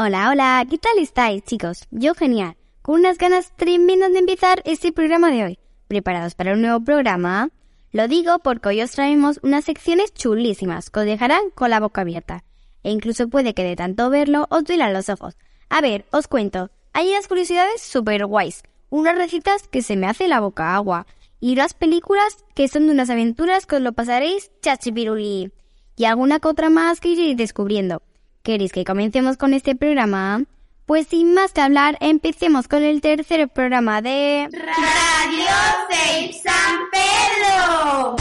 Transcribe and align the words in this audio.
Hola, 0.00 0.30
hola, 0.30 0.64
¿qué 0.70 0.78
tal 0.78 0.96
estáis, 1.00 1.42
chicos? 1.42 1.80
Yo 1.90 2.14
genial, 2.14 2.56
con 2.82 3.00
unas 3.00 3.18
ganas 3.18 3.50
tremendas 3.56 4.12
de 4.12 4.20
empezar 4.20 4.62
este 4.64 4.92
programa 4.92 5.28
de 5.32 5.42
hoy. 5.42 5.58
¿Preparados 5.88 6.36
para 6.36 6.52
un 6.52 6.62
nuevo 6.62 6.78
programa? 6.84 7.50
Lo 7.90 8.06
digo 8.06 8.38
porque 8.38 8.68
hoy 8.68 8.80
os 8.80 8.92
traemos 8.92 9.40
unas 9.42 9.64
secciones 9.64 10.14
chulísimas 10.14 10.90
que 10.90 11.00
os 11.00 11.04
dejarán 11.04 11.50
con 11.52 11.70
la 11.70 11.80
boca 11.80 12.02
abierta. 12.02 12.44
E 12.84 12.92
incluso 12.92 13.28
puede 13.28 13.54
que 13.54 13.64
de 13.64 13.74
tanto 13.74 14.08
verlo 14.08 14.46
os 14.50 14.62
duelan 14.62 14.92
los 14.92 15.08
ojos. 15.08 15.36
A 15.68 15.80
ver, 15.80 16.04
os 16.12 16.28
cuento. 16.28 16.70
Hay 16.92 17.10
unas 17.10 17.26
curiosidades 17.26 17.82
super 17.82 18.24
guays, 18.24 18.62
unas 18.90 19.16
recetas 19.16 19.66
que 19.66 19.82
se 19.82 19.96
me 19.96 20.06
hace 20.06 20.28
la 20.28 20.38
boca 20.38 20.76
agua, 20.76 21.08
y 21.40 21.54
unas 21.54 21.74
películas 21.74 22.44
que 22.54 22.68
son 22.68 22.86
de 22.86 22.92
unas 22.92 23.10
aventuras 23.10 23.66
que 23.66 23.74
os 23.74 23.82
lo 23.82 23.94
pasaréis 23.94 24.52
chachipiruli. 24.62 25.50
Y 25.96 26.04
alguna 26.04 26.38
que 26.38 26.46
otra 26.46 26.70
más 26.70 27.00
que 27.00 27.08
iréis 27.08 27.36
descubriendo. 27.36 28.00
¿Queréis 28.48 28.72
que 28.72 28.82
comencemos 28.82 29.36
con 29.36 29.52
este 29.52 29.76
programa? 29.76 30.42
Pues 30.86 31.08
sin 31.08 31.34
más 31.34 31.52
que 31.52 31.60
hablar, 31.60 31.98
empecemos 32.00 32.66
con 32.66 32.82
el 32.82 33.02
tercer 33.02 33.46
programa 33.50 34.00
de... 34.00 34.48
Radio 34.50 35.46
Safe 35.90 36.32
San 36.32 36.78
Pedro. 36.90 38.16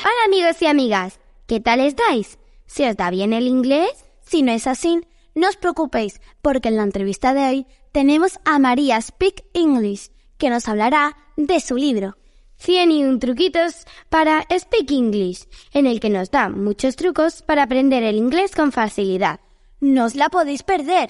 Hola 0.00 0.24
amigos 0.26 0.60
y 0.60 0.66
amigas, 0.66 1.20
¿qué 1.46 1.60
tal 1.60 1.78
estáis? 1.78 2.40
¿Se 2.66 2.90
os 2.90 2.96
da 2.96 3.10
bien 3.10 3.32
el 3.32 3.46
inglés? 3.46 4.04
Si 4.22 4.42
no 4.42 4.50
es 4.50 4.66
así, 4.66 4.98
no 5.36 5.48
os 5.48 5.56
preocupéis, 5.56 6.20
porque 6.42 6.66
en 6.66 6.76
la 6.76 6.82
entrevista 6.82 7.34
de 7.34 7.44
hoy 7.50 7.66
tenemos 7.92 8.40
a 8.44 8.58
María 8.58 9.00
Speak 9.00 9.44
English, 9.54 10.10
que 10.38 10.50
nos 10.50 10.66
hablará 10.66 11.16
de 11.36 11.60
su 11.60 11.76
libro 11.76 12.16
101 12.60 13.18
truquitos 13.20 13.86
para 14.10 14.42
Speak 14.50 14.90
English, 14.90 15.48
en 15.72 15.86
el 15.86 15.98
que 15.98 16.10
nos 16.10 16.30
da 16.30 16.50
muchos 16.50 16.94
trucos 16.94 17.40
para 17.40 17.62
aprender 17.62 18.02
el 18.02 18.16
inglés 18.16 18.54
con 18.54 18.70
facilidad. 18.70 19.40
No 19.80 20.04
os 20.04 20.14
la 20.14 20.28
podéis 20.28 20.62
perder. 20.62 21.08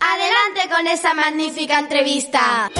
Adelante 0.00 0.74
con 0.76 0.86
esa 0.88 1.14
magnífica 1.14 1.78
entrevista. 1.78 2.70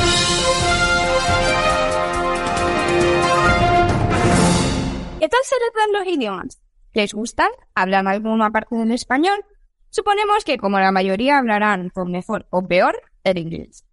¿Qué 5.20 5.28
tal 5.28 5.41
se 5.45 5.92
los 5.92 6.06
idiomas? 6.09 6.61
¿Les 6.95 7.15
gustan? 7.15 7.50
¿Hablan 7.77 8.09
alguna 8.09 8.50
parte 8.50 8.75
del 8.75 8.91
español? 8.91 9.45
Suponemos 9.91 10.45
que 10.45 10.59
como 10.59 10.81
la 10.81 10.91
mayoría 10.91 11.39
hablarán 11.39 11.91
por 11.91 12.09
mejor 12.11 12.48
o 12.50 12.67
peor 12.67 13.00
el 13.22 13.39
inglés. 13.39 13.84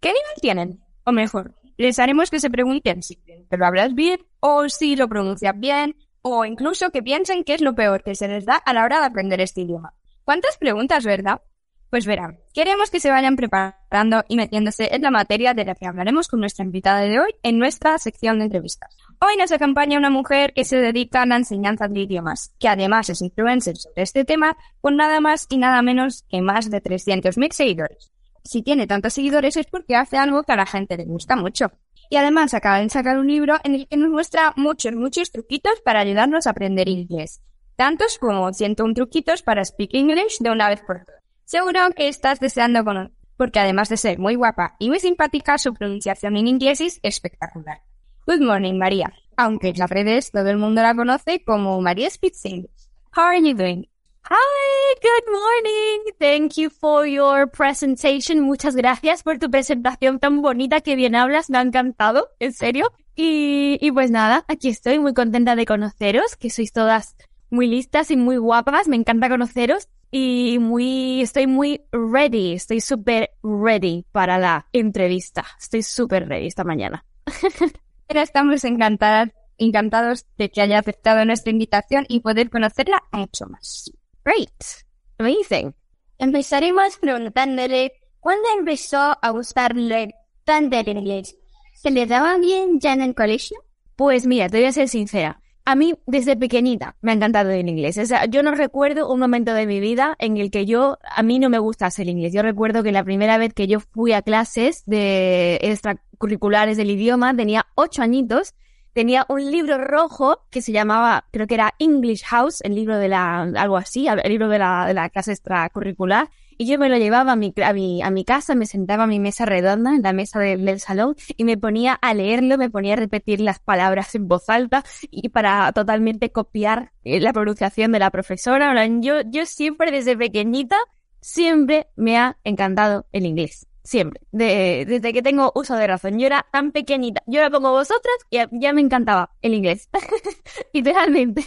¿Qué 0.00 0.08
nivel 0.08 0.40
tienen? 0.42 0.84
O 1.04 1.12
mejor, 1.12 1.54
les 1.80 1.98
haremos 1.98 2.30
que 2.30 2.40
se 2.40 2.50
pregunten 2.50 3.02
si 3.02 3.18
lo 3.50 3.66
hablas 3.66 3.94
bien 3.94 4.20
o 4.40 4.68
si 4.68 4.96
lo 4.96 5.08
pronuncias 5.08 5.58
bien 5.58 5.96
o 6.22 6.44
incluso 6.44 6.90
que 6.90 7.02
piensen 7.02 7.42
qué 7.44 7.54
es 7.54 7.62
lo 7.62 7.74
peor 7.74 8.02
que 8.02 8.14
se 8.14 8.28
les 8.28 8.44
da 8.44 8.56
a 8.56 8.74
la 8.74 8.84
hora 8.84 9.00
de 9.00 9.06
aprender 9.06 9.40
este 9.40 9.62
idioma. 9.62 9.94
¿Cuántas 10.24 10.58
preguntas, 10.58 11.04
verdad? 11.04 11.40
Pues 11.88 12.06
verán, 12.06 12.38
queremos 12.52 12.90
que 12.90 13.00
se 13.00 13.10
vayan 13.10 13.34
preparando 13.34 14.24
y 14.28 14.36
metiéndose 14.36 14.94
en 14.94 15.02
la 15.02 15.10
materia 15.10 15.54
de 15.54 15.64
la 15.64 15.74
que 15.74 15.86
hablaremos 15.86 16.28
con 16.28 16.40
nuestra 16.40 16.64
invitada 16.64 17.00
de 17.00 17.18
hoy 17.18 17.34
en 17.42 17.58
nuestra 17.58 17.98
sección 17.98 18.38
de 18.38 18.44
entrevistas. 18.44 18.94
Hoy 19.18 19.36
nos 19.38 19.50
acompaña 19.50 19.98
una 19.98 20.10
mujer 20.10 20.52
que 20.52 20.64
se 20.64 20.76
dedica 20.76 21.22
a 21.22 21.26
la 21.26 21.36
enseñanza 21.36 21.88
de 21.88 22.00
idiomas, 22.00 22.54
que 22.60 22.68
además 22.68 23.08
es 23.08 23.22
influencer 23.22 23.76
sobre 23.76 24.02
este 24.02 24.24
tema 24.24 24.56
con 24.80 24.96
nada 24.96 25.20
más 25.20 25.46
y 25.48 25.56
nada 25.56 25.82
menos 25.82 26.24
que 26.28 26.42
más 26.42 26.70
de 26.70 26.82
300.000 26.82 27.52
seguidores. 27.52 28.12
Si 28.44 28.62
tiene 28.62 28.86
tantos 28.86 29.14
seguidores 29.14 29.56
es 29.56 29.66
porque 29.66 29.96
hace 29.96 30.16
algo 30.16 30.42
que 30.42 30.52
a 30.52 30.56
la 30.56 30.66
gente 30.66 30.96
le 30.96 31.04
gusta 31.04 31.36
mucho. 31.36 31.72
Y 32.08 32.16
además 32.16 32.54
acaba 32.54 32.80
de 32.80 32.88
sacar 32.88 33.18
un 33.18 33.28
libro 33.28 33.56
en 33.62 33.74
el 33.74 33.86
que 33.86 33.96
nos 33.96 34.10
muestra 34.10 34.52
muchos, 34.56 34.94
muchos 34.94 35.30
truquitos 35.30 35.80
para 35.84 36.00
ayudarnos 36.00 36.46
a 36.46 36.50
aprender 36.50 36.88
inglés. 36.88 37.40
Tantos 37.76 38.18
como 38.18 38.52
101 38.52 38.94
truquitos 38.94 39.42
para 39.42 39.64
speak 39.64 39.94
English 39.94 40.38
de 40.40 40.50
una 40.50 40.68
vez 40.68 40.82
por 40.82 41.04
todas. 41.04 41.22
Seguro 41.44 41.80
que 41.96 42.08
estás 42.08 42.40
deseando 42.40 42.84
conocer, 42.84 43.12
porque 43.36 43.58
además 43.58 43.88
de 43.88 43.96
ser 43.96 44.18
muy 44.18 44.34
guapa 44.34 44.76
y 44.78 44.88
muy 44.88 45.00
simpática, 45.00 45.58
su 45.58 45.72
pronunciación 45.74 46.36
en 46.36 46.46
inglés 46.46 46.80
es 46.80 47.00
espectacular. 47.02 47.80
Good 48.26 48.42
morning, 48.42 48.74
María. 48.74 49.12
Aunque 49.36 49.68
en 49.68 49.78
las 49.78 49.90
redes 49.90 50.30
todo 50.30 50.48
el 50.50 50.58
mundo 50.58 50.82
la 50.82 50.94
conoce 50.94 51.42
como 51.42 51.80
María 51.80 52.10
Speaks 52.10 52.44
English. 52.44 52.88
How 53.16 53.22
are 53.22 53.40
you 53.40 53.56
doing? 53.56 53.89
Hi, 54.24 54.94
good 55.02 55.32
morning. 55.32 56.12
Thank 56.18 56.56
you 56.56 56.70
for 56.70 57.06
your 57.06 57.50
presentation. 57.50 58.40
Muchas 58.40 58.76
gracias 58.76 59.22
por 59.22 59.38
tu 59.38 59.50
presentación 59.50 60.18
tan 60.18 60.42
bonita 60.42 60.80
que 60.80 60.94
bien 60.94 61.14
hablas. 61.14 61.50
Me 61.50 61.58
ha 61.58 61.62
encantado, 61.62 62.28
en 62.38 62.52
serio. 62.52 62.92
Y, 63.16 63.78
y 63.80 63.90
pues 63.92 64.10
nada, 64.10 64.44
aquí 64.48 64.68
estoy 64.68 64.98
muy 64.98 65.14
contenta 65.14 65.56
de 65.56 65.66
conoceros, 65.66 66.36
que 66.36 66.50
sois 66.50 66.72
todas 66.72 67.16
muy 67.50 67.66
listas 67.66 68.10
y 68.10 68.16
muy 68.16 68.36
guapas. 68.36 68.88
Me 68.88 68.96
encanta 68.96 69.28
conoceros 69.28 69.88
y 70.10 70.58
muy, 70.60 71.22
estoy 71.22 71.46
muy 71.46 71.82
ready, 71.92 72.52
estoy 72.52 72.80
súper 72.80 73.30
ready 73.42 74.04
para 74.12 74.38
la 74.38 74.66
entrevista. 74.72 75.44
Estoy 75.58 75.82
súper 75.82 76.28
ready 76.28 76.46
esta 76.46 76.64
mañana. 76.64 77.04
Estamos 78.08 78.64
encantadas, 78.64 79.30
encantados 79.56 80.26
de 80.36 80.50
que 80.50 80.60
haya 80.60 80.78
aceptado 80.78 81.24
nuestra 81.24 81.50
invitación 81.50 82.06
y 82.08 82.20
poder 82.20 82.50
conocerla 82.50 83.02
mucho 83.12 83.46
más. 83.46 83.92
Great. 84.30 84.86
Amazing. 85.18 85.74
Empezaremos 86.18 86.98
preguntándole 86.98 87.92
cuándo 88.20 88.44
empezó 88.56 89.16
a 89.20 89.30
gustarle 89.30 90.14
tanto 90.44 90.78
el 90.78 90.88
inglés. 90.88 91.36
¿Se 91.74 91.90
le 91.90 92.06
daba 92.06 92.38
bien 92.38 92.78
ya 92.78 92.92
en 92.92 93.02
el 93.02 93.14
colegio? 93.16 93.58
Pues 93.96 94.26
mira, 94.26 94.48
te 94.48 94.58
voy 94.58 94.66
a 94.66 94.72
ser 94.72 94.88
sincera. 94.88 95.40
A 95.64 95.74
mí, 95.74 95.94
desde 96.06 96.36
pequeñita, 96.36 96.96
me 97.00 97.10
ha 97.10 97.14
encantado 97.14 97.50
el 97.50 97.68
inglés. 97.68 97.98
O 97.98 98.06
sea, 98.06 98.26
yo 98.26 98.44
no 98.44 98.52
recuerdo 98.52 99.12
un 99.12 99.18
momento 99.18 99.52
de 99.52 99.66
mi 99.66 99.80
vida 99.80 100.14
en 100.20 100.36
el 100.36 100.52
que 100.52 100.64
yo, 100.64 100.98
a 101.04 101.22
mí 101.24 101.40
no 101.40 101.50
me 101.50 101.58
gustase 101.58 102.02
el 102.02 102.10
inglés. 102.10 102.32
Yo 102.32 102.42
recuerdo 102.42 102.84
que 102.84 102.92
la 102.92 103.02
primera 103.02 103.36
vez 103.36 103.52
que 103.52 103.66
yo 103.66 103.80
fui 103.80 104.12
a 104.12 104.22
clases 104.22 104.84
de 104.86 105.58
extracurriculares 105.60 106.76
del 106.76 106.90
idioma, 106.90 107.34
tenía 107.34 107.66
ocho 107.74 108.02
añitos, 108.02 108.54
tenía 108.92 109.26
un 109.28 109.50
libro 109.50 109.78
rojo 109.78 110.40
que 110.50 110.62
se 110.62 110.72
llamaba, 110.72 111.26
creo 111.30 111.46
que 111.46 111.54
era 111.54 111.74
English 111.78 112.24
House, 112.24 112.60
el 112.62 112.74
libro 112.74 112.98
de 112.98 113.08
la, 113.08 113.42
algo 113.42 113.76
así, 113.76 114.08
el 114.08 114.28
libro 114.28 114.48
de 114.48 114.58
la, 114.58 114.86
de 114.86 114.94
la 114.94 115.08
clase 115.10 115.32
extracurricular. 115.32 116.30
Y 116.58 116.66
yo 116.66 116.78
me 116.78 116.90
lo 116.90 116.98
llevaba 116.98 117.32
a 117.32 117.36
mi, 117.36 117.54
a 117.64 117.72
mi, 117.72 118.02
a 118.02 118.10
mi 118.10 118.22
casa, 118.22 118.54
me 118.54 118.66
sentaba 118.66 119.04
a 119.04 119.06
mi 119.06 119.18
mesa 119.18 119.46
redonda, 119.46 119.94
en 119.94 120.02
la 120.02 120.12
mesa 120.12 120.38
del 120.40 120.78
salón, 120.78 121.16
y 121.38 121.44
me 121.44 121.56
ponía 121.56 121.94
a 121.94 122.12
leerlo, 122.12 122.58
me 122.58 122.68
ponía 122.68 122.92
a 122.92 122.96
repetir 122.96 123.40
las 123.40 123.60
palabras 123.60 124.14
en 124.14 124.28
voz 124.28 124.50
alta, 124.50 124.84
y 125.10 125.30
para 125.30 125.72
totalmente 125.72 126.32
copiar 126.32 126.92
eh, 127.02 127.18
la 127.18 127.32
pronunciación 127.32 127.92
de 127.92 127.98
la 127.98 128.10
profesora. 128.10 128.74
Yo, 129.00 129.22
yo 129.24 129.46
siempre 129.46 129.90
desde 129.90 130.18
pequeñita, 130.18 130.76
siempre 131.22 131.86
me 131.96 132.18
ha 132.18 132.36
encantado 132.44 133.06
el 133.12 133.24
inglés. 133.24 133.69
Siempre. 133.82 134.20
desde 134.30 135.12
que 135.12 135.22
tengo 135.22 135.52
uso 135.54 135.74
de 135.74 135.86
razón. 135.86 136.18
Yo 136.18 136.26
era 136.26 136.46
tan 136.52 136.72
pequeñita. 136.72 137.22
Yo 137.26 137.40
la 137.40 137.50
pongo 137.50 137.70
vosotras 137.70 138.14
y 138.30 138.36
ya, 138.36 138.48
ya 138.52 138.72
me 138.72 138.80
encantaba 138.80 139.30
el 139.42 139.54
inglés. 139.54 139.88
Literalmente. 140.72 141.44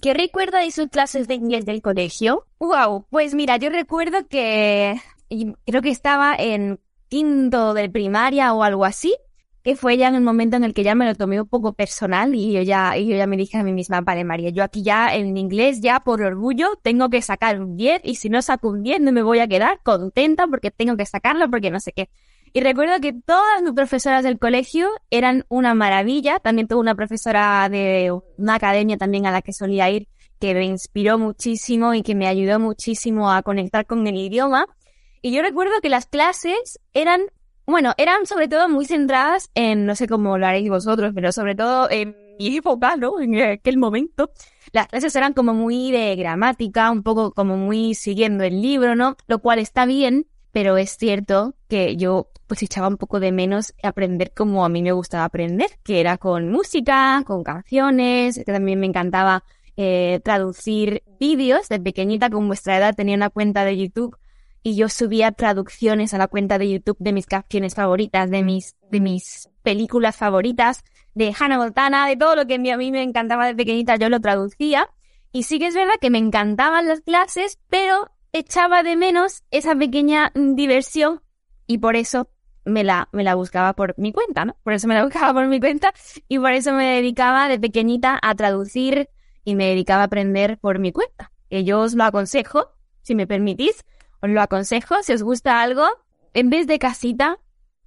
¿Qué 0.00 0.14
recuerda 0.14 0.60
de 0.60 0.70
sus 0.70 0.88
clases 0.88 1.26
de 1.26 1.34
inglés 1.34 1.66
del 1.66 1.82
colegio? 1.82 2.46
Wow, 2.58 3.06
pues 3.10 3.34
mira, 3.34 3.56
yo 3.56 3.70
recuerdo 3.70 4.26
que 4.28 5.00
creo 5.66 5.82
que 5.82 5.90
estaba 5.90 6.34
en 6.36 6.80
quinto 7.08 7.74
de 7.74 7.90
primaria 7.90 8.54
o 8.54 8.62
algo 8.62 8.84
así, 8.84 9.16
que 9.62 9.76
fue 9.76 9.96
ya 9.96 10.08
en 10.08 10.14
el 10.14 10.22
momento 10.22 10.56
en 10.56 10.64
el 10.64 10.74
que 10.74 10.82
ya 10.82 10.94
me 10.94 11.06
lo 11.06 11.14
tomé 11.14 11.40
un 11.40 11.48
poco 11.48 11.72
personal 11.72 12.34
y 12.34 12.52
yo 12.52 12.62
ya, 12.62 12.96
y 12.96 13.08
yo 13.08 13.16
ya 13.16 13.26
me 13.26 13.36
dije 13.36 13.58
a 13.58 13.62
mí 13.62 13.72
misma, 13.72 14.00
vale 14.00 14.24
María, 14.24 14.50
yo 14.50 14.62
aquí 14.64 14.82
ya 14.82 15.14
en 15.14 15.36
inglés 15.36 15.80
ya 15.80 16.00
por 16.00 16.22
orgullo 16.22 16.68
tengo 16.82 17.10
que 17.10 17.22
sacar 17.22 17.60
un 17.60 17.76
10 17.76 18.02
y 18.04 18.14
si 18.14 18.28
no 18.28 18.40
saco 18.42 18.68
un 18.68 18.82
10 18.82 19.00
no 19.00 19.12
me 19.12 19.22
voy 19.22 19.40
a 19.40 19.48
quedar 19.48 19.80
contenta 19.82 20.46
porque 20.46 20.70
tengo 20.70 20.96
que 20.96 21.06
sacarlo 21.06 21.50
porque 21.50 21.70
no 21.70 21.80
sé 21.80 21.92
qué. 21.92 22.08
Y 22.52 22.60
recuerdo 22.60 23.00
que 23.00 23.12
todas 23.12 23.62
mis 23.62 23.72
profesoras 23.72 24.24
del 24.24 24.38
colegio 24.38 24.88
eran 25.10 25.44
una 25.48 25.72
maravilla. 25.74 26.40
También 26.40 26.66
tuve 26.66 26.80
una 26.80 26.96
profesora 26.96 27.68
de 27.68 28.12
una 28.38 28.54
academia 28.56 28.96
también 28.96 29.24
a 29.26 29.30
la 29.30 29.40
que 29.40 29.52
solía 29.52 29.88
ir 29.88 30.08
que 30.40 30.54
me 30.54 30.64
inspiró 30.64 31.18
muchísimo 31.18 31.94
y 31.94 32.02
que 32.02 32.14
me 32.14 32.26
ayudó 32.26 32.58
muchísimo 32.58 33.30
a 33.30 33.42
conectar 33.42 33.86
con 33.86 34.06
el 34.06 34.16
idioma. 34.16 34.66
Y 35.22 35.32
yo 35.32 35.42
recuerdo 35.42 35.80
que 35.82 35.90
las 35.90 36.06
clases 36.06 36.80
eran, 36.94 37.20
bueno, 37.70 37.94
eran 37.96 38.26
sobre 38.26 38.48
todo 38.48 38.68
muy 38.68 38.84
centradas 38.84 39.50
en, 39.54 39.86
no 39.86 39.94
sé 39.94 40.08
cómo 40.08 40.38
lo 40.38 40.46
haréis 40.46 40.68
vosotros, 40.68 41.12
pero 41.14 41.32
sobre 41.32 41.54
todo 41.54 41.90
en 41.90 42.16
mi 42.38 42.56
época, 42.56 42.96
¿no? 42.96 43.20
En 43.20 43.40
aquel 43.40 43.78
momento. 43.78 44.30
Las 44.72 44.88
clases 44.88 45.14
eran 45.16 45.32
como 45.32 45.54
muy 45.54 45.90
de 45.90 46.14
gramática, 46.16 46.90
un 46.90 47.02
poco 47.02 47.32
como 47.32 47.56
muy 47.56 47.94
siguiendo 47.94 48.44
el 48.44 48.62
libro, 48.62 48.94
¿no? 48.94 49.16
Lo 49.26 49.40
cual 49.40 49.58
está 49.58 49.84
bien, 49.84 50.26
pero 50.52 50.76
es 50.76 50.96
cierto 50.96 51.54
que 51.68 51.96
yo 51.96 52.28
pues 52.46 52.62
echaba 52.62 52.88
un 52.88 52.96
poco 52.96 53.20
de 53.20 53.30
menos 53.30 53.74
aprender 53.82 54.32
como 54.34 54.64
a 54.64 54.68
mí 54.68 54.82
me 54.82 54.92
gustaba 54.92 55.24
aprender, 55.24 55.68
que 55.84 56.00
era 56.00 56.18
con 56.18 56.50
música, 56.50 57.22
con 57.26 57.44
canciones, 57.44 58.36
que 58.36 58.52
también 58.52 58.80
me 58.80 58.86
encantaba 58.86 59.44
eh, 59.76 60.20
traducir 60.24 61.02
vídeos. 61.20 61.68
De 61.68 61.78
pequeñita, 61.78 62.28
con 62.30 62.48
vuestra 62.48 62.76
edad, 62.76 62.94
tenía 62.94 63.16
una 63.16 63.30
cuenta 63.30 63.64
de 63.64 63.76
YouTube 63.76 64.16
y 64.62 64.76
yo 64.76 64.88
subía 64.88 65.32
traducciones 65.32 66.14
a 66.14 66.18
la 66.18 66.28
cuenta 66.28 66.58
de 66.58 66.70
YouTube 66.70 66.96
de 66.98 67.12
mis 67.12 67.26
canciones 67.26 67.74
favoritas, 67.74 68.30
de 68.30 68.42
mis, 68.42 68.76
de 68.90 69.00
mis 69.00 69.48
películas 69.62 70.16
favoritas, 70.16 70.84
de 71.14 71.34
Hannah 71.38 71.58
Montana, 71.58 72.06
de 72.06 72.16
todo 72.16 72.36
lo 72.36 72.46
que 72.46 72.54
a 72.54 72.76
mí 72.76 72.92
me 72.92 73.02
encantaba 73.02 73.46
de 73.46 73.54
pequeñita, 73.54 73.96
yo 73.96 74.08
lo 74.08 74.20
traducía. 74.20 74.88
Y 75.32 75.44
sí 75.44 75.58
que 75.58 75.68
es 75.68 75.74
verdad 75.74 75.94
que 76.00 76.10
me 76.10 76.18
encantaban 76.18 76.88
las 76.88 77.00
clases, 77.00 77.58
pero 77.68 78.10
echaba 78.32 78.82
de 78.82 78.96
menos 78.96 79.44
esa 79.50 79.74
pequeña 79.74 80.32
diversión 80.34 81.22
y 81.66 81.78
por 81.78 81.96
eso 81.96 82.28
me 82.64 82.84
la, 82.84 83.08
me 83.12 83.24
la 83.24 83.34
buscaba 83.34 83.74
por 83.74 83.94
mi 83.96 84.12
cuenta, 84.12 84.44
¿no? 84.44 84.56
Por 84.62 84.72
eso 84.72 84.88
me 84.88 84.94
la 84.94 85.04
buscaba 85.04 85.32
por 85.32 85.46
mi 85.46 85.60
cuenta 85.60 85.92
y 86.28 86.38
por 86.38 86.52
eso 86.52 86.72
me 86.72 86.96
dedicaba 86.96 87.48
de 87.48 87.58
pequeñita 87.58 88.18
a 88.20 88.34
traducir 88.34 89.08
y 89.44 89.54
me 89.54 89.66
dedicaba 89.66 90.02
a 90.02 90.06
aprender 90.06 90.58
por 90.58 90.78
mi 90.78 90.92
cuenta. 90.92 91.32
Que 91.48 91.64
yo 91.64 91.80
os 91.80 91.94
lo 91.94 92.04
aconsejo, 92.04 92.70
si 93.02 93.14
me 93.14 93.26
permitís, 93.26 93.84
lo 94.22 94.40
aconsejo, 94.40 95.02
si 95.02 95.12
os 95.12 95.22
gusta 95.22 95.62
algo, 95.62 95.86
en 96.34 96.50
vez 96.50 96.66
de 96.66 96.78
casita, 96.78 97.38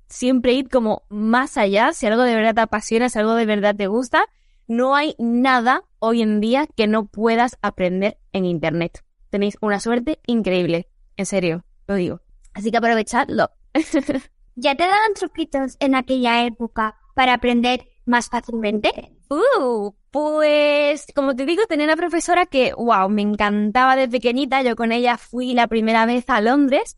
siempre 0.07 0.53
id 0.53 0.67
como 0.67 1.03
más 1.09 1.57
allá, 1.57 1.93
si 1.93 2.05
algo 2.05 2.23
de 2.23 2.35
verdad 2.35 2.55
te 2.55 2.61
apasiona, 2.61 3.09
si 3.09 3.19
algo 3.19 3.35
de 3.35 3.45
verdad 3.45 3.75
te 3.75 3.87
gusta, 3.87 4.25
no 4.67 4.95
hay 4.95 5.15
nada 5.19 5.83
hoy 5.99 6.21
en 6.21 6.39
día 6.39 6.67
que 6.67 6.87
no 6.87 7.05
puedas 7.05 7.57
aprender 7.61 8.17
en 8.31 8.45
Internet. 8.45 9.03
Tenéis 9.29 9.57
una 9.61 9.79
suerte 9.79 10.19
increíble, 10.25 10.87
en 11.17 11.25
serio, 11.25 11.65
lo 11.87 11.95
digo. 11.95 12.21
Así 12.53 12.71
que 12.71 12.77
aprovechadlo. 12.77 13.49
¿Ya 14.55 14.75
te 14.75 14.83
daban 14.83 15.13
truquitos 15.15 15.77
en 15.79 15.95
aquella 15.95 16.45
época 16.45 16.97
para 17.15 17.33
aprender 17.33 17.87
más 18.05 18.29
fácilmente? 18.29 19.17
Uh, 19.33 19.93
pues 20.11 21.07
como 21.15 21.35
te 21.35 21.45
digo, 21.45 21.63
tenía 21.67 21.85
una 21.85 21.95
profesora 21.95 22.45
que, 22.45 22.73
wow, 22.73 23.09
me 23.09 23.23
encantaba 23.23 23.95
de 23.95 24.07
pequeñita. 24.07 24.61
Yo 24.61 24.75
con 24.75 24.91
ella 24.91 25.17
fui 25.17 25.53
la 25.53 25.67
primera 25.67 26.05
vez 26.05 26.25
a 26.27 26.39
Londres. 26.39 26.97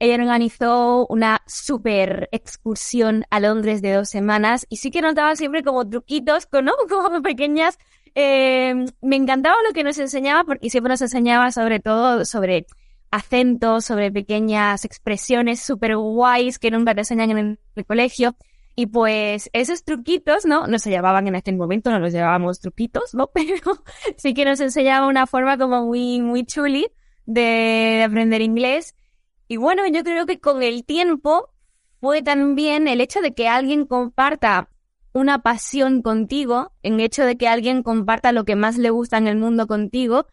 Ella 0.00 0.16
organizó 0.16 1.06
una 1.08 1.40
super 1.46 2.28
excursión 2.32 3.24
a 3.30 3.40
Londres 3.40 3.82
de 3.82 3.92
dos 3.92 4.08
semanas 4.08 4.66
y 4.68 4.78
sí 4.78 4.90
que 4.90 5.02
notaba 5.02 5.36
siempre 5.36 5.62
como 5.62 5.88
truquitos, 5.88 6.48
¿no? 6.62 6.72
Como 6.88 7.22
pequeñas. 7.22 7.78
Eh, 8.14 8.74
me 9.00 9.16
encantaba 9.16 9.56
lo 9.66 9.72
que 9.72 9.84
nos 9.84 9.98
enseñaba 9.98 10.42
porque 10.44 10.70
siempre 10.70 10.90
nos 10.90 11.02
enseñaba 11.02 11.52
sobre 11.52 11.78
todo 11.78 12.24
sobre 12.24 12.66
acentos, 13.12 13.84
sobre 13.84 14.10
pequeñas 14.10 14.84
expresiones 14.84 15.60
super 15.60 15.96
guays 15.96 16.58
que 16.58 16.72
nunca 16.72 16.94
te 16.94 17.02
enseñan 17.02 17.30
en 17.30 17.58
el 17.76 17.86
colegio. 17.86 18.36
Y 18.78 18.86
pues 18.86 19.50
esos 19.54 19.82
truquitos, 19.82 20.46
¿no? 20.46 20.68
No 20.68 20.78
se 20.78 20.92
llamaban 20.92 21.26
en 21.26 21.34
aquel 21.34 21.56
momento, 21.56 21.90
no 21.90 21.98
los 21.98 22.12
llamábamos 22.12 22.60
truquitos, 22.60 23.12
¿no? 23.12 23.26
Pero 23.34 23.82
sí 24.16 24.34
que 24.34 24.44
nos 24.44 24.60
enseñaba 24.60 25.08
una 25.08 25.26
forma 25.26 25.58
como 25.58 25.84
muy, 25.84 26.20
muy 26.20 26.44
chuli 26.44 26.86
de, 27.26 28.04
aprender 28.06 28.40
inglés. 28.40 28.94
Y 29.48 29.56
bueno, 29.56 29.82
yo 29.88 30.04
creo 30.04 30.26
que 30.26 30.38
con 30.38 30.62
el 30.62 30.84
tiempo 30.84 31.50
fue 32.00 32.22
también 32.22 32.86
el 32.86 33.00
hecho 33.00 33.20
de 33.20 33.34
que 33.34 33.48
alguien 33.48 33.84
comparta 33.84 34.68
una 35.12 35.42
pasión 35.42 36.00
contigo, 36.00 36.70
el 36.84 37.00
hecho 37.00 37.24
de 37.24 37.36
que 37.36 37.48
alguien 37.48 37.82
comparta 37.82 38.30
lo 38.30 38.44
que 38.44 38.54
más 38.54 38.78
le 38.78 38.90
gusta 38.90 39.18
en 39.18 39.26
el 39.26 39.38
mundo 39.38 39.66
contigo, 39.66 40.26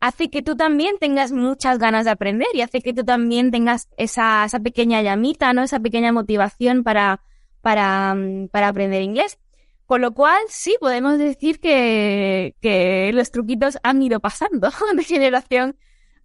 hace 0.00 0.30
que 0.30 0.40
tú 0.40 0.56
también 0.56 0.96
tengas 0.98 1.32
muchas 1.32 1.78
ganas 1.78 2.06
de 2.06 2.12
aprender 2.12 2.48
y 2.54 2.62
hace 2.62 2.80
que 2.80 2.94
tú 2.94 3.04
también 3.04 3.50
tengas 3.50 3.90
esa, 3.98 4.42
esa 4.46 4.58
pequeña 4.58 5.02
llamita, 5.02 5.52
¿no? 5.52 5.64
Esa 5.64 5.80
pequeña 5.80 6.12
motivación 6.12 6.82
para, 6.82 7.20
para, 7.62 8.14
mm, 8.14 8.48
para 8.48 8.68
aprender 8.68 9.02
inglés. 9.02 9.38
Con 9.86 10.02
lo 10.02 10.14
cual, 10.14 10.40
sí, 10.48 10.76
podemos 10.80 11.18
decir 11.18 11.58
que, 11.60 12.54
que 12.60 13.10
los 13.12 13.30
truquitos 13.30 13.78
han 13.82 14.02
ido 14.02 14.20
pasando 14.20 14.70
de 14.94 15.04
generación 15.04 15.76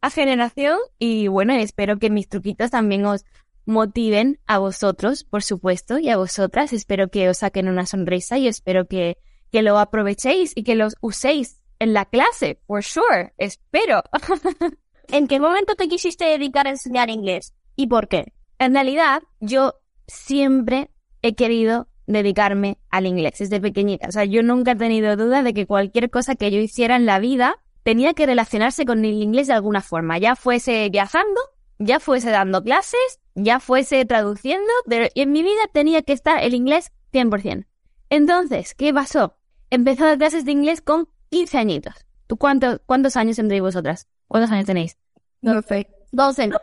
a 0.01 0.11
generación 0.11 0.77
y 0.99 1.27
bueno, 1.29 1.53
espero 1.53 1.97
que 1.97 2.11
mis 2.11 2.29
truquitos 2.29 2.69
también 2.69 3.05
os 3.05 3.25
motiven 3.65 4.39
a 4.45 4.59
vosotros, 4.59 5.23
por 5.23 5.43
supuesto, 5.43 5.97
y 5.97 6.09
a 6.09 6.17
vosotras. 6.17 6.73
Espero 6.73 7.09
que 7.09 7.29
os 7.29 7.39
saquen 7.39 7.67
una 7.67 7.85
sonrisa 7.85 8.37
y 8.37 8.47
espero 8.47 8.87
que, 8.87 9.17
que 9.51 9.61
lo 9.61 9.77
aprovechéis 9.79 10.51
y 10.55 10.63
que 10.63 10.75
los 10.75 10.95
uséis 11.01 11.61
en 11.79 11.93
la 11.93 12.05
clase, 12.05 12.59
for 12.67 12.83
sure. 12.83 13.33
Espero. 13.37 14.03
¿En 15.07 15.27
qué 15.27 15.39
momento 15.39 15.75
te 15.75 15.87
quisiste 15.87 16.25
dedicar 16.25 16.67
a 16.67 16.71
enseñar 16.71 17.09
inglés? 17.09 17.53
¿Y 17.75 17.87
por 17.87 18.07
qué? 18.07 18.33
En 18.59 18.73
realidad, 18.73 19.23
yo 19.39 19.73
siempre 20.07 20.89
he 21.27 21.35
querido 21.35 21.87
dedicarme 22.07 22.77
al 22.89 23.05
inglés 23.05 23.39
desde 23.39 23.59
pequeñita. 23.59 24.07
O 24.07 24.11
sea, 24.11 24.25
yo 24.25 24.43
nunca 24.43 24.71
he 24.71 24.75
tenido 24.75 25.15
duda 25.15 25.43
de 25.43 25.53
que 25.53 25.65
cualquier 25.65 26.09
cosa 26.09 26.35
que 26.35 26.51
yo 26.51 26.59
hiciera 26.59 26.95
en 26.95 27.05
la 27.05 27.19
vida 27.19 27.57
tenía 27.83 28.13
que 28.13 28.25
relacionarse 28.25 28.85
con 28.85 29.05
el 29.05 29.21
inglés 29.21 29.47
de 29.47 29.53
alguna 29.53 29.81
forma, 29.81 30.17
ya 30.17 30.35
fuese 30.35 30.89
viajando, 30.89 31.39
ya 31.77 31.99
fuese 31.99 32.31
dando 32.31 32.63
clases, 32.63 33.19
ya 33.35 33.59
fuese 33.59 34.05
traduciendo, 34.05 34.71
pero 34.87 35.07
en 35.13 35.31
mi 35.31 35.43
vida 35.43 35.61
tenía 35.71 36.01
que 36.01 36.13
estar 36.13 36.43
el 36.43 36.53
inglés 36.53 36.91
100%. 37.13 37.65
Entonces, 38.09 38.73
¿qué 38.75 38.93
pasó? 38.93 39.37
Empezó 39.69 40.03
a 40.03 40.07
dar 40.07 40.17
clases 40.17 40.45
de 40.45 40.51
inglés 40.51 40.81
con 40.81 41.09
15 41.29 41.57
añitos. 41.57 41.93
¿Tú 42.27 42.37
cuántos, 42.37 42.81
cuántos 42.85 43.17
años 43.17 43.35
tendréis 43.35 43.61
vosotras? 43.61 44.07
¿Cuántos 44.27 44.51
años 44.51 44.65
tenéis? 44.65 44.97
12. 45.41 45.87
12, 46.11 46.47
¿no? 46.47 46.57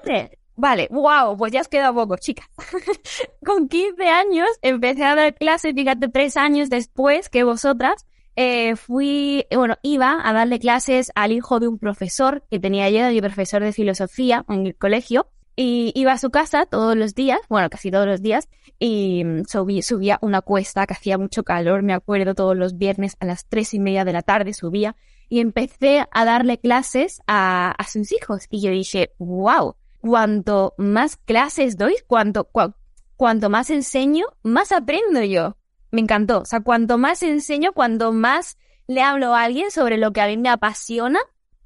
Vale, 0.55 0.89
wow, 0.91 1.37
pues 1.37 1.53
ya 1.53 1.61
os 1.61 1.69
queda 1.69 1.93
poco, 1.93 2.17
chicas. 2.17 2.47
Con 3.45 3.69
15 3.69 4.07
años 4.09 4.49
empecé 4.61 5.05
a 5.05 5.15
dar 5.15 5.35
clases, 5.35 5.75
fíjate, 5.75 6.09
tres 6.09 6.37
años 6.37 6.69
después 6.69 7.29
que 7.29 7.43
vosotras, 7.43 8.07
eh, 8.37 8.77
fui, 8.77 9.47
bueno, 9.55 9.77
iba 9.83 10.19
a 10.23 10.33
darle 10.33 10.59
clases 10.59 11.11
al 11.15 11.33
hijo 11.33 11.61
de 11.61 11.69
un 11.69 11.79
profesor 11.79 12.45
que 12.51 12.61
tenía 12.61 12.89
yo, 12.91 13.09
mi 13.11 13.21
profesor 13.21 13.63
de 13.63 13.73
filosofía 13.73 14.45
en 14.49 14.67
el 14.67 14.77
colegio, 14.77 15.29
y 15.57 15.93
iba 15.95 16.13
a 16.13 16.19
su 16.19 16.31
casa 16.31 16.67
todos 16.67 16.97
los 16.97 17.15
días, 17.15 17.41
bueno, 17.49 17.69
casi 17.69 17.91
todos 17.91 18.07
los 18.07 18.23
días, 18.23 18.49
y 18.79 19.23
mm, 19.25 19.45
subía 19.83 20.19
una 20.23 20.41
cuesta 20.41 20.87
que 20.87 20.95
hacía 20.95 21.19
mucho 21.19 21.45
calor, 21.45 21.83
me 21.83 21.93
acuerdo, 21.93 22.35
todos 22.35 22.57
los 22.57 22.79
viernes 22.79 23.17
a 23.21 23.27
las 23.27 23.47
tres 23.47 23.75
y 23.75 23.79
media 23.79 24.05
de 24.05 24.13
la 24.13 24.23
tarde 24.23 24.55
subía, 24.55 24.97
y 25.29 25.41
empecé 25.41 26.06
a 26.11 26.25
darle 26.25 26.59
clases 26.59 27.21
a, 27.27 27.71
a 27.71 27.85
sus 27.85 28.13
hijos, 28.13 28.47
y 28.51 28.63
yo 28.63 28.71
dije, 28.71 29.13
wow, 29.19 29.77
cuanto 30.03 30.75
más 30.79 31.17
clases 31.17 31.79
doy, 31.79 31.94
cuanto, 32.09 32.51
cuanto 33.17 33.49
más 33.49 33.71
enseño, 33.71 34.27
más 34.43 34.73
aprendo 34.73 35.23
yo. 35.23 35.56
Me 35.93 36.01
encantó. 36.01 36.41
O 36.41 36.44
sea, 36.44 36.61
cuanto 36.61 36.99
más 36.99 37.23
enseño, 37.23 37.73
cuanto 37.73 38.13
más 38.13 38.59
le 38.89 39.01
hablo 39.01 39.32
a 39.32 39.44
alguien 39.44 39.71
sobre 39.71 39.97
lo 39.97 40.13
que 40.13 40.21
a 40.21 40.27
mí 40.27 40.37
me 40.37 40.49
apasiona, 40.49 41.21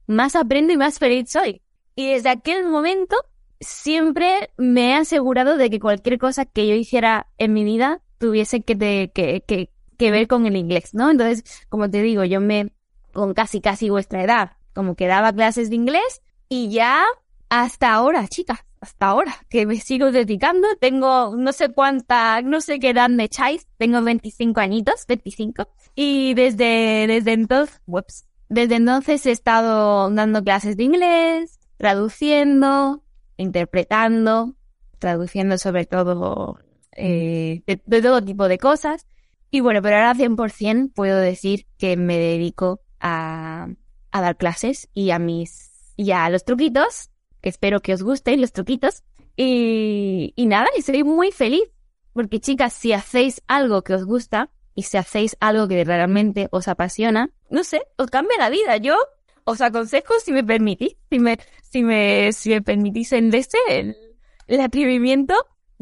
más 0.07 0.37
aprendo 0.37 0.73
y 0.73 0.77
más 0.77 0.99
feliz 0.99 1.31
soy. 1.31 1.63
Y 1.95 2.13
desde 2.13 2.29
aquel 2.29 2.67
momento 2.67 3.17
siempre 3.59 4.51
me 4.59 4.91
he 4.91 4.95
asegurado 4.95 5.57
de 5.57 5.71
que 5.71 5.81
cualquier 5.81 6.19
cosa 6.19 6.45
que 6.45 6.69
yo 6.69 6.75
hiciera 6.75 7.29
en 7.39 7.55
mi 7.55 7.65
vida 7.65 8.03
tuviese 8.19 8.61
que, 8.61 8.77
que, 9.15 9.45
que, 9.47 9.71
que 9.97 10.11
ver 10.11 10.29
con 10.29 10.45
el 10.45 10.57
inglés, 10.57 10.93
¿no? 10.93 11.11
Entonces, 11.11 11.43
como 11.71 11.89
te 11.91 12.03
digo, 12.03 12.23
yo 12.25 12.43
me, 12.43 12.75
con 13.15 13.33
casi 13.33 13.63
casi 13.63 13.89
vuestra 13.89 14.23
edad, 14.23 14.53
como 14.75 14.95
que 14.95 15.07
daba 15.07 15.33
clases 15.33 15.71
de 15.71 15.77
inglés 15.77 16.21
y 16.51 16.69
ya 16.69 17.03
hasta 17.49 17.93
ahora, 17.93 18.27
chicas, 18.29 18.61
hasta 18.81 19.07
ahora, 19.07 19.35
que 19.49 19.67
me 19.67 19.77
sigo 19.77 20.13
dedicando. 20.13 20.69
Tengo 20.81 21.37
no 21.37 21.53
sé 21.53 21.71
cuánta, 21.71 22.43
no 22.43 22.61
sé 22.61 22.79
qué 22.79 22.91
edad 22.91 23.09
me 23.09 23.25
echáis. 23.25 23.67
Tengo 23.79 24.03
25 24.03 24.61
añitos, 24.61 25.07
25. 25.07 25.69
Y 25.95 26.35
desde, 26.35 27.07
desde 27.07 27.33
entonces, 27.33 27.81
whoops, 27.87 28.27
desde 28.49 28.77
entonces 28.77 29.27
he 29.27 29.33
estado 29.33 30.11
dando 30.11 30.43
clases 30.43 30.77
de 30.77 30.85
inglés, 30.85 31.59
traduciendo, 31.77 33.03
interpretando, 33.37 34.55
traduciendo 34.99 35.59
sobre 35.59 35.87
todo, 35.87 36.59
eh, 36.93 37.63
de, 37.67 38.03
todo 38.03 38.23
tipo 38.23 38.49
de 38.49 38.59
cosas. 38.59 39.07
Y 39.51 39.61
bueno, 39.61 39.81
pero 39.83 39.97
ahora 39.97 40.15
100% 40.15 40.93
puedo 40.93 41.19
decir 41.19 41.67
que 41.79 41.97
me 41.97 42.19
dedico 42.19 42.81
a, 43.01 43.69
a 44.11 44.21
dar 44.21 44.37
clases 44.37 44.89
y 44.93 45.11
a 45.11 45.19
mis, 45.19 45.93
y 45.97 46.11
a 46.11 46.29
los 46.29 46.45
truquitos 46.45 47.11
que 47.41 47.49
espero 47.49 47.81
que 47.81 47.95
os 47.95 48.03
gusten 48.03 48.41
los 48.41 48.53
truquitos. 48.53 49.03
Y, 49.37 50.33
y 50.37 50.47
nada, 50.47 50.69
y 50.77 50.83
soy 50.83 51.05
muy 51.05 51.31
feliz. 51.33 51.69
Porque 52.13 52.41
chicas, 52.41 52.73
si 52.73 52.93
hacéis 52.93 53.43
algo 53.47 53.83
que 53.83 53.95
os 53.95 54.05
gusta 54.05 54.51
y 54.75 54.85
si 54.85 54.97
hacéis 54.97 55.37
algo 55.41 55.69
que 55.69 55.85
realmente 55.85 56.49
os 56.51 56.69
apasiona, 56.69 57.31
no 57.51 57.63
sé, 57.65 57.83
os 57.99 58.11
cambia 58.11 58.39
la 58.39 58.51
vida. 58.51 58.79
Yo 58.79 58.97
os 59.45 59.61
aconsejo 59.61 60.15
si 60.25 60.33
me 60.33 60.43
permitís, 60.43 60.97
si 61.11 61.19
me, 61.19 61.39
si 61.63 61.83
me, 61.83 62.33
si 62.33 62.51
me 62.51 62.63
permitís 62.63 63.13
en 63.13 63.33
este, 63.35 63.59
el, 63.69 63.97
el 64.47 64.61
atrevimiento, 64.61 65.35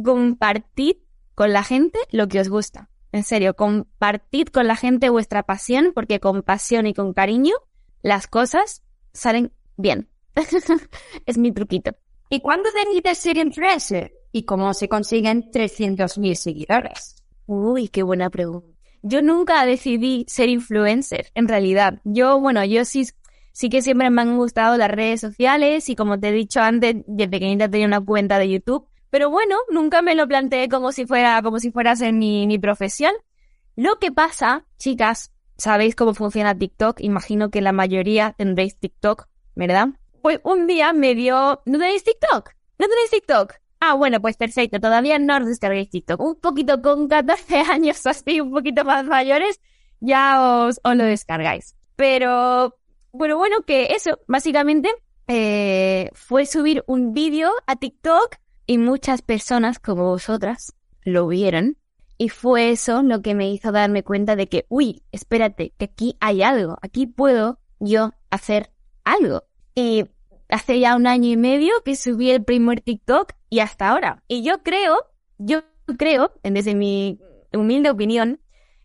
compartid 0.02 0.96
con 1.34 1.52
la 1.52 1.62
gente 1.62 1.98
lo 2.10 2.28
que 2.28 2.40
os 2.40 2.48
gusta. 2.48 2.90
En 3.12 3.22
serio, 3.22 3.54
compartid 3.54 4.48
con 4.48 4.66
la 4.66 4.76
gente 4.76 5.08
vuestra 5.08 5.44
pasión, 5.44 5.92
porque 5.94 6.18
con 6.18 6.42
pasión 6.42 6.86
y 6.86 6.94
con 6.94 7.12
cariño 7.12 7.54
las 8.02 8.26
cosas 8.26 8.82
salen 9.12 9.52
bien. 9.76 10.08
es 11.26 11.38
mi 11.38 11.52
truquito. 11.52 11.92
¿Y 12.30 12.40
cuándo 12.40 12.68
decides 12.72 13.18
ser 13.18 13.36
influencer? 13.36 14.12
¿Y 14.32 14.44
cómo 14.44 14.74
se 14.74 14.88
consiguen 14.88 15.50
300.000 15.50 16.34
seguidores? 16.34 17.22
Uy, 17.46 17.88
qué 17.88 18.02
buena 18.02 18.30
pregunta. 18.30 18.68
Yo 19.02 19.22
nunca 19.22 19.64
decidí 19.66 20.24
ser 20.28 20.48
influencer, 20.48 21.30
en 21.34 21.46
realidad. 21.46 22.00
Yo, 22.04 22.40
bueno, 22.40 22.64
yo 22.64 22.84
sí, 22.84 23.06
sí 23.52 23.68
que 23.68 23.82
siempre 23.82 24.10
me 24.10 24.22
han 24.22 24.36
gustado 24.36 24.76
las 24.76 24.90
redes 24.90 25.20
sociales 25.20 25.88
y 25.90 25.94
como 25.94 26.18
te 26.18 26.30
he 26.30 26.32
dicho 26.32 26.60
antes, 26.60 26.96
de 27.06 27.28
pequeñita 27.28 27.68
tenía 27.68 27.86
una 27.86 28.00
cuenta 28.00 28.38
de 28.38 28.48
YouTube. 28.48 28.88
Pero 29.10 29.30
bueno, 29.30 29.56
nunca 29.70 30.02
me 30.02 30.14
lo 30.14 30.26
planteé 30.26 30.68
como 30.68 30.90
si 30.90 31.06
fuera, 31.06 31.40
como 31.42 31.60
si 31.60 31.70
fuera 31.70 31.92
a 31.92 31.96
ser 31.96 32.14
mi, 32.14 32.46
mi 32.46 32.58
profesión. 32.58 33.12
Lo 33.76 33.98
que 33.98 34.10
pasa, 34.10 34.66
chicas, 34.78 35.32
sabéis 35.56 35.94
cómo 35.94 36.14
funciona 36.14 36.58
TikTok. 36.58 37.00
Imagino 37.00 37.50
que 37.50 37.60
la 37.60 37.72
mayoría 37.72 38.34
tendréis 38.36 38.76
TikTok, 38.78 39.28
¿verdad? 39.54 39.90
Pues 40.24 40.40
un 40.42 40.66
día 40.66 40.94
me 40.94 41.14
dio, 41.14 41.60
¿no 41.66 41.78
tenéis 41.78 42.02
TikTok? 42.02 42.48
¿No 42.78 42.86
tenéis 42.88 43.10
TikTok? 43.10 43.56
Ah, 43.78 43.92
bueno, 43.92 44.22
pues 44.22 44.38
perfecto. 44.38 44.80
Todavía 44.80 45.18
no 45.18 45.36
os 45.36 45.44
descarguéis 45.44 45.90
TikTok. 45.90 46.18
Un 46.18 46.36
poquito 46.36 46.80
con 46.80 47.08
14 47.08 47.58
años 47.70 48.06
así, 48.06 48.40
un 48.40 48.50
poquito 48.50 48.86
más 48.86 49.04
mayores, 49.04 49.60
ya 50.00 50.40
os, 50.40 50.80
os 50.82 50.96
lo 50.96 51.04
descargáis. 51.04 51.76
Pero, 51.94 52.74
bueno, 53.12 53.36
bueno, 53.36 53.56
que 53.66 53.88
eso, 53.94 54.18
básicamente, 54.26 54.88
eh, 55.28 56.08
fue 56.14 56.46
subir 56.46 56.82
un 56.86 57.12
vídeo 57.12 57.50
a 57.66 57.76
TikTok 57.76 58.36
y 58.66 58.78
muchas 58.78 59.20
personas 59.20 59.78
como 59.78 60.04
vosotras 60.04 60.72
lo 61.02 61.28
vieron. 61.28 61.76
Y 62.16 62.30
fue 62.30 62.70
eso 62.70 63.02
lo 63.02 63.20
que 63.20 63.34
me 63.34 63.50
hizo 63.50 63.72
darme 63.72 64.02
cuenta 64.02 64.36
de 64.36 64.46
que, 64.46 64.64
uy, 64.70 65.02
espérate, 65.12 65.74
que 65.76 65.84
aquí 65.84 66.16
hay 66.20 66.42
algo, 66.42 66.78
aquí 66.80 67.06
puedo 67.06 67.60
yo 67.78 68.14
hacer 68.30 68.72
algo. 69.04 69.42
Y 69.74 70.06
hace 70.48 70.80
ya 70.80 70.96
un 70.96 71.06
año 71.06 71.28
y 71.30 71.36
medio 71.36 71.72
que 71.84 71.96
subí 71.96 72.30
el 72.30 72.44
primer 72.44 72.80
TikTok 72.80 73.32
y 73.50 73.60
hasta 73.60 73.88
ahora. 73.88 74.22
Y 74.28 74.42
yo 74.42 74.62
creo, 74.62 74.96
yo 75.38 75.62
creo, 75.98 76.32
desde 76.42 76.74
mi 76.74 77.18
humilde 77.52 77.90
opinión, 77.90 78.40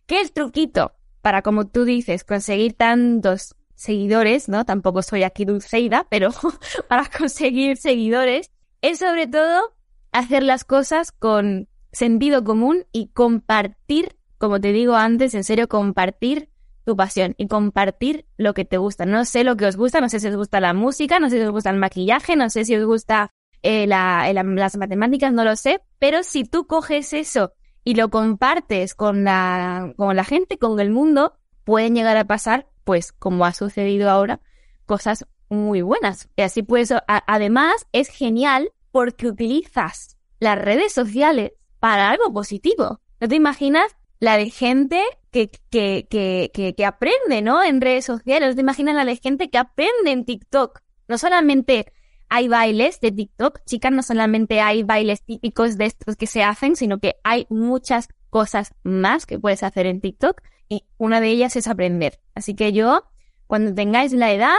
que 0.06 0.20
el 0.20 0.32
truquito 0.32 0.92
para, 1.22 1.42
como 1.42 1.66
tú 1.66 1.84
dices, 1.84 2.24
conseguir 2.24 2.74
tantos 2.74 3.54
seguidores, 3.74 4.48
¿no? 4.48 4.64
Tampoco 4.64 5.02
soy 5.02 5.22
aquí 5.22 5.44
Dulceida, 5.44 6.06
pero 6.10 6.30
para 6.88 7.06
conseguir 7.06 7.76
seguidores 7.76 8.50
es 8.82 8.98
sobre 8.98 9.26
todo 9.26 9.74
hacer 10.12 10.42
las 10.42 10.64
cosas 10.64 11.12
con 11.12 11.68
sentido 11.92 12.44
común 12.44 12.84
y 12.92 13.08
compartir, 13.08 14.16
como 14.38 14.60
te 14.60 14.72
digo 14.72 14.94
antes, 14.94 15.34
en 15.34 15.44
serio, 15.44 15.68
compartir 15.68 16.49
tu 16.90 16.96
pasión 16.96 17.36
y 17.38 17.46
compartir 17.46 18.26
lo 18.36 18.52
que 18.52 18.64
te 18.64 18.76
gusta. 18.76 19.06
No 19.06 19.24
sé 19.24 19.44
lo 19.44 19.56
que 19.56 19.66
os 19.66 19.76
gusta, 19.76 20.00
no 20.00 20.08
sé 20.08 20.18
si 20.18 20.26
os 20.26 20.34
gusta 20.34 20.58
la 20.58 20.74
música, 20.74 21.20
no 21.20 21.30
sé 21.30 21.38
si 21.38 21.44
os 21.44 21.52
gusta 21.52 21.70
el 21.70 21.76
maquillaje, 21.76 22.34
no 22.34 22.50
sé 22.50 22.64
si 22.64 22.74
os 22.74 22.84
gusta 22.84 23.32
eh, 23.62 23.86
la, 23.86 24.32
las 24.32 24.76
matemáticas, 24.76 25.32
no 25.32 25.44
lo 25.44 25.54
sé, 25.54 25.82
pero 26.00 26.24
si 26.24 26.42
tú 26.42 26.66
coges 26.66 27.12
eso 27.12 27.52
y 27.84 27.94
lo 27.94 28.10
compartes 28.10 28.96
con 28.96 29.22
la, 29.22 29.92
con 29.96 30.16
la 30.16 30.24
gente, 30.24 30.58
con 30.58 30.80
el 30.80 30.90
mundo, 30.90 31.38
pueden 31.62 31.94
llegar 31.94 32.16
a 32.16 32.24
pasar, 32.24 32.66
pues 32.82 33.12
como 33.12 33.44
ha 33.44 33.52
sucedido 33.52 34.10
ahora, 34.10 34.40
cosas 34.84 35.26
muy 35.48 35.82
buenas. 35.82 36.28
Y 36.34 36.42
así 36.42 36.64
pues, 36.64 36.92
además 37.06 37.86
es 37.92 38.08
genial 38.08 38.72
porque 38.90 39.28
utilizas 39.28 40.18
las 40.40 40.58
redes 40.58 40.92
sociales 40.92 41.52
para 41.78 42.10
algo 42.10 42.32
positivo. 42.32 43.00
¿No 43.20 43.28
te 43.28 43.36
imaginas 43.36 43.96
la 44.20 44.36
de 44.36 44.50
gente 44.50 45.02
que, 45.32 45.50
que, 45.70 46.06
que, 46.08 46.74
que, 46.74 46.84
aprende, 46.84 47.42
¿no? 47.42 47.62
En 47.62 47.80
redes 47.80 48.04
sociales. 48.04 48.54
¿Te 48.54 48.60
imaginas 48.60 48.94
la 48.94 49.04
de 49.04 49.16
gente 49.16 49.50
que 49.50 49.58
aprende 49.58 50.10
en 50.12 50.24
TikTok? 50.24 50.80
No 51.08 51.18
solamente 51.18 51.92
hay 52.28 52.46
bailes 52.46 53.00
de 53.00 53.10
TikTok, 53.10 53.64
chicas, 53.64 53.90
no 53.90 54.02
solamente 54.02 54.60
hay 54.60 54.84
bailes 54.84 55.24
típicos 55.24 55.76
de 55.76 55.86
estos 55.86 56.14
que 56.16 56.28
se 56.28 56.44
hacen, 56.44 56.76
sino 56.76 57.00
que 57.00 57.16
hay 57.24 57.46
muchas 57.50 58.08
cosas 58.28 58.72
más 58.84 59.26
que 59.26 59.38
puedes 59.38 59.64
hacer 59.64 59.86
en 59.86 60.00
TikTok 60.00 60.40
y 60.68 60.84
una 60.96 61.20
de 61.20 61.28
ellas 61.28 61.56
es 61.56 61.66
aprender. 61.66 62.20
Así 62.34 62.54
que 62.54 62.72
yo, 62.72 63.02
cuando 63.48 63.74
tengáis 63.74 64.12
la 64.12 64.32
edad, 64.32 64.58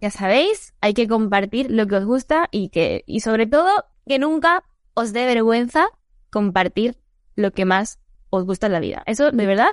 ya 0.00 0.10
sabéis, 0.10 0.74
hay 0.82 0.92
que 0.92 1.08
compartir 1.08 1.70
lo 1.70 1.86
que 1.86 1.96
os 1.96 2.04
gusta 2.04 2.48
y 2.50 2.68
que, 2.68 3.02
y 3.06 3.20
sobre 3.20 3.46
todo, 3.46 3.86
que 4.06 4.18
nunca 4.18 4.64
os 4.92 5.14
dé 5.14 5.24
vergüenza 5.24 5.88
compartir 6.30 6.98
lo 7.34 7.52
que 7.52 7.64
más 7.64 7.98
os 8.30 8.44
gusta 8.44 8.66
en 8.66 8.72
la 8.72 8.80
vida. 8.80 9.02
Eso, 9.06 9.30
de 9.30 9.46
verdad, 9.46 9.68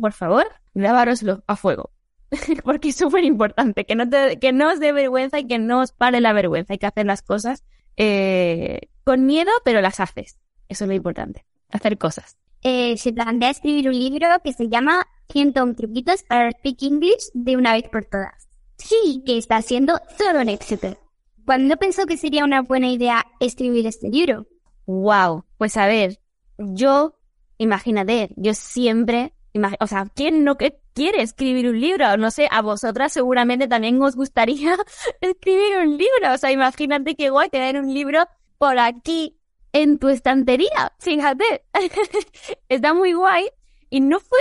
por 0.00 0.12
favor, 0.12 0.46
grabároslo 0.74 1.42
a 1.46 1.56
fuego. 1.56 1.90
Porque 2.64 2.88
es 2.88 2.96
súper 2.96 3.24
importante, 3.24 3.84
que 3.84 3.94
no, 3.94 4.08
te, 4.08 4.38
que 4.38 4.52
no 4.52 4.70
os 4.70 4.80
dé 4.80 4.92
vergüenza 4.92 5.38
y 5.38 5.46
que 5.46 5.58
no 5.58 5.80
os 5.80 5.92
pare 5.92 6.20
la 6.20 6.32
vergüenza. 6.32 6.72
Hay 6.72 6.78
que 6.78 6.86
hacer 6.86 7.06
las 7.06 7.22
cosas 7.22 7.64
eh, 7.96 8.88
con 9.04 9.26
miedo, 9.26 9.50
pero 9.64 9.80
las 9.80 10.00
haces. 10.00 10.38
Eso 10.68 10.84
es 10.84 10.88
lo 10.88 10.94
importante, 10.94 11.44
hacer 11.70 11.98
cosas. 11.98 12.38
Eh, 12.62 12.96
se 12.96 13.12
plantea 13.12 13.50
escribir 13.50 13.88
un 13.88 13.98
libro 13.98 14.26
que 14.42 14.52
se 14.52 14.68
llama 14.68 15.06
100 15.30 15.74
truquitos 15.74 16.22
para 16.22 16.50
speak 16.52 16.82
English 16.82 17.30
de 17.34 17.56
una 17.56 17.72
vez 17.72 17.88
por 17.88 18.04
todas. 18.04 18.48
Sí, 18.78 19.22
que 19.26 19.36
está 19.36 19.60
siendo 19.62 20.00
todo 20.16 20.40
un 20.40 20.48
éxito. 20.48 20.96
¿Cuándo 21.44 21.76
pensó 21.76 22.06
que 22.06 22.16
sería 22.16 22.44
una 22.44 22.62
buena 22.62 22.88
idea 22.88 23.26
escribir 23.40 23.86
este 23.86 24.08
libro? 24.08 24.46
Wow, 24.86 25.44
pues 25.58 25.76
a 25.76 25.86
ver, 25.86 26.20
yo 26.56 27.18
Imagínate, 27.62 28.30
yo 28.34 28.54
siempre, 28.54 29.34
o 29.78 29.86
sea, 29.86 30.08
¿quién 30.16 30.42
no 30.42 30.56
quiere 30.56 31.22
escribir 31.22 31.68
un 31.68 31.80
libro? 31.80 32.16
No 32.16 32.32
sé, 32.32 32.48
a 32.50 32.60
vosotras 32.60 33.12
seguramente 33.12 33.68
también 33.68 34.02
os 34.02 34.16
gustaría 34.16 34.74
escribir 35.20 35.76
un 35.78 35.90
libro. 35.90 36.34
O 36.34 36.38
sea, 36.38 36.50
imagínate 36.50 37.14
qué 37.14 37.30
guay 37.30 37.50
tener 37.50 37.80
un 37.80 37.94
libro 37.94 38.24
por 38.58 38.80
aquí 38.80 39.38
en 39.72 40.00
tu 40.00 40.08
estantería. 40.08 40.92
Fíjate, 40.98 41.44
está 42.68 42.94
muy 42.94 43.12
guay. 43.12 43.48
Y 43.90 44.00
no 44.00 44.18
fue, 44.18 44.40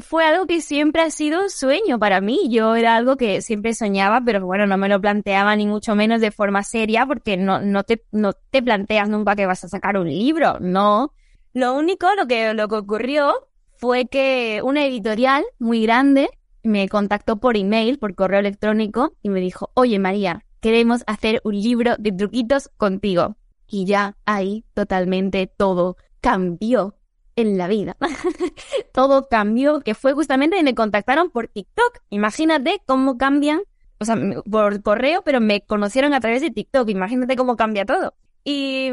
fue 0.00 0.24
algo 0.24 0.46
que 0.46 0.60
siempre 0.60 1.02
ha 1.02 1.10
sido 1.10 1.40
un 1.42 1.50
sueño 1.50 2.00
para 2.00 2.20
mí. 2.20 2.48
Yo 2.50 2.74
era 2.74 2.96
algo 2.96 3.16
que 3.16 3.42
siempre 3.42 3.74
soñaba, 3.74 4.22
pero 4.26 4.44
bueno, 4.44 4.66
no 4.66 4.76
me 4.76 4.88
lo 4.88 5.00
planteaba 5.00 5.54
ni 5.54 5.68
mucho 5.68 5.94
menos 5.94 6.20
de 6.20 6.32
forma 6.32 6.64
seria 6.64 7.06
porque 7.06 7.36
no, 7.36 7.60
no, 7.60 7.84
te, 7.84 8.04
no 8.10 8.32
te 8.32 8.60
planteas 8.60 9.08
nunca 9.08 9.36
que 9.36 9.46
vas 9.46 9.62
a 9.62 9.68
sacar 9.68 9.96
un 9.98 10.08
libro, 10.08 10.58
no. 10.58 11.12
Lo 11.56 11.72
único, 11.72 12.14
lo 12.16 12.26
que, 12.26 12.52
lo 12.52 12.68
que 12.68 12.74
ocurrió 12.74 13.48
fue 13.78 14.08
que 14.08 14.60
una 14.62 14.84
editorial 14.84 15.42
muy 15.58 15.80
grande 15.80 16.28
me 16.62 16.86
contactó 16.86 17.38
por 17.38 17.56
email, 17.56 17.98
por 17.98 18.14
correo 18.14 18.40
electrónico, 18.40 19.14
y 19.22 19.30
me 19.30 19.40
dijo, 19.40 19.70
oye 19.72 19.98
María, 19.98 20.44
queremos 20.60 21.02
hacer 21.06 21.40
un 21.44 21.54
libro 21.54 21.96
de 21.98 22.12
truquitos 22.12 22.68
contigo. 22.76 23.36
Y 23.66 23.86
ya 23.86 24.18
ahí 24.26 24.66
totalmente 24.74 25.46
todo 25.46 25.96
cambió 26.20 26.98
en 27.36 27.56
la 27.56 27.68
vida. 27.68 27.96
todo 28.92 29.26
cambió, 29.30 29.80
que 29.80 29.94
fue 29.94 30.12
justamente 30.12 30.58
y 30.58 30.62
me 30.62 30.74
contactaron 30.74 31.30
por 31.30 31.48
TikTok. 31.48 32.00
Imagínate 32.10 32.82
cómo 32.84 33.16
cambian, 33.16 33.62
o 33.98 34.04
sea, 34.04 34.18
por 34.50 34.82
correo, 34.82 35.22
pero 35.22 35.40
me 35.40 35.62
conocieron 35.62 36.12
a 36.12 36.20
través 36.20 36.42
de 36.42 36.50
TikTok. 36.50 36.90
Imagínate 36.90 37.34
cómo 37.34 37.56
cambia 37.56 37.86
todo. 37.86 38.12
Y, 38.44 38.92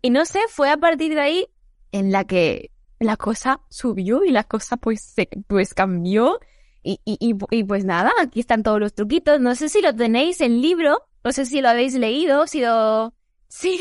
y 0.00 0.08
no 0.08 0.24
sé, 0.24 0.40
fue 0.48 0.70
a 0.70 0.78
partir 0.78 1.14
de 1.14 1.20
ahí 1.20 1.48
en 1.92 2.12
la 2.12 2.24
que 2.24 2.70
la 3.00 3.16
cosa 3.16 3.60
subió 3.68 4.24
y 4.24 4.30
la 4.30 4.44
cosa 4.44 4.76
pues 4.76 5.00
se, 5.02 5.28
pues 5.46 5.74
cambió 5.74 6.40
y, 6.82 7.00
y, 7.04 7.36
y, 7.50 7.64
pues 7.64 7.84
nada, 7.84 8.12
aquí 8.20 8.40
están 8.40 8.62
todos 8.62 8.80
los 8.80 8.94
truquitos. 8.94 9.40
No 9.40 9.54
sé 9.54 9.68
si 9.68 9.82
lo 9.82 9.94
tenéis 9.94 10.40
en 10.40 10.62
libro, 10.62 11.02
no 11.22 11.32
sé 11.32 11.44
si 11.44 11.60
lo 11.60 11.68
habéis 11.68 11.94
leído, 11.94 12.46
si 12.46 12.60
lo... 12.60 13.12
Sí, 13.50 13.80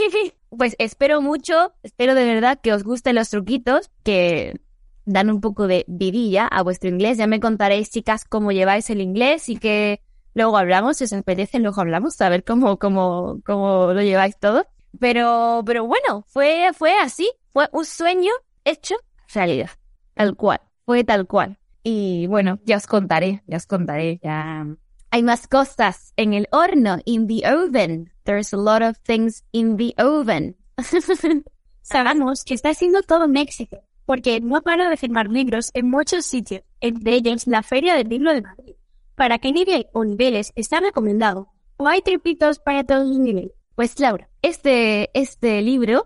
pues 0.50 0.76
espero 0.80 1.22
mucho, 1.22 1.74
espero 1.84 2.16
de 2.16 2.24
verdad 2.24 2.58
que 2.62 2.72
os 2.72 2.84
gusten 2.84 3.16
los 3.16 3.30
truquitos, 3.30 3.92
que 4.04 4.62
dan 5.04 5.30
un 5.30 5.42
poco 5.42 5.68
de 5.68 5.84
vidilla 5.88 6.48
a 6.48 6.64
vuestro 6.64 6.90
inglés. 6.90 7.18
Ya 7.18 7.28
me 7.28 7.42
contaréis, 7.42 7.90
chicas, 7.90 8.24
cómo 8.24 8.54
lleváis 8.54 8.90
el 8.90 9.02
inglés 9.02 9.50
y 9.50 9.58
que 9.58 10.02
luego 10.34 10.58
hablamos, 10.58 10.98
si 10.98 11.04
os 11.04 11.14
apetece, 11.14 11.60
luego 11.60 11.82
hablamos, 11.82 12.20
a 12.22 12.30
ver 12.30 12.46
cómo, 12.46 12.78
cómo, 12.78 13.42
cómo 13.46 13.94
lo 13.94 14.02
lleváis 14.02 14.38
todo. 14.38 14.66
Pero, 15.00 15.64
pero 15.66 15.86
bueno, 15.86 16.24
fue, 16.28 16.70
fue 16.74 16.98
así. 16.98 17.30
Fue 17.58 17.68
un 17.72 17.86
sueño 17.86 18.30
hecho 18.66 18.94
realidad. 19.34 19.72
Tal 20.14 20.36
cual. 20.36 20.62
Fue 20.86 21.04
tal 21.04 21.26
cual. 21.26 21.58
Y 21.82 22.28
bueno, 22.28 22.60
ya 22.66 22.78
os 22.78 22.86
contaré, 22.86 23.42
ya 23.48 23.58
os 23.58 23.66
contaré, 23.66 24.20
ya. 24.22 24.64
Hay 25.10 25.24
más 25.24 25.48
cosas 25.48 26.14
en 26.18 26.36
el 26.36 26.48
horno, 26.52 27.00
in 27.06 27.26
the 27.26 27.42
oven. 27.52 28.14
There's 28.26 28.54
a 28.54 28.58
lot 28.58 28.84
of 28.84 29.00
things 29.00 29.44
in 29.54 29.76
the 29.76 29.96
oven. 29.98 30.56
Sabemos 31.82 32.44
que 32.44 32.54
está 32.54 32.70
haciendo 32.70 33.02
todo 33.02 33.26
un 33.26 33.38
éxito, 33.38 33.82
porque 34.06 34.40
no 34.40 34.62
para 34.62 34.92
de 34.92 34.98
firmar 34.98 35.28
libros 35.28 35.72
en 35.74 35.90
muchos 35.90 36.28
sitios, 36.28 36.62
entre 36.80 37.16
ellos 37.16 37.48
la 37.48 37.64
Feria 37.64 37.96
del 37.96 38.08
Libro 38.08 38.36
de 38.36 38.44
Madrid. 38.44 38.76
¿Para 39.16 39.40
qué 39.40 39.52
nivel 39.52 39.88
o 39.94 40.06
niveles 40.06 40.54
está 40.56 40.80
recomendado? 40.80 41.48
¿O 41.78 41.88
hay 41.88 42.04
tripitos 42.04 42.60
para 42.60 42.84
todos 42.84 43.08
los 43.08 43.18
niveles? 43.18 43.54
Pues 43.74 44.00
Laura, 44.00 44.30
este, 44.44 45.10
este 45.20 45.64
libro 45.64 46.06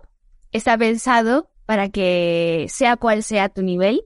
está 0.52 0.78
pensado 0.78 1.50
para 1.66 1.88
que 1.88 2.66
sea 2.68 2.96
cual 2.96 3.22
sea 3.22 3.48
tu 3.48 3.62
nivel, 3.62 4.04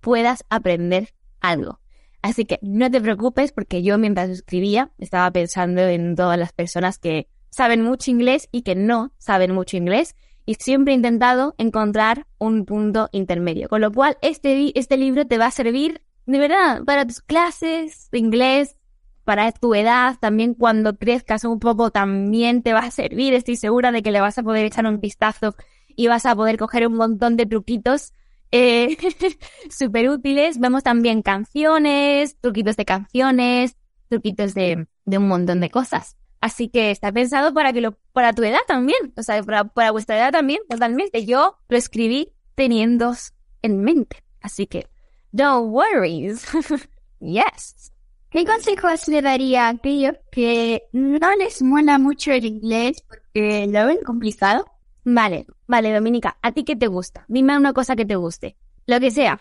puedas 0.00 0.44
aprender 0.48 1.14
algo. 1.40 1.80
Así 2.22 2.46
que 2.46 2.58
no 2.62 2.90
te 2.90 3.00
preocupes 3.00 3.52
porque 3.52 3.82
yo 3.82 3.98
mientras 3.98 4.30
escribía 4.30 4.90
estaba 4.98 5.30
pensando 5.30 5.82
en 5.82 6.16
todas 6.16 6.38
las 6.38 6.52
personas 6.52 6.98
que 6.98 7.28
saben 7.50 7.82
mucho 7.82 8.10
inglés 8.10 8.48
y 8.50 8.62
que 8.62 8.74
no 8.74 9.12
saben 9.18 9.52
mucho 9.52 9.76
inglés 9.76 10.16
y 10.46 10.54
siempre 10.54 10.92
he 10.92 10.96
intentado 10.96 11.54
encontrar 11.58 12.26
un 12.38 12.64
punto 12.64 13.08
intermedio. 13.12 13.68
Con 13.68 13.80
lo 13.80 13.92
cual 13.92 14.18
este, 14.22 14.78
este 14.78 14.96
libro 14.96 15.26
te 15.26 15.38
va 15.38 15.46
a 15.46 15.50
servir 15.50 16.02
de 16.26 16.38
verdad 16.38 16.82
para 16.84 17.06
tus 17.06 17.20
clases 17.20 18.08
de 18.10 18.18
inglés, 18.18 18.76
para 19.24 19.50
tu 19.52 19.74
edad, 19.74 20.16
también 20.20 20.54
cuando 20.54 20.96
crezcas 20.96 21.44
un 21.44 21.58
poco 21.58 21.90
también 21.90 22.62
te 22.62 22.72
va 22.72 22.80
a 22.80 22.90
servir. 22.90 23.34
Estoy 23.34 23.56
segura 23.56 23.92
de 23.92 24.02
que 24.02 24.12
le 24.12 24.20
vas 24.20 24.38
a 24.38 24.42
poder 24.42 24.66
echar 24.66 24.86
un 24.86 25.00
vistazo 25.00 25.54
y 25.96 26.08
vas 26.08 26.26
a 26.26 26.34
poder 26.34 26.58
coger 26.58 26.86
un 26.86 26.94
montón 26.94 27.36
de 27.36 27.46
truquitos 27.46 28.12
eh, 28.50 28.96
súper 29.70 30.08
útiles. 30.08 30.58
Vemos 30.58 30.82
también 30.82 31.22
canciones, 31.22 32.36
truquitos 32.40 32.76
de 32.76 32.84
canciones, 32.84 33.76
truquitos 34.08 34.54
de, 34.54 34.86
de 35.04 35.18
un 35.18 35.28
montón 35.28 35.60
de 35.60 35.70
cosas. 35.70 36.16
Así 36.40 36.68
que 36.68 36.90
está 36.90 37.10
pensado 37.10 37.54
para 37.54 37.72
que 37.72 37.80
lo, 37.80 37.98
para 38.12 38.32
tu 38.32 38.42
edad 38.42 38.60
también, 38.66 39.14
o 39.16 39.22
sea, 39.22 39.42
para, 39.42 39.64
para 39.64 39.92
vuestra 39.92 40.18
edad 40.18 40.30
también, 40.30 40.60
totalmente. 40.68 41.24
Yo 41.24 41.56
lo 41.68 41.76
escribí 41.76 42.34
teniendo 42.54 43.14
en 43.62 43.80
mente. 43.80 44.22
Así 44.40 44.66
que, 44.66 44.86
don't 45.32 45.72
worry. 45.72 46.34
yes. 47.20 47.92
¿Qué 48.28 48.44
consejos 48.44 49.08
le 49.08 49.22
daría 49.22 49.66
a 49.66 49.70
aquellos 49.70 50.16
que 50.30 50.82
no 50.92 51.34
les 51.36 51.62
mola 51.62 51.98
mucho 51.98 52.32
el 52.32 52.44
inglés 52.44 53.02
porque 53.08 53.66
lo 53.68 53.86
ven 53.86 53.98
complicado? 54.04 54.66
Vale, 55.04 55.46
vale, 55.66 55.92
Dominica, 55.92 56.38
¿a 56.40 56.52
ti 56.52 56.64
qué 56.64 56.76
te 56.76 56.86
gusta? 56.86 57.26
Dime 57.28 57.56
una 57.56 57.72
cosa 57.72 57.94
que 57.94 58.06
te 58.06 58.16
guste. 58.16 58.56
Lo 58.86 58.98
que 59.00 59.10
sea. 59.10 59.38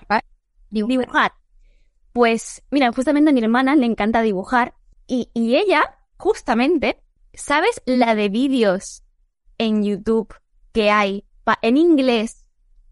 Dibujar. 0.69 1.33
Pues, 2.11 2.63
mira, 2.69 2.91
justamente 2.91 3.31
a 3.31 3.33
mi 3.33 3.41
hermana 3.41 3.75
le 3.75 3.85
encanta 3.85 4.21
dibujar 4.21 4.75
y, 5.07 5.29
y 5.33 5.55
ella, 5.55 5.99
justamente, 6.17 6.99
¿sabes 7.33 7.81
la 7.85 8.13
de 8.13 8.29
vídeos 8.29 9.03
en 9.57 9.83
YouTube 9.83 10.33
que 10.73 10.91
hay 10.91 11.25
en 11.61 11.77
inglés 11.77 12.45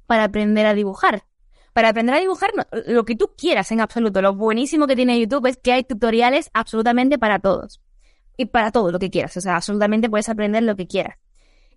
para 0.07 0.25
aprender 0.25 0.65
a 0.65 0.73
dibujar? 0.73 1.25
Para 1.73 1.89
aprender 1.89 2.15
a 2.15 2.19
dibujar 2.19 2.51
lo 2.87 3.05
que 3.05 3.15
tú 3.15 3.31
quieras 3.37 3.71
en 3.71 3.79
absoluto. 3.81 4.21
Lo 4.21 4.35
buenísimo 4.35 4.87
que 4.87 4.95
tiene 4.95 5.19
YouTube 5.19 5.47
es 5.47 5.57
que 5.57 5.71
hay 5.71 5.83
tutoriales 5.83 6.49
absolutamente 6.53 7.17
para 7.17 7.39
todos. 7.39 7.81
Y 8.37 8.45
para 8.45 8.71
todo 8.71 8.91
lo 8.91 8.99
que 8.99 9.09
quieras. 9.09 9.37
O 9.37 9.41
sea, 9.41 9.55
absolutamente 9.55 10.09
puedes 10.09 10.29
aprender 10.29 10.63
lo 10.63 10.75
que 10.75 10.87
quieras. 10.87 11.17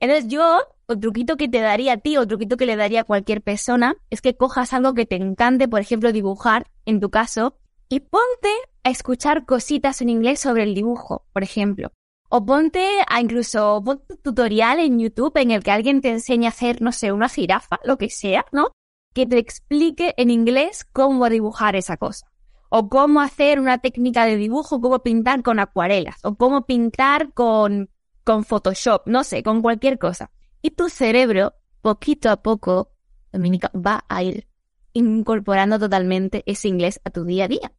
Entonces 0.01 0.29
yo, 0.29 0.61
el 0.89 1.01
truquito 1.01 1.37
que 1.37 1.49
te 1.49 1.61
daría 1.61 1.95
a 1.95 1.97
ti, 1.99 2.17
o 2.17 2.23
el 2.23 2.29
truquito 2.29 2.57
que 2.57 2.67
le 2.67 2.77
daría 2.77 3.03
a 3.03 3.05
cualquier 3.05 3.43
persona, 3.43 3.97
es 4.11 4.21
que 4.21 4.37
cojas 4.37 4.73
algo 4.73 4.95
que 4.95 5.07
te 5.07 5.17
encante, 5.17 5.69
por 5.69 5.81
ejemplo, 5.81 6.13
dibujar, 6.13 6.67
en 6.85 7.01
tu 7.01 7.11
caso, 7.11 7.57
y 7.89 8.01
ponte 8.01 8.51
a 8.83 8.91
escuchar 8.91 9.47
cositas 9.47 10.01
en 10.01 10.11
inglés 10.11 10.41
sobre 10.41 10.65
el 10.65 10.75
dibujo, 10.75 11.27
por 11.33 11.43
ejemplo. 11.43 11.93
O 12.29 12.45
ponte 12.45 12.85
a 13.09 13.21
incluso, 13.21 13.81
un 13.81 14.03
tutorial 14.23 14.81
en 14.81 14.99
YouTube 14.99 15.37
en 15.37 15.53
el 15.53 15.63
que 15.63 15.71
alguien 15.71 16.01
te 16.01 16.11
enseñe 16.11 16.47
a 16.47 16.49
hacer, 16.49 16.83
no 16.83 16.91
sé, 16.91 17.13
una 17.13 17.29
jirafa, 17.29 17.79
lo 17.85 17.97
que 17.97 18.11
sea, 18.11 18.45
¿no? 18.51 18.73
Que 19.15 19.27
te 19.27 19.39
explique 19.39 20.15
en 20.17 20.31
inglés 20.31 20.85
cómo 20.93 21.29
dibujar 21.29 21.77
esa 21.77 21.97
cosa. 21.97 22.27
O 22.71 22.89
cómo 22.89 23.21
hacer 23.21 23.61
una 23.61 23.79
técnica 23.79 24.25
de 24.25 24.37
dibujo, 24.37 24.81
cómo 24.81 24.99
pintar 24.99 25.45
con 25.45 25.61
acuarelas. 25.61 26.17
O 26.25 26.35
cómo 26.35 26.67
pintar 26.67 27.33
con 27.33 27.89
con 28.25 28.45
Photoshop, 28.45 29.07
no 29.07 29.23
sé, 29.23 29.43
con 29.43 29.63
cualquier 29.63 29.99
cosa. 29.99 30.31
Y 30.63 30.71
tu 30.71 30.89
cerebro, 30.89 31.55
poquito 31.83 32.31
a 32.31 32.43
poco, 32.43 32.93
Dominica, 33.33 33.71
va 33.75 34.05
a 34.09 34.23
ir 34.23 34.49
incorporando 34.95 35.79
totalmente 35.79 36.43
ese 36.47 36.69
inglés 36.69 37.01
a 37.05 37.11
tu 37.11 37.25
día 37.25 37.45
a 37.45 37.49
día. 37.49 37.73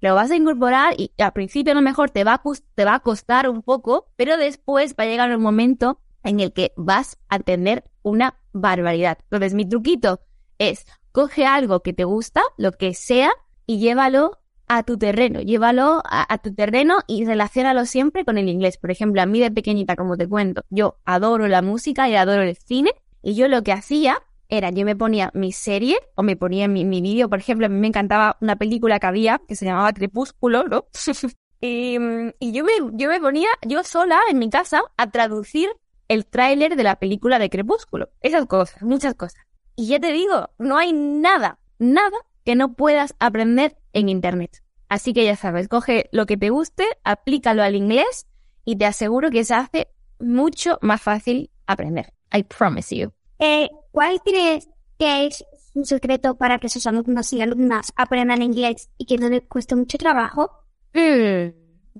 Lo 0.00 0.14
vas 0.14 0.30
a 0.30 0.36
incorporar 0.36 0.94
y 0.96 1.12
al 1.18 1.32
principio 1.32 1.72
a 1.72 1.74
lo 1.74 1.82
mejor 1.82 2.10
te 2.10 2.22
va 2.22 2.34
a, 2.34 2.42
te 2.74 2.84
va 2.84 2.94
a 2.94 3.00
costar 3.00 3.48
un 3.48 3.62
poco, 3.62 4.12
pero 4.16 4.36
después 4.36 4.94
va 4.98 5.04
a 5.04 5.06
llegar 5.08 5.30
el 5.30 5.38
momento 5.38 6.00
en 6.22 6.40
el 6.40 6.52
que 6.52 6.72
vas 6.76 7.18
a 7.28 7.40
tener 7.40 7.84
una 8.02 8.38
barbaridad. 8.52 9.18
Entonces 9.24 9.54
mi 9.54 9.68
truquito 9.68 10.20
es, 10.58 10.86
coge 11.10 11.46
algo 11.46 11.80
que 11.80 11.92
te 11.92 12.04
gusta, 12.04 12.42
lo 12.56 12.72
que 12.72 12.94
sea, 12.94 13.32
y 13.66 13.78
llévalo 13.78 14.37
a 14.68 14.82
tu 14.82 14.98
terreno, 14.98 15.40
llévalo 15.40 16.02
a, 16.04 16.38
tu 16.38 16.54
terreno 16.54 16.98
y 17.06 17.24
relacionalo 17.24 17.86
siempre 17.86 18.24
con 18.24 18.38
el 18.38 18.48
inglés. 18.48 18.76
Por 18.76 18.90
ejemplo, 18.90 19.22
a 19.22 19.26
mí 19.26 19.40
de 19.40 19.50
pequeñita, 19.50 19.96
como 19.96 20.16
te 20.16 20.28
cuento, 20.28 20.62
yo 20.70 20.98
adoro 21.04 21.48
la 21.48 21.62
música 21.62 22.08
y 22.08 22.16
adoro 22.16 22.42
el 22.42 22.56
cine 22.56 22.92
y 23.22 23.34
yo 23.34 23.48
lo 23.48 23.62
que 23.62 23.72
hacía 23.72 24.22
era, 24.48 24.70
yo 24.70 24.84
me 24.84 24.96
ponía 24.96 25.30
mi 25.34 25.52
serie 25.52 25.98
o 26.14 26.22
me 26.22 26.36
ponía 26.36 26.68
mi, 26.68 26.84
mi 26.84 27.00
vídeo, 27.00 27.28
por 27.28 27.38
ejemplo, 27.38 27.66
a 27.66 27.68
mí 27.68 27.78
me 27.78 27.88
encantaba 27.88 28.36
una 28.40 28.56
película 28.56 28.98
que 28.98 29.06
había 29.06 29.40
que 29.46 29.56
se 29.56 29.66
llamaba 29.66 29.92
Crepúsculo, 29.92 30.64
¿no? 30.64 30.86
y, 31.60 31.98
y 32.38 32.52
yo, 32.52 32.64
me, 32.64 32.72
yo 32.92 33.08
me 33.08 33.20
ponía 33.20 33.48
yo 33.66 33.82
sola 33.84 34.18
en 34.30 34.38
mi 34.38 34.48
casa 34.48 34.82
a 34.96 35.10
traducir 35.10 35.68
el 36.08 36.26
tráiler 36.26 36.76
de 36.76 36.82
la 36.82 36.96
película 36.96 37.38
de 37.38 37.50
Crepúsculo. 37.50 38.10
Esas 38.22 38.46
cosas, 38.46 38.82
muchas 38.82 39.14
cosas. 39.14 39.42
Y 39.76 39.88
ya 39.88 40.00
te 40.00 40.12
digo, 40.12 40.50
no 40.58 40.78
hay 40.78 40.92
nada, 40.92 41.58
nada 41.78 42.16
que 42.44 42.56
no 42.56 42.72
puedas 42.72 43.14
aprender 43.20 43.76
en 44.00 44.08
Internet. 44.08 44.62
Así 44.88 45.12
que 45.12 45.24
ya 45.24 45.36
sabes, 45.36 45.68
coge 45.68 46.08
lo 46.12 46.26
que 46.26 46.36
te 46.36 46.50
guste, 46.50 46.84
aplícalo 47.04 47.62
al 47.62 47.76
inglés 47.76 48.26
y 48.64 48.76
te 48.76 48.86
aseguro 48.86 49.30
que 49.30 49.44
se 49.44 49.54
hace 49.54 49.88
mucho 50.18 50.78
más 50.80 51.02
fácil 51.02 51.50
aprender. 51.66 52.12
I 52.32 52.42
promise 52.42 52.94
you. 52.94 53.12
Eh, 53.38 53.68
¿Cuál 53.90 54.20
crees 54.24 54.68
que 54.98 55.26
es 55.26 55.44
un 55.74 55.84
secreto 55.84 56.36
para 56.36 56.58
que 56.58 56.68
sus 56.68 56.86
alumnos 56.86 57.32
y 57.32 57.40
alumnas 57.40 57.92
aprendan 57.96 58.42
inglés 58.42 58.90
y 58.98 59.06
que 59.06 59.18
no 59.18 59.28
les 59.28 59.42
cueste 59.42 59.76
mucho 59.76 59.98
trabajo? 59.98 60.50
Mm, 60.94 61.50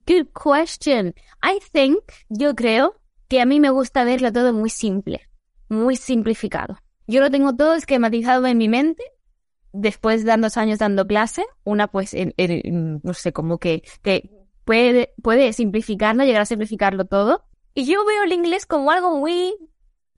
good 0.07 0.29
question. 0.35 1.15
I 1.43 1.61
think, 1.73 2.01
yo 2.29 2.55
creo 2.55 2.97
que 3.29 3.41
a 3.41 3.47
mí 3.47 3.61
me 3.61 3.71
gusta 3.71 4.05
verlo 4.05 4.33
todo 4.33 4.53
muy 4.53 4.71
simple, 4.71 5.29
muy 5.69 5.97
simplificado. 5.97 6.79
Yo 7.07 7.21
lo 7.21 7.31
tengo 7.31 7.55
todo 7.55 7.75
esquematizado 7.75 8.47
en 8.47 8.59
mi 8.59 8.69
mente 8.69 9.03
después 9.73 10.25
de 10.25 10.37
dos 10.37 10.57
años 10.57 10.79
dando 10.79 11.07
clase, 11.07 11.45
una 11.65 11.89
pues, 11.89 12.15
no 12.15 13.15
sé, 13.15 13.33
como 13.33 13.59
que, 13.59 13.83
que 14.03 14.31
puede, 14.65 15.15
puede 15.23 15.53
simplificarlo, 15.53 16.25
llegar 16.25 16.43
a 16.43 16.47
simplificarlo 16.47 17.05
todo. 17.05 17.45
Y 17.75 17.85
yo 17.87 18.05
veo 18.05 18.25
el 18.25 18.33
inglés 18.33 18.67
como 18.67 18.91
algo 18.91 19.17
muy, 19.19 19.55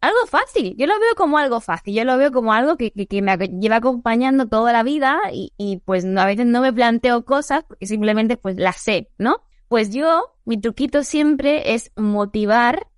algo 0.00 0.26
fácil. 0.26 0.74
Yo 0.76 0.86
lo 0.86 0.98
veo 0.98 1.14
como 1.16 1.38
algo 1.38 1.60
fácil. 1.60 1.94
Yo 1.94 2.04
lo 2.04 2.16
veo 2.16 2.32
como 2.32 2.52
algo 2.52 2.76
que, 2.76 2.90
que, 2.90 3.22
me 3.22 3.36
lleva 3.36 3.76
acompañando 3.76 4.48
toda 4.48 4.72
la 4.72 4.82
vida 4.82 5.18
y, 5.32 5.52
y 5.56 5.78
pues 5.78 6.04
a 6.04 6.26
veces 6.26 6.46
no 6.46 6.62
me 6.62 6.72
planteo 6.72 7.24
cosas 7.24 7.64
porque 7.64 7.86
simplemente 7.86 8.36
pues 8.36 8.56
las 8.56 8.76
sé, 8.80 9.10
¿no? 9.18 9.42
Pues 9.68 9.90
yo, 9.90 10.34
mi 10.44 10.60
truquito 10.60 11.04
siempre 11.04 11.74
es 11.74 11.92
motivar 11.96 12.88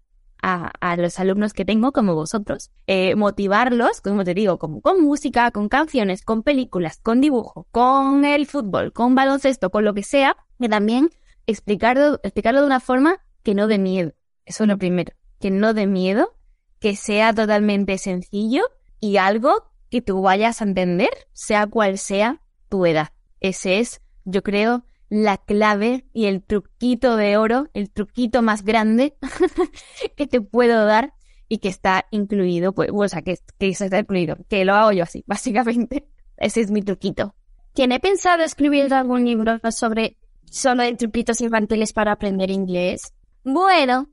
a, 0.42 0.96
los 0.96 1.18
alumnos 1.20 1.52
que 1.52 1.64
tengo, 1.64 1.92
como 1.92 2.14
vosotros, 2.14 2.70
eh, 2.87 3.14
motivarlos, 3.14 4.00
como 4.00 4.24
te 4.24 4.35
digo, 4.35 4.59
como 4.59 4.81
con 4.81 5.00
música, 5.02 5.50
con 5.52 5.68
canciones, 5.68 6.24
con 6.24 6.42
películas, 6.42 6.98
con 7.02 7.20
dibujo, 7.20 7.66
con 7.70 8.24
el 8.24 8.46
fútbol, 8.46 8.92
con 8.92 9.14
baloncesto, 9.14 9.70
con 9.70 9.85
lo 9.85 9.94
que 9.94 10.02
sea, 10.02 10.37
que 10.61 10.68
también 10.68 11.11
explicarlo, 11.46 12.20
explicarlo 12.22 12.61
de 12.61 12.66
una 12.66 12.81
forma 12.81 13.18
que 13.42 13.55
no 13.55 13.68
dé 13.68 13.78
miedo. 13.78 14.12
Eso 14.44 14.64
es 14.64 14.68
lo 14.68 14.78
primero, 14.78 15.12
que 15.40 15.50
no 15.50 15.74
dé 15.74 15.87
miedo, 15.87 16.35
que 16.81 16.96
sea 16.96 17.33
totalmente 17.33 17.96
sencillo 17.98 18.64
y 18.98 19.16
algo 19.16 19.70
que 19.90 20.02
tú 20.02 20.22
vayas 20.22 20.61
a 20.61 20.64
entender, 20.64 21.11
sea 21.33 21.66
cual 21.66 21.98
sea 21.98 22.40
tu 22.68 22.85
edad. 22.87 23.11
Ese 23.40 23.78
es, 23.78 24.00
yo 24.24 24.42
creo, 24.42 24.85
la 25.12 25.37
clave 25.37 26.07
y 26.14 26.25
el 26.25 26.42
truquito 26.42 27.16
de 27.16 27.37
oro, 27.37 27.68
el 27.75 27.90
truquito 27.90 28.40
más 28.40 28.64
grande 28.64 29.14
que 30.16 30.27
te 30.27 30.40
puedo 30.40 30.87
dar 30.87 31.12
y 31.51 31.59
que 31.59 31.68
está 31.68 32.07
incluido, 32.11 32.72
pues, 32.72 32.88
o 32.94 33.09
sea, 33.09 33.20
que, 33.20 33.37
que 33.59 33.68
está 33.68 33.98
incluido, 33.98 34.38
que 34.48 34.64
lo 34.64 34.72
hago 34.72 34.92
yo 34.92 35.03
así, 35.03 35.22
básicamente. 35.27 36.09
Ese 36.38 36.62
es 36.62 36.70
mi 36.70 36.81
truquito. 36.81 37.35
¿Tiene 37.75 38.01
pensado 38.01 38.42
escribir 38.42 38.92
algún 38.94 39.27
libro 39.27 39.61
sobre 39.70 40.16
solo 40.46 40.83
de 40.83 40.94
truquitos 40.94 41.42
infantiles 41.42 41.92
para 41.92 42.12
aprender 42.12 42.51
inglés? 42.51 43.12
Bueno, 43.44 44.09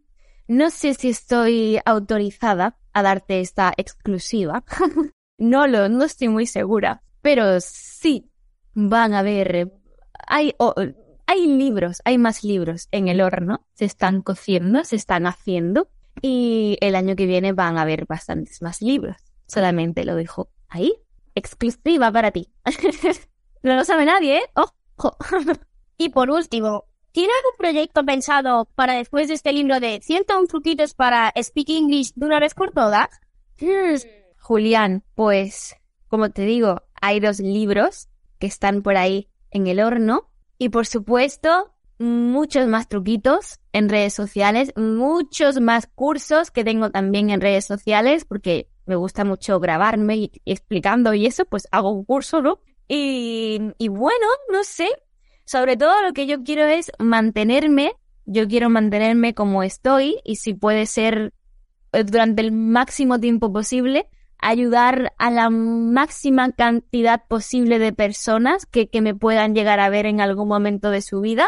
no 0.49 0.69
sé 0.69 0.95
si 0.95 1.09
estoy 1.09 1.79
autorizada 1.85 2.77
a 2.91 3.03
darte 3.03 3.39
esta 3.39 3.71
exclusiva. 3.77 4.65
no 5.37 5.65
lo, 5.65 5.87
no 5.87 6.03
estoy 6.03 6.27
muy 6.27 6.45
segura. 6.45 7.03
Pero 7.21 7.61
sí, 7.61 8.29
van 8.73 9.13
a 9.13 9.19
haber 9.19 9.78
hay, 10.29 10.55
hay 11.25 11.47
libros, 11.47 12.01
hay 12.05 12.17
más 12.17 12.43
libros 12.43 12.87
en 12.91 13.07
el 13.07 13.19
horno, 13.19 13.65
se 13.73 13.85
están 13.85 14.21
cociendo, 14.21 14.83
se 14.85 14.95
están 14.95 15.25
haciendo 15.25 15.89
y 16.21 16.77
el 16.81 16.95
año 16.95 17.15
que 17.15 17.25
viene 17.25 17.51
van 17.51 17.77
a 17.77 17.81
haber 17.81 18.05
bastantes 18.05 18.61
más 18.61 18.81
libros. 18.81 19.17
Solamente 19.47 20.05
lo 20.05 20.15
dejo 20.15 20.49
ahí, 20.69 20.93
exclusiva 21.33 22.11
para 22.11 22.31
ti. 22.31 22.47
no 23.63 23.75
lo 23.75 23.83
sabe 23.83 24.05
nadie, 24.05 24.37
¿eh? 24.37 24.49
Ojo. 24.55 25.17
y 25.97 26.09
por 26.09 26.29
último, 26.29 26.85
¿tiene 27.11 27.33
algún 27.33 27.57
proyecto 27.57 28.05
pensado 28.05 28.69
para 28.75 28.93
después 28.93 29.27
de 29.29 29.33
este 29.33 29.51
libro 29.51 29.79
de 29.79 29.99
101 30.03 30.47
truquitos 30.47 30.93
para 30.93 31.33
speak 31.41 31.69
English 31.69 32.13
de 32.13 32.25
una 32.27 32.39
vez 32.39 32.53
por 32.53 32.71
todas? 32.71 33.09
Hmm. 33.59 33.97
Julián, 34.37 35.03
pues, 35.15 35.75
como 36.07 36.29
te 36.29 36.43
digo, 36.43 36.83
hay 37.01 37.19
dos 37.19 37.39
libros 37.39 38.09
que 38.37 38.47
están 38.47 38.83
por 38.83 38.95
ahí 38.95 39.27
en 39.51 39.67
el 39.67 39.79
horno. 39.79 40.29
Y 40.57 40.69
por 40.69 40.85
supuesto, 40.85 41.73
muchos 41.99 42.67
más 42.67 42.87
truquitos 42.87 43.59
en 43.73 43.89
redes 43.89 44.13
sociales, 44.13 44.71
muchos 44.75 45.59
más 45.59 45.87
cursos 45.87 46.51
que 46.51 46.63
tengo 46.63 46.89
también 46.89 47.29
en 47.29 47.41
redes 47.41 47.65
sociales, 47.65 48.25
porque 48.25 48.69
me 48.85 48.95
gusta 48.95 49.23
mucho 49.23 49.59
grabarme 49.59 50.17
y, 50.17 50.31
explicando 50.45 51.13
y 51.13 51.25
eso, 51.25 51.45
pues 51.45 51.67
hago 51.71 51.91
un 51.91 52.05
curso, 52.05 52.41
¿no? 52.41 52.59
Y, 52.87 53.59
y 53.77 53.87
bueno, 53.87 54.27
no 54.51 54.63
sé, 54.63 54.89
sobre 55.45 55.77
todo 55.77 56.01
lo 56.01 56.13
que 56.13 56.25
yo 56.25 56.43
quiero 56.43 56.65
es 56.65 56.91
mantenerme, 56.97 57.93
yo 58.25 58.47
quiero 58.47 58.69
mantenerme 58.69 59.33
como 59.33 59.63
estoy 59.63 60.19
y 60.23 60.37
si 60.37 60.53
puede 60.53 60.85
ser 60.85 61.33
eh, 61.91 62.03
durante 62.03 62.41
el 62.41 62.51
máximo 62.51 63.19
tiempo 63.19 63.51
posible, 63.51 64.07
ayudar 64.41 65.13
a 65.17 65.31
la 65.31 65.49
máxima 65.49 66.51
cantidad 66.51 67.23
posible 67.27 67.79
de 67.79 67.93
personas 67.93 68.65
que, 68.65 68.89
que 68.89 69.01
me 69.01 69.15
puedan 69.15 69.53
llegar 69.53 69.79
a 69.79 69.89
ver 69.89 70.05
en 70.05 70.21
algún 70.21 70.47
momento 70.47 70.89
de 70.89 71.01
su 71.01 71.21
vida. 71.21 71.47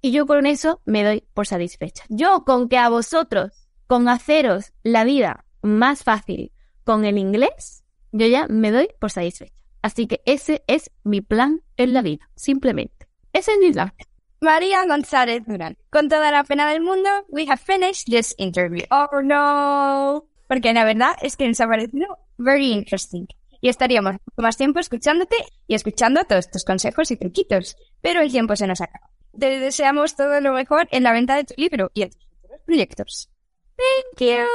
Y 0.00 0.12
yo 0.12 0.26
con 0.26 0.46
eso 0.46 0.80
me 0.84 1.04
doy 1.04 1.24
por 1.34 1.46
satisfecha. 1.46 2.04
Yo 2.08 2.44
con 2.44 2.68
que 2.68 2.78
a 2.78 2.88
vosotros, 2.88 3.68
con 3.86 4.08
haceros 4.08 4.72
la 4.82 5.04
vida 5.04 5.44
más 5.62 6.04
fácil 6.04 6.52
con 6.84 7.04
el 7.04 7.18
inglés, 7.18 7.84
yo 8.12 8.26
ya 8.26 8.46
me 8.48 8.70
doy 8.70 8.88
por 8.98 9.10
satisfecha. 9.10 9.54
Así 9.82 10.06
que 10.06 10.20
ese 10.26 10.62
es 10.66 10.90
mi 11.04 11.20
plan 11.20 11.62
en 11.76 11.94
la 11.94 12.02
vida, 12.02 12.30
simplemente. 12.34 13.08
Ese 13.32 13.52
es 13.52 13.58
mi 13.58 13.72
plan. 13.72 13.92
María 14.40 14.86
González 14.86 15.42
Durán. 15.46 15.76
Con 15.90 16.08
toda 16.08 16.30
la 16.30 16.44
pena 16.44 16.66
del 16.70 16.80
mundo, 16.80 17.10
we 17.28 17.46
have 17.46 17.58
finished 17.58 18.06
this 18.06 18.34
interview. 18.38 18.84
Oh 18.90 19.20
no. 19.22 20.24
Porque 20.48 20.72
la 20.72 20.84
verdad 20.84 21.14
es 21.20 21.36
que 21.36 21.46
nos 21.46 21.60
ha 21.60 21.68
parecido 21.68 22.18
very 22.40 22.72
interesting. 22.72 23.26
Y 23.60 23.68
estaríamos 23.68 24.16
más 24.36 24.56
tiempo 24.56 24.80
escuchándote 24.80 25.36
y 25.66 25.74
escuchando 25.74 26.24
todos 26.24 26.50
tus 26.50 26.64
consejos 26.64 27.10
y 27.10 27.16
truquitos. 27.16 27.76
Pero 28.00 28.22
el 28.22 28.30
tiempo 28.30 28.56
se 28.56 28.66
nos 28.66 28.80
acaba. 28.80 29.10
Te 29.38 29.60
deseamos 29.60 30.16
todo 30.16 30.40
lo 30.40 30.52
mejor 30.52 30.88
en 30.90 31.02
la 31.02 31.12
venta 31.12 31.36
de 31.36 31.44
tu 31.44 31.54
libro 31.56 31.90
y 31.94 32.02
en 32.02 32.10
tus 32.10 32.24
futuros 32.24 32.60
proyectos. 32.64 33.30
Thank 33.76 34.28
you. 34.28 34.46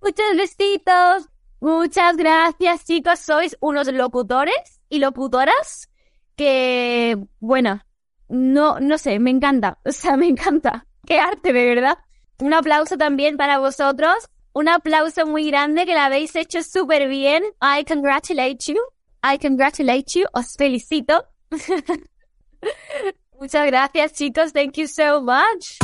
Muchos 0.00 0.36
besitos. 0.36 1.28
Muchas 1.60 2.16
gracias, 2.16 2.84
chicos. 2.84 3.18
Sois 3.18 3.56
unos 3.60 3.92
locutores 3.92 4.80
y 4.88 4.98
locutoras 4.98 5.90
que, 6.36 7.16
bueno, 7.40 7.82
no, 8.28 8.80
no 8.80 8.98
sé, 8.98 9.18
me 9.18 9.30
encanta. 9.30 9.78
O 9.84 9.92
sea, 9.92 10.16
me 10.16 10.26
encanta. 10.26 10.86
Qué 11.06 11.18
arte, 11.18 11.52
de 11.52 11.74
verdad. 11.74 11.98
Un 12.40 12.54
aplauso 12.54 12.96
también 12.96 13.36
para 13.36 13.58
vosotros. 13.58 14.28
Un 14.54 14.68
aplauso 14.68 15.26
muy 15.26 15.50
grande 15.50 15.86
que 15.86 15.94
la 15.94 16.06
habéis 16.06 16.36
hecho 16.36 16.62
súper 16.62 17.08
bien. 17.08 17.42
I 17.62 17.84
congratulate 17.84 18.58
you. 18.72 18.78
I 19.24 19.38
congratulate 19.38 20.20
you. 20.20 20.26
Os 20.34 20.56
felicito. 20.56 21.24
Muchas 23.40 23.66
gracias, 23.66 24.12
chicos. 24.12 24.52
Thank 24.52 24.74
you 24.74 24.86
so 24.86 25.22
much. 25.22 25.78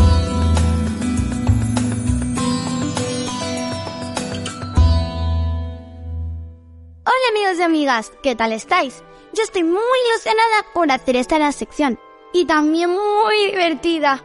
Hola 7.05 7.29
amigos 7.31 7.59
y 7.59 7.63
amigas, 7.63 8.13
¿qué 8.23 8.37
tal 8.37 8.53
estáis? 8.53 9.03
Yo 9.33 9.43
estoy 9.45 9.65
muy 9.65 9.81
ilusionada 10.11 10.67
por 10.75 10.93
hacer 10.93 11.17
esta 11.17 11.51
sección 11.53 11.99
y 12.35 12.45
también 12.45 12.91
muy 12.91 13.47
divertida. 13.47 14.23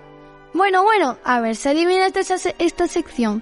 Bueno, 0.53 0.83
bueno, 0.83 1.17
a 1.23 1.39
ver 1.39 1.55
si 1.55 1.69
adivina 1.69 2.07
esta, 2.07 2.35
esta 2.59 2.87
sección. 2.87 3.41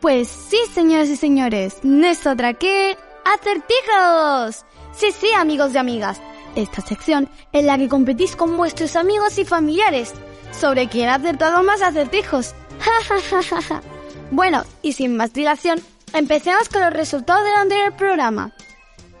Pues 0.00 0.28
sí, 0.28 0.58
señores 0.72 1.08
y 1.08 1.16
señores, 1.16 1.78
no 1.82 2.06
es 2.06 2.24
otra 2.26 2.54
que 2.54 2.96
acertijos. 3.24 4.64
Sí, 4.92 5.08
sí, 5.12 5.28
amigos 5.36 5.74
y 5.74 5.78
amigas, 5.78 6.20
esta 6.54 6.82
sección 6.82 7.28
en 7.52 7.66
la 7.66 7.76
que 7.78 7.88
competís 7.88 8.36
con 8.36 8.56
vuestros 8.56 8.94
amigos 8.94 9.38
y 9.38 9.44
familiares 9.44 10.14
sobre 10.52 10.88
quién 10.88 11.08
ha 11.08 11.16
acertado 11.16 11.62
más 11.64 11.82
acertijos. 11.82 12.54
bueno, 14.30 14.62
y 14.82 14.92
sin 14.92 15.16
más 15.16 15.32
dilación, 15.32 15.80
empecemos 16.12 16.68
con 16.68 16.82
los 16.82 16.92
resultados 16.92 17.44
del 17.44 17.54
anterior 17.54 17.96
programa. 17.96 18.52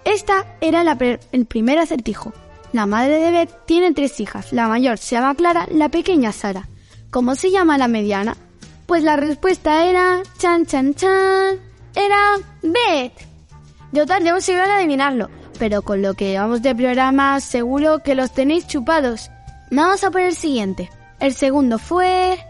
Esta 0.04 0.46
era 0.60 0.82
el 1.32 1.46
primer 1.46 1.78
acertijo. 1.78 2.32
La 2.72 2.86
madre 2.86 3.18
de 3.18 3.30
Beth 3.30 3.66
tiene 3.66 3.92
tres 3.92 4.20
hijas. 4.20 4.52
La 4.52 4.68
mayor 4.68 4.98
se 4.98 5.16
llama 5.16 5.34
Clara, 5.34 5.66
la 5.70 5.88
pequeña 5.88 6.32
Sara. 6.32 6.68
¿Cómo 7.10 7.34
se 7.34 7.50
llama 7.50 7.78
la 7.78 7.88
mediana? 7.88 8.36
Pues 8.88 9.02
la 9.02 9.16
respuesta 9.16 9.84
era 9.84 10.22
chan 10.38 10.64
chan 10.64 10.94
chan. 10.94 11.58
Era 11.94 12.36
Beth. 12.62 13.12
Yo 13.92 14.06
tardé 14.06 14.32
un 14.32 14.40
siglo 14.40 14.64
en 14.64 14.70
adivinarlo, 14.70 15.28
pero 15.58 15.82
con 15.82 16.00
lo 16.00 16.14
que 16.14 16.30
llevamos 16.30 16.62
de 16.62 16.74
programa 16.74 17.38
seguro 17.40 18.02
que 18.02 18.14
los 18.14 18.32
tenéis 18.32 18.66
chupados. 18.66 19.30
Vamos 19.70 20.02
a 20.04 20.10
por 20.10 20.22
el 20.22 20.34
siguiente. 20.34 20.90
El 21.20 21.34
segundo 21.34 21.78
fue... 21.78 22.42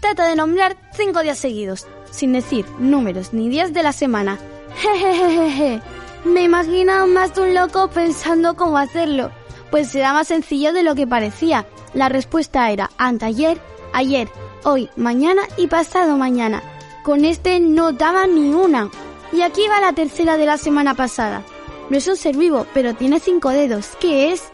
Trata 0.00 0.26
de 0.26 0.36
nombrar 0.36 0.78
cinco 0.94 1.20
días 1.20 1.38
seguidos, 1.38 1.86
sin 2.10 2.32
decir 2.32 2.64
números 2.78 3.34
ni 3.34 3.50
días 3.50 3.74
de 3.74 3.82
la 3.82 3.92
semana. 3.92 4.38
Jejejeje. 4.76 5.82
Me 6.24 6.44
imagino 6.44 7.06
más 7.06 7.34
de 7.34 7.42
un 7.42 7.54
loco 7.54 7.90
pensando 7.90 8.56
cómo 8.56 8.78
hacerlo, 8.78 9.30
pues 9.70 9.88
será 9.88 10.14
más 10.14 10.28
sencillo 10.28 10.72
de 10.72 10.82
lo 10.82 10.94
que 10.94 11.06
parecía. 11.06 11.66
La 11.92 12.08
respuesta 12.08 12.70
era 12.70 12.90
anteayer, 12.96 13.60
ayer, 13.92 14.30
hoy, 14.64 14.90
mañana 14.96 15.42
y 15.56 15.66
pasado 15.66 16.16
mañana. 16.16 16.62
Con 17.02 17.24
este 17.24 17.60
no 17.60 17.92
daba 17.92 18.26
ni 18.26 18.52
una. 18.52 18.90
Y 19.32 19.42
aquí 19.42 19.62
va 19.68 19.80
la 19.80 19.92
tercera 19.92 20.36
de 20.36 20.46
la 20.46 20.58
semana 20.58 20.94
pasada. 20.94 21.42
No 21.88 21.96
es 21.96 22.08
un 22.08 22.16
ser 22.16 22.36
vivo, 22.36 22.66
pero 22.74 22.94
tiene 22.94 23.20
cinco 23.20 23.50
dedos. 23.50 23.90
¿Qué 24.00 24.32
es? 24.32 24.52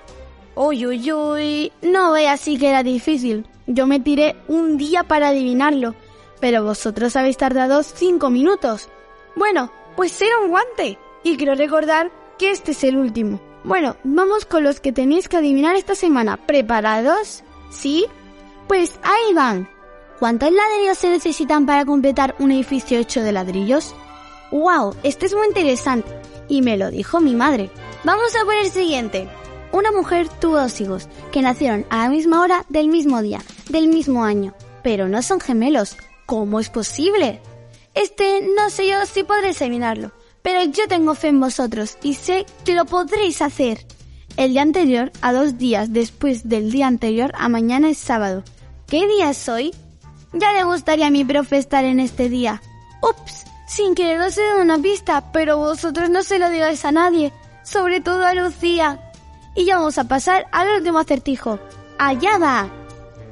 Uy, 0.55 0.87
uy, 0.87 1.12
uy. 1.12 1.73
No 1.81 2.12
veas 2.12 2.41
así 2.41 2.59
que 2.59 2.69
era 2.69 2.83
difícil. 2.83 3.47
Yo 3.67 3.87
me 3.87 4.01
tiré 4.01 4.37
un 4.49 4.77
día 4.77 5.05
para 5.05 5.29
adivinarlo. 5.29 5.95
Pero 6.41 6.65
vosotros 6.65 7.17
habéis 7.17 7.37
tardado 7.37 7.83
cinco 7.83 8.29
minutos. 8.29 8.88
Bueno, 9.35 9.73
pues 9.97 10.21
era 10.21 10.38
un 10.41 10.51
guante. 10.51 10.99
Y 11.23 11.37
quiero 11.37 11.55
recordar 11.55 12.11
que 12.38 12.51
este 12.51 12.73
es 12.73 12.85
el 12.85 12.97
último. 12.97 13.41
Bueno, 13.65 13.97
vamos 14.03 14.45
con 14.45 14.65
los 14.65 14.81
que 14.81 14.93
tenéis 14.93 15.29
que 15.29 15.37
adivinar 15.37 15.77
esta 15.77 15.95
semana. 15.95 16.37
¿Preparados? 16.37 17.45
¿Sí? 17.71 18.07
Pues 18.67 18.99
ahí 19.03 19.35
van. 19.35 19.69
¿Cuántos 20.22 20.52
ladrillos 20.52 20.98
se 20.98 21.11
necesitan 21.11 21.66
para 21.66 21.85
completar 21.85 22.37
un 22.38 22.52
edificio 22.52 22.96
hecho 22.96 23.22
de 23.22 23.32
ladrillos? 23.32 23.92
¡Wow! 24.52 24.94
Este 25.02 25.26
es 25.26 25.35
muy 25.35 25.48
interesante. 25.48 26.08
Y 26.48 26.62
me 26.62 26.76
lo 26.76 26.92
dijo 26.92 27.20
mi 27.20 27.35
madre. 27.35 27.70
Vamos 28.04 28.32
a 28.37 28.44
por 28.44 28.54
el 28.54 28.70
siguiente. 28.70 29.28
Una 29.72 29.90
mujer 29.90 30.28
tuvo 30.28 30.61
dos 30.61 30.80
hijos, 30.80 31.08
que 31.32 31.42
nacieron 31.42 31.87
a 31.90 32.04
la 32.04 32.08
misma 32.08 32.40
hora 32.40 32.64
del 32.68 32.87
mismo 32.87 33.20
día, 33.20 33.42
del 33.68 33.88
mismo 33.88 34.22
año. 34.22 34.54
Pero 34.85 35.08
no 35.08 35.22
son 35.22 35.40
gemelos. 35.40 35.96
¿Cómo 36.24 36.61
es 36.61 36.68
posible? 36.68 37.40
Este 37.92 38.42
no 38.42 38.70
sé 38.70 38.87
yo 38.88 39.04
si 39.06 39.24
podré 39.24 39.48
examinarlo 39.50 40.12
pero 40.42 40.62
yo 40.62 40.87
tengo 40.87 41.16
fe 41.16 41.28
en 41.28 41.40
vosotros 41.40 41.98
y 42.00 42.14
sé 42.14 42.46
que 42.64 42.76
lo 42.76 42.85
podréis 42.85 43.42
hacer. 43.42 43.85
El 44.37 44.52
día 44.52 44.62
anterior 44.62 45.11
a 45.20 45.32
dos 45.32 45.58
días 45.58 45.92
después 45.92 46.48
del 46.48 46.70
día 46.70 46.87
anterior 46.87 47.32
a 47.35 47.48
mañana 47.48 47.90
es 47.90 47.98
sábado. 47.98 48.44
¿Qué 48.87 49.08
día 49.08 49.30
es 49.30 49.48
hoy? 49.48 49.74
Ya 50.33 50.53
le 50.53 50.64
gustaría 50.64 51.09
a 51.09 51.11
mi 51.11 51.25
profe 51.25 51.59
estar 51.59 51.85
en 51.85 52.01
este 52.01 52.29
día. 52.29 52.62
Ups, 53.03 53.45
sin 53.66 53.95
querer 53.95 54.21
os 54.21 54.37
he 54.38 54.42
dado 54.42 54.62
una 54.62 54.79
pista, 54.79 55.33
pero 55.33 55.59
vosotros 55.59 56.09
no 56.11 56.23
se 56.23 56.38
lo 56.38 56.51
digáis 56.51 56.85
a 56.85 56.92
nadie, 56.92 57.33
sobre 57.62 58.01
todo 58.01 58.25
a 58.25 58.35
Lucía. 58.35 59.12
Y 59.55 59.66
ya 59.66 59.77
vamos 59.77 59.99
a 59.99 60.05
pasar 60.05 60.47
al 60.53 60.79
último 60.79 60.99
acertijo. 60.99 61.59
Allá 61.99 62.38
va. 62.38 62.68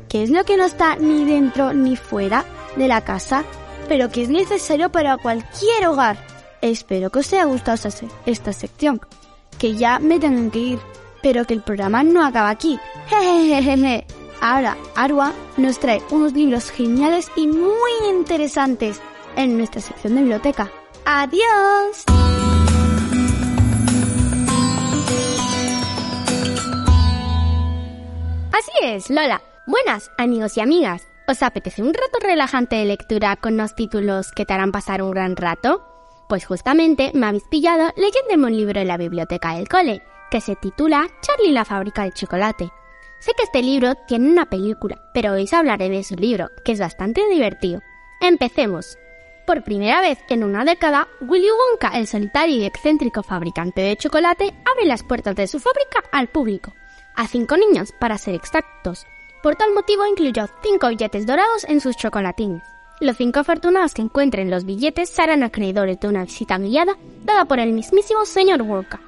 ¿Qué 0.08 0.22
es 0.22 0.30
lo 0.30 0.44
que 0.44 0.56
no 0.56 0.64
está 0.64 0.96
ni 0.96 1.24
dentro 1.24 1.72
ni 1.72 1.96
fuera 1.96 2.44
de 2.76 2.88
la 2.88 3.02
casa, 3.02 3.44
pero 3.88 4.10
que 4.10 4.22
es 4.22 4.28
necesario 4.28 4.90
para 4.90 5.16
cualquier 5.16 5.86
hogar? 5.86 6.18
Espero 6.60 7.10
que 7.10 7.20
os 7.20 7.32
haya 7.32 7.44
gustado 7.44 7.78
esta 8.26 8.52
sección, 8.52 9.00
que 9.58 9.74
ya 9.76 9.98
me 9.98 10.18
tengo 10.18 10.50
que 10.50 10.58
ir, 10.58 10.78
pero 11.22 11.46
que 11.46 11.54
el 11.54 11.62
programa 11.62 12.02
no 12.02 12.24
acaba 12.24 12.50
aquí. 12.50 12.78
Jejejeje. 13.08 14.19
Ahora, 14.40 14.76
Arwa 14.96 15.32
nos 15.58 15.78
trae 15.78 16.02
unos 16.10 16.32
libros 16.32 16.70
geniales 16.70 17.30
y 17.36 17.46
muy 17.46 17.90
interesantes 18.08 19.00
en 19.36 19.58
nuestra 19.58 19.80
sección 19.80 20.14
de 20.14 20.20
biblioteca. 20.20 20.70
¡Adiós! 21.04 22.04
Así 28.52 28.70
es, 28.82 29.10
Lola. 29.10 29.42
Buenas, 29.66 30.10
amigos 30.16 30.56
y 30.56 30.60
amigas. 30.60 31.06
¿Os 31.28 31.42
apetece 31.42 31.82
un 31.82 31.94
rato 31.94 32.18
relajante 32.20 32.76
de 32.76 32.86
lectura 32.86 33.36
con 33.36 33.56
los 33.56 33.74
títulos 33.74 34.32
que 34.32 34.46
te 34.46 34.54
harán 34.54 34.72
pasar 34.72 35.02
un 35.02 35.12
gran 35.12 35.36
rato? 35.36 35.86
Pues 36.28 36.46
justamente 36.46 37.12
me 37.14 37.26
habéis 37.26 37.44
pillado 37.50 37.92
leyéndome 37.96 38.46
un 38.52 38.56
libro 38.56 38.80
en 38.80 38.88
la 38.88 38.96
biblioteca 38.96 39.54
del 39.54 39.68
cole, 39.68 40.02
que 40.30 40.40
se 40.40 40.56
titula 40.56 41.08
Charlie 41.20 41.52
la 41.52 41.64
fábrica 41.64 42.04
de 42.04 42.12
chocolate. 42.12 42.70
Sé 43.20 43.32
que 43.36 43.42
este 43.42 43.62
libro 43.62 43.94
tiene 44.08 44.30
una 44.30 44.46
película, 44.46 44.98
pero 45.12 45.32
hoy 45.32 45.44
os 45.44 45.52
hablaré 45.52 45.90
de 45.90 46.02
su 46.02 46.16
libro, 46.16 46.48
que 46.64 46.72
es 46.72 46.80
bastante 46.80 47.28
divertido. 47.28 47.82
Empecemos. 48.20 48.96
Por 49.46 49.62
primera 49.62 50.00
vez 50.00 50.18
en 50.30 50.42
una 50.42 50.64
década, 50.64 51.06
Willy 51.20 51.48
Wonka, 51.50 51.98
el 51.98 52.06
solitario 52.06 52.56
y 52.56 52.64
excéntrico 52.64 53.22
fabricante 53.22 53.82
de 53.82 53.96
chocolate, 53.96 54.54
abre 54.64 54.86
las 54.86 55.02
puertas 55.02 55.36
de 55.36 55.46
su 55.46 55.60
fábrica 55.60 56.02
al 56.12 56.28
público. 56.28 56.72
a 57.14 57.26
cinco 57.26 57.56
niños 57.58 57.92
para 57.98 58.16
ser 58.16 58.34
exactos. 58.34 59.04
Por 59.42 59.56
tal 59.56 59.74
motivo 59.74 60.06
incluyó 60.06 60.48
cinco 60.62 60.88
billetes 60.88 61.26
dorados 61.26 61.64
en 61.64 61.80
sus 61.80 61.96
chocolatines. 61.96 62.62
Los 63.00 63.16
cinco 63.16 63.40
afortunados 63.40 63.92
que 63.92 64.02
encuentren 64.02 64.50
los 64.50 64.64
billetes 64.64 65.10
serán 65.10 65.42
acreedores 65.42 66.00
de 66.00 66.08
una 66.08 66.24
visita 66.24 66.56
guiada 66.56 66.96
dada 67.24 67.44
por 67.44 67.58
el 67.58 67.72
mismísimo 67.72 68.24
señor 68.24 68.62
Wonka. 68.62 69.00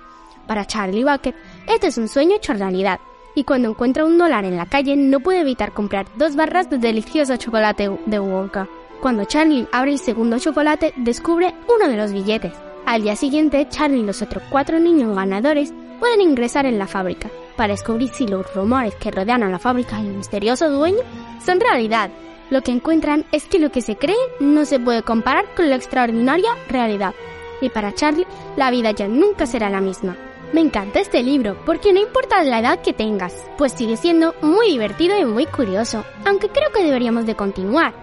Para 0.47 0.67
Charlie 0.67 1.05
Bucket, 1.05 1.37
este 1.67 1.87
es 1.87 1.97
un 1.97 2.09
sueño 2.09 2.37
hecho 2.37 2.53
realidad, 2.53 2.99
y 3.35 3.45
cuando 3.45 3.71
encuentra 3.71 4.05
un 4.05 4.19
dólar 4.19 4.45
en 4.45 4.57
la 4.57 4.67
calle 4.67 4.97
no 4.97 5.21
puede 5.21 5.41
evitar 5.41 5.73
comprar 5.73 6.07
dos 6.17 6.37
barras 6.37 6.69
de 6.71 6.79
delicioso 6.79 7.37
chocolate 7.37 7.91
de 8.07 8.19
Wonka. 8.19 8.69
Cuando 9.01 9.25
Charlie 9.25 9.67
abre 9.73 9.93
el 9.93 9.99
segundo 9.99 10.39
chocolate, 10.39 10.93
descubre 10.97 11.55
uno 11.75 11.91
de 11.91 11.97
los 11.97 12.13
billetes. 12.13 12.53
Al 12.87 13.03
día 13.03 13.17
siguiente, 13.17 13.67
Charlie 13.69 14.01
y 14.01 14.05
los 14.05 14.23
otros 14.23 14.43
cuatro 14.51 14.79
niños 14.79 15.15
ganadores 15.15 15.73
pueden 15.99 16.21
ingresar 16.21 16.67
en 16.67 16.79
la 16.79 16.87
fábrica 16.87 17.31
para 17.57 17.75
descubrir 17.75 18.11
si 18.11 18.27
los 18.27 18.53
rumores 18.55 18.95
que 18.97 19.11
rodean 19.11 19.43
a 19.43 19.49
la 19.49 19.59
fábrica 19.59 20.01
y 20.01 20.07
el 20.07 20.15
misterioso 20.15 20.71
dueño 20.71 21.01
son 21.45 21.61
realidad. 21.61 22.11
Lo 22.51 22.63
que 22.63 22.73
encuentran 22.73 23.25
es 23.33 23.47
que 23.47 23.59
lo 23.59 23.71
que 23.71 23.81
se 23.81 23.97
cree 23.97 24.17
no 24.41 24.65
se 24.65 24.79
puede 24.79 25.03
comparar 25.03 25.47
con 25.57 25.71
la 25.71 25.77
extraordinaria 25.77 26.51
realidad. 26.69 27.15
Y 27.61 27.71
para 27.71 27.95
Charlie, 27.95 28.27
la 28.57 28.71
vida 28.71 28.91
ya 28.91 29.09
nunca 29.09 29.47
será 29.47 29.71
la 29.71 29.81
misma. 29.81 30.17
Me 30.53 30.61
encanta 30.61 31.01
este 31.01 31.23
libro 31.23 31.57
porque 31.65 31.95
no 31.95 32.01
importa 32.01 32.43
la 32.43 32.61
edad 32.61 32.83
que 32.83 32.93
tengas, 32.93 33.35
pues 33.57 33.73
sigue 33.73 33.97
siendo 33.97 34.35
muy 34.43 34.69
divertido 34.69 35.19
y 35.19 35.25
muy 35.25 35.47
curioso, 35.47 36.05
aunque 36.27 36.51
creo 36.51 36.71
que 36.73 36.85
deberíamos 36.85 37.25
de 37.25 37.35
continuar. 37.35 37.95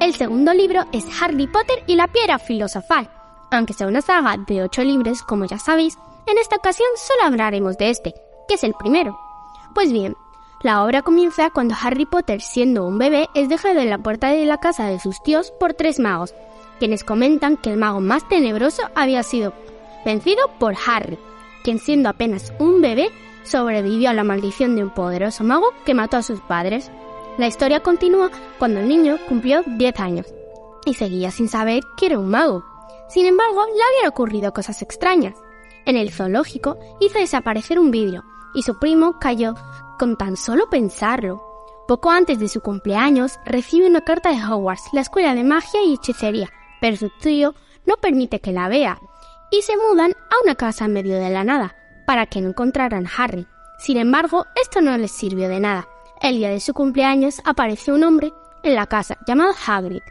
El 0.00 0.14
segundo 0.14 0.54
libro 0.54 0.86
es 0.90 1.04
Harry 1.20 1.46
Potter 1.46 1.84
y 1.86 1.96
la 1.96 2.08
piedra 2.08 2.38
filosofal. 2.38 3.10
Aunque 3.50 3.74
sea 3.74 3.88
una 3.88 4.00
saga 4.00 4.38
de 4.38 4.62
ocho 4.62 4.82
libros, 4.84 5.20
como 5.22 5.44
ya 5.44 5.58
sabéis, 5.58 5.98
en 6.26 6.38
esta 6.38 6.56
ocasión 6.56 6.88
solo 6.96 7.24
hablaremos 7.24 7.76
de 7.76 7.90
este, 7.90 8.14
que 8.48 8.54
es 8.54 8.64
el 8.64 8.72
primero. 8.72 9.18
Pues 9.74 9.92
bien, 9.92 10.16
la 10.62 10.84
obra 10.84 11.02
comienza 11.02 11.50
cuando 11.50 11.74
Harry 11.78 12.06
Potter, 12.06 12.40
siendo 12.40 12.86
un 12.86 12.96
bebé, 12.96 13.28
es 13.34 13.50
dejado 13.50 13.80
en 13.80 13.90
la 13.90 13.98
puerta 13.98 14.28
de 14.28 14.46
la 14.46 14.58
casa 14.58 14.86
de 14.86 14.98
sus 14.98 15.22
tíos 15.22 15.50
por 15.60 15.74
tres 15.74 15.98
magos, 15.98 16.34
quienes 16.78 17.04
comentan 17.04 17.58
que 17.58 17.70
el 17.70 17.76
mago 17.76 18.00
más 18.00 18.26
tenebroso 18.28 18.82
había 18.94 19.22
sido 19.22 19.52
vencido 20.06 20.48
por 20.58 20.74
Harry, 20.86 21.18
quien 21.62 21.78
siendo 21.78 22.08
apenas 22.08 22.52
un 22.58 22.80
bebé 22.80 23.10
sobrevivió 23.42 24.10
a 24.10 24.14
la 24.14 24.24
maldición 24.24 24.76
de 24.76 24.84
un 24.84 24.90
poderoso 24.90 25.44
mago 25.44 25.72
que 25.84 25.94
mató 25.94 26.16
a 26.16 26.22
sus 26.22 26.40
padres. 26.40 26.90
La 27.38 27.46
historia 27.46 27.80
continúa 27.80 28.30
cuando 28.58 28.80
el 28.80 28.88
niño 28.88 29.16
cumplió 29.28 29.62
10 29.64 30.00
años 30.00 30.26
y 30.84 30.94
seguía 30.94 31.30
sin 31.30 31.48
saber 31.48 31.82
que 31.96 32.06
era 32.06 32.18
un 32.18 32.28
mago. 32.28 32.64
Sin 33.08 33.26
embargo, 33.26 33.64
le 33.66 33.82
habían 33.82 34.08
ocurrido 34.08 34.52
cosas 34.52 34.82
extrañas. 34.82 35.34
En 35.86 35.96
el 35.96 36.12
zoológico 36.12 36.78
hizo 37.00 37.18
desaparecer 37.18 37.78
un 37.78 37.90
vidrio 37.90 38.24
y 38.54 38.62
su 38.62 38.78
primo 38.78 39.18
cayó 39.18 39.54
con 39.98 40.16
tan 40.16 40.36
solo 40.36 40.68
pensarlo. 40.68 41.42
Poco 41.86 42.10
antes 42.10 42.38
de 42.38 42.48
su 42.48 42.60
cumpleaños 42.60 43.38
recibe 43.46 43.86
una 43.86 44.02
carta 44.02 44.30
de 44.30 44.44
Hogwarts, 44.44 44.90
la 44.92 45.00
escuela 45.00 45.34
de 45.34 45.44
magia 45.44 45.82
y 45.82 45.94
hechicería, 45.94 46.50
pero 46.80 46.96
su 46.96 47.10
tío 47.20 47.54
no 47.86 47.96
permite 47.96 48.40
que 48.40 48.52
la 48.52 48.68
vea 48.68 49.00
y 49.50 49.62
se 49.62 49.76
mudan 49.76 50.12
a 50.12 50.42
una 50.44 50.54
casa 50.54 50.84
en 50.84 50.92
medio 50.92 51.18
de 51.18 51.30
la 51.30 51.44
nada, 51.44 51.74
para 52.06 52.26
que 52.26 52.40
no 52.40 52.48
encontraran 52.48 53.06
a 53.06 53.10
Harry. 53.16 53.46
Sin 53.78 53.96
embargo, 53.96 54.46
esto 54.60 54.80
no 54.80 54.96
les 54.98 55.12
sirvió 55.12 55.48
de 55.48 55.60
nada. 55.60 55.88
El 56.20 56.36
día 56.36 56.50
de 56.50 56.60
su 56.60 56.74
cumpleaños 56.74 57.40
apareció 57.44 57.94
un 57.94 58.04
hombre 58.04 58.32
en 58.62 58.74
la 58.74 58.86
casa 58.86 59.16
llamado 59.26 59.54
Hagrid, 59.66 60.02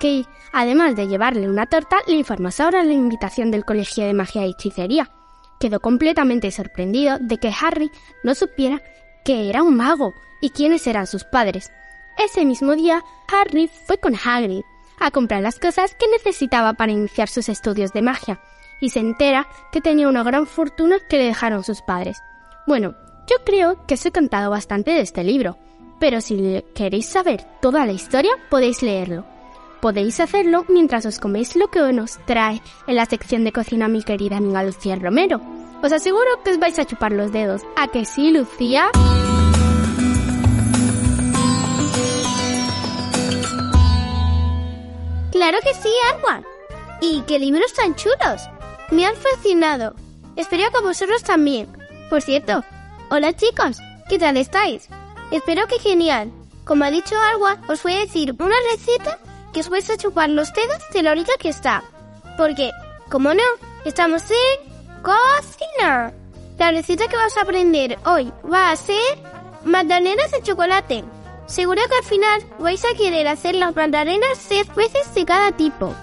que, 0.00 0.24
además 0.52 0.96
de 0.96 1.06
llevarle 1.06 1.48
una 1.48 1.66
torta, 1.66 1.98
le 2.06 2.14
informó 2.14 2.50
sobre 2.50 2.82
la 2.82 2.92
invitación 2.92 3.50
del 3.50 3.64
Colegio 3.64 4.04
de 4.04 4.14
Magia 4.14 4.44
y 4.46 4.50
Hechicería. 4.50 5.10
Quedó 5.60 5.78
completamente 5.78 6.50
sorprendido 6.50 7.18
de 7.20 7.38
que 7.38 7.52
Harry 7.60 7.90
no 8.24 8.34
supiera 8.34 8.82
que 9.24 9.48
era 9.48 9.62
un 9.62 9.76
mago 9.76 10.12
y 10.40 10.50
quiénes 10.50 10.86
eran 10.88 11.06
sus 11.06 11.22
padres. 11.22 11.70
Ese 12.18 12.44
mismo 12.44 12.74
día, 12.74 13.04
Harry 13.32 13.68
fue 13.68 13.98
con 13.98 14.14
Hagrid 14.16 14.62
a 14.98 15.10
comprar 15.10 15.42
las 15.42 15.58
cosas 15.58 15.94
que 15.94 16.08
necesitaba 16.08 16.74
para 16.74 16.92
iniciar 16.92 17.28
sus 17.28 17.48
estudios 17.48 17.92
de 17.92 18.02
magia, 18.02 18.40
y 18.82 18.90
se 18.90 18.98
entera 18.98 19.46
que 19.70 19.80
tenía 19.80 20.08
una 20.08 20.24
gran 20.24 20.46
fortuna 20.46 20.98
que 21.08 21.16
le 21.16 21.24
dejaron 21.24 21.62
sus 21.62 21.80
padres. 21.80 22.18
Bueno, 22.66 22.94
yo 23.28 23.36
creo 23.46 23.86
que 23.86 23.94
os 23.94 24.04
he 24.04 24.10
contado 24.10 24.50
bastante 24.50 24.90
de 24.90 25.00
este 25.00 25.22
libro, 25.22 25.56
pero 26.00 26.20
si 26.20 26.62
queréis 26.74 27.06
saber 27.06 27.46
toda 27.62 27.86
la 27.86 27.92
historia 27.92 28.32
podéis 28.50 28.82
leerlo. 28.82 29.24
Podéis 29.80 30.18
hacerlo 30.18 30.64
mientras 30.68 31.06
os 31.06 31.20
coméis 31.20 31.54
lo 31.54 31.68
que 31.68 31.80
nos 31.92 32.18
trae 32.26 32.60
en 32.88 32.96
la 32.96 33.06
sección 33.06 33.44
de 33.44 33.52
cocina 33.52 33.86
mi 33.86 34.02
querida 34.02 34.38
amiga 34.38 34.64
Lucía 34.64 34.96
Romero. 34.96 35.40
Os 35.80 35.92
aseguro 35.92 36.42
que 36.44 36.50
os 36.50 36.58
vais 36.58 36.78
a 36.78 36.84
chupar 36.84 37.12
los 37.12 37.32
dedos. 37.32 37.62
¿A 37.76 37.86
que 37.86 38.04
sí, 38.04 38.32
Lucía? 38.32 38.90
Claro 45.30 45.58
que 45.62 45.74
sí, 45.74 45.90
Arwan. 46.12 46.44
¿Y 47.00 47.22
qué 47.22 47.38
libros 47.38 47.72
tan 47.72 47.94
chulos? 47.96 48.42
Me 48.92 49.06
han 49.06 49.16
fascinado. 49.16 49.94
Espero 50.36 50.70
que 50.70 50.82
vosotros 50.82 51.22
también. 51.22 51.66
Por 52.10 52.20
cierto, 52.20 52.62
hola 53.08 53.34
chicos, 53.34 53.78
¿qué 54.06 54.18
tal 54.18 54.36
estáis? 54.36 54.86
Espero 55.30 55.66
que 55.66 55.78
genial. 55.78 56.30
Como 56.66 56.84
ha 56.84 56.90
dicho 56.90 57.16
Agua, 57.32 57.56
os 57.68 57.82
voy 57.82 57.94
a 57.94 58.00
decir 58.00 58.36
una 58.38 58.54
receta 58.70 59.18
que 59.50 59.60
os 59.60 59.70
vais 59.70 59.88
a 59.88 59.96
chupar 59.96 60.28
los 60.28 60.52
dedos 60.52 60.76
de 60.92 61.02
la 61.02 61.12
orilla 61.12 61.32
que 61.38 61.48
está. 61.48 61.82
Porque, 62.36 62.70
como 63.10 63.32
no, 63.32 63.42
estamos 63.86 64.24
en 64.30 65.02
cocina. 65.02 66.12
La 66.58 66.70
receta 66.70 67.08
que 67.08 67.16
vas 67.16 67.34
a 67.38 67.42
aprender 67.42 67.98
hoy 68.04 68.30
va 68.44 68.72
a 68.72 68.76
ser 68.76 69.18
magdalenas 69.64 70.32
de 70.32 70.42
chocolate. 70.42 71.02
Seguro 71.46 71.80
que 71.88 71.96
al 71.96 72.04
final 72.04 72.42
vais 72.58 72.84
a 72.84 72.94
querer 72.94 73.26
hacer 73.26 73.54
las 73.54 73.74
magdalenas 73.74 74.36
seis 74.36 74.66
veces 74.74 75.14
de 75.14 75.24
cada 75.24 75.50
tipo. 75.52 75.94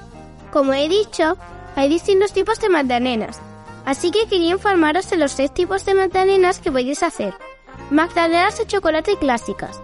Como 0.52 0.74
he 0.74 0.90
dicho, 0.90 1.38
hay 1.76 1.90
distintos 1.90 2.34
tipos 2.34 2.60
de 2.60 2.70
magdalenas, 2.70 3.40
así 3.86 4.12
que 4.12 4.28
quería 4.28 4.52
informaros 4.52 5.10
de 5.10 5.18
los 5.18 5.32
seis 5.32 5.54
tipos 5.54 5.86
de 5.86 5.94
magdalenas 5.94 6.60
que 6.60 6.72
podéis 6.72 7.04
hacer. 7.04 7.34
Magdalenas 7.90 8.58
de 8.58 8.68
chocolate 8.68 9.18
clásicas, 9.18 9.82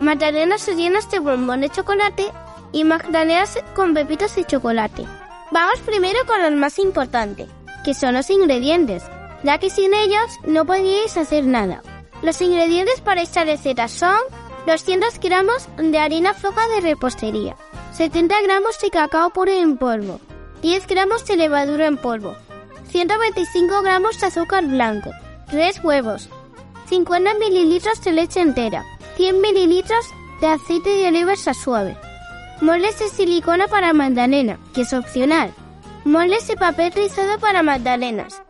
magdalenas 0.00 0.66
rellenas 0.66 1.10
de 1.10 1.18
bombón 1.18 1.60
de 1.60 1.68
chocolate 1.68 2.30
y 2.72 2.84
magdalenas 2.84 3.58
con 3.74 3.94
pepitas 3.94 4.34
de 4.36 4.44
chocolate. 4.44 5.04
Vamos 5.50 5.80
primero 5.80 6.18
con 6.26 6.40
el 6.40 6.56
más 6.56 6.78
importante, 6.78 7.46
que 7.84 7.94
son 7.94 8.14
los 8.14 8.30
ingredientes, 8.30 9.02
ya 9.42 9.58
que 9.58 9.70
sin 9.70 9.92
ellos 9.92 10.38
no 10.44 10.64
podríais 10.64 11.16
hacer 11.16 11.44
nada. 11.44 11.82
Los 12.22 12.40
ingredientes 12.40 13.00
para 13.00 13.22
esta 13.22 13.44
receta 13.44 13.88
son 13.88 14.16
200 14.66 15.18
gramos 15.18 15.68
de 15.76 15.98
harina 15.98 16.34
floja 16.34 16.66
de 16.68 16.80
repostería, 16.80 17.56
70 17.92 18.40
gramos 18.42 18.78
de 18.80 18.90
cacao 18.90 19.30
puro 19.30 19.52
en 19.52 19.76
polvo, 19.76 20.20
10 20.62 20.86
gramos 20.86 21.26
de 21.26 21.36
levadura 21.36 21.88
en 21.88 21.96
polvo, 21.96 22.36
125 22.92 23.82
gramos 23.82 24.20
de 24.20 24.28
azúcar 24.28 24.64
blanco, 24.64 25.10
3 25.50 25.82
huevos, 25.82 26.28
50 26.88 27.34
mililitros 27.34 28.00
de 28.04 28.12
leche 28.12 28.40
entera, 28.40 28.84
100 29.16 29.40
mililitros 29.40 30.06
de 30.40 30.46
aceite 30.46 30.88
de 30.88 31.08
oliva 31.08 31.34
suave, 31.34 31.96
moldes 32.60 32.96
de 33.00 33.08
silicona 33.08 33.66
para 33.66 33.92
magdalena, 33.92 34.60
que 34.72 34.82
es 34.82 34.92
opcional, 34.92 35.52
moldes 36.04 36.46
de 36.46 36.56
papel 36.56 36.92
rizado 36.92 37.40
para 37.40 37.64
magdalenas, 37.64 38.40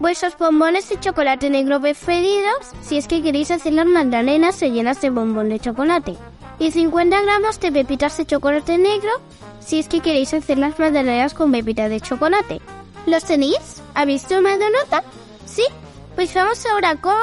vuestros 0.00 0.36
bombones 0.36 0.90
de 0.90 1.00
chocolate 1.00 1.48
negro 1.48 1.80
preferidos 1.80 2.58
si 2.82 2.98
es 2.98 3.08
que 3.08 3.22
queréis 3.22 3.50
hacer 3.50 3.72
las 3.72 3.86
magdalenas 3.86 4.60
rellenas 4.60 5.00
de 5.00 5.08
bombón 5.08 5.48
de 5.48 5.60
chocolate, 5.60 6.14
y 6.58 6.70
50 6.70 7.22
gramos 7.22 7.60
de 7.60 7.72
pepitas 7.72 8.16
de 8.16 8.26
chocolate 8.26 8.78
negro 8.78 9.10
si 9.60 9.78
es 9.78 9.88
que 9.88 10.00
queréis 10.00 10.34
hacer 10.34 10.58
las 10.58 10.78
magdalenas 10.78 11.34
con 11.34 11.50
pepitas 11.50 11.90
de 11.90 12.00
chocolate. 12.00 12.60
¿Los 13.06 13.24
tenéis? 13.24 13.82
¿Habéis 13.94 14.26
tomado 14.26 14.64
nota? 14.70 15.02
¿Sí? 15.46 15.64
Pues 16.14 16.34
vamos 16.34 16.64
ahora 16.66 16.96
con 16.96 17.14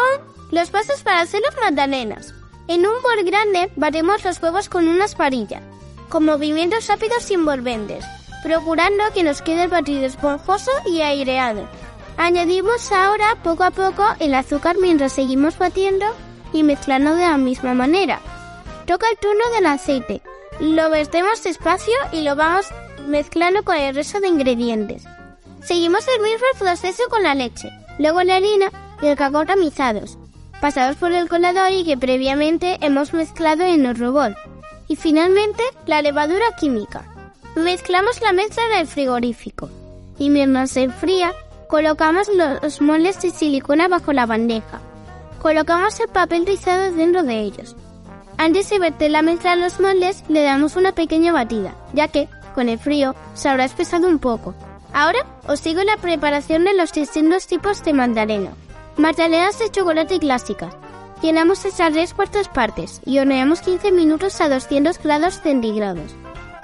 los 0.52 0.70
pasos 0.70 1.02
para 1.04 1.22
hacer 1.22 1.42
las 1.42 1.56
magdalenas. 1.58 2.34
En 2.68 2.86
un 2.86 3.02
bol 3.02 3.24
grande 3.26 3.72
batemos 3.76 4.24
los 4.24 4.42
huevos 4.42 4.70
con 4.70 4.88
una 4.88 5.06
esparilla, 5.06 5.62
con 6.10 6.26
movimientos 6.26 6.88
rápidos 6.88 7.30
y 7.32 7.36
envolventes, 7.36 8.06
procurando 8.44 9.04
que 9.14 9.24
nos 9.24 9.42
quede 9.42 9.64
el 9.64 9.70
batido 9.70 10.06
esponjoso 10.06 10.72
y 10.86 11.02
aireado. 11.02 11.68
Añadimos 12.18 12.92
ahora 12.92 13.38
poco 13.44 13.64
a 13.64 13.72
poco 13.72 14.04
el 14.20 14.34
azúcar 14.36 14.76
mientras 14.80 15.14
seguimos 15.14 15.58
batiendo 15.58 16.06
y 16.54 16.64
mezclando 16.64 17.16
de 17.16 17.24
la 17.24 17.38
misma 17.38 17.74
manera. 17.74 18.20
Toca 18.92 19.08
el 19.10 19.18
turno 19.20 19.50
del 19.56 19.68
aceite. 19.68 20.22
Lo 20.60 20.90
vertemos 20.90 21.42
despacio 21.42 21.94
y 22.12 22.24
lo 22.24 22.36
vamos 22.36 22.66
mezclando 23.08 23.64
con 23.64 23.78
el 23.78 23.96
resto 23.96 24.20
de 24.20 24.28
ingredientes. 24.28 25.06
Seguimos 25.64 26.06
el 26.10 26.22
mismo 26.22 26.46
proceso 26.60 27.02
con 27.10 27.24
la 27.24 27.34
leche, 27.34 27.70
luego 28.00 28.22
la 28.24 28.36
harina 28.36 28.70
y 29.02 29.08
el 29.08 29.16
cacao 29.16 29.46
tamizados, 29.46 30.18
pasados 30.60 30.98
por 30.98 31.14
el 31.14 31.30
colador 31.30 31.72
y 31.72 31.86
que 31.86 31.96
previamente 31.96 32.80
hemos 32.82 33.14
mezclado 33.14 33.64
en 33.64 33.86
el 33.86 33.98
robot. 33.98 34.34
Y 34.90 34.98
finalmente 34.98 35.64
la 35.86 36.02
levadura 36.02 36.54
química. 36.60 37.06
Mezclamos 37.56 38.20
la 38.20 38.34
mezcla 38.34 38.62
en 38.74 38.80
el 38.82 38.88
frigorífico 38.88 39.70
y 40.20 40.30
mientras 40.30 40.72
se 40.72 40.84
enfría 40.84 41.34
colocamos 41.70 42.28
los 42.28 42.82
moldes 42.82 43.22
de 43.22 43.30
silicona 43.30 43.88
bajo 43.88 44.12
la 44.12 44.26
bandeja. 44.26 44.82
Colocamos 45.42 45.98
el 46.02 46.10
papel 46.10 46.46
rizado 46.46 46.92
dentro 46.92 47.24
de 47.24 47.40
ellos. 47.40 47.78
Antes 48.42 48.72
de 48.72 48.80
verter 48.80 49.12
la 49.12 49.22
mezcla 49.22 49.54
en 49.54 49.62
los 49.62 49.80
moldes, 49.80 50.24
le 50.28 50.42
damos 50.42 50.76
una 50.76 50.94
pequeña 50.94 51.32
batida, 51.32 51.76
ya 51.94 52.08
que, 52.08 52.28
con 52.56 52.70
el 52.70 52.80
frío, 52.80 53.14
se 53.36 53.48
habrá 53.48 53.66
espesado 53.66 54.08
un 54.08 54.18
poco. 54.18 54.56
Ahora 54.94 55.20
os 55.48 55.60
sigo 55.60 55.84
la 55.84 55.96
preparación 55.98 56.64
de 56.64 56.74
los 56.74 56.92
distintos 56.92 57.46
tipos 57.46 57.84
de 57.84 57.94
magdalena. 57.94 58.54
Magdalenas 58.98 59.60
de 59.60 59.70
chocolate 59.70 60.18
clásicas. 60.18 60.74
Llenamos 61.22 61.66
esas 61.66 61.94
tres 61.94 62.16
cuartas 62.16 62.48
partes 62.48 63.00
y 63.06 63.20
horneamos 63.20 63.62
15 63.62 63.92
minutos 63.92 64.42
a 64.42 64.50
200 64.50 64.98
grados 65.04 65.40
centígrados. 65.40 66.16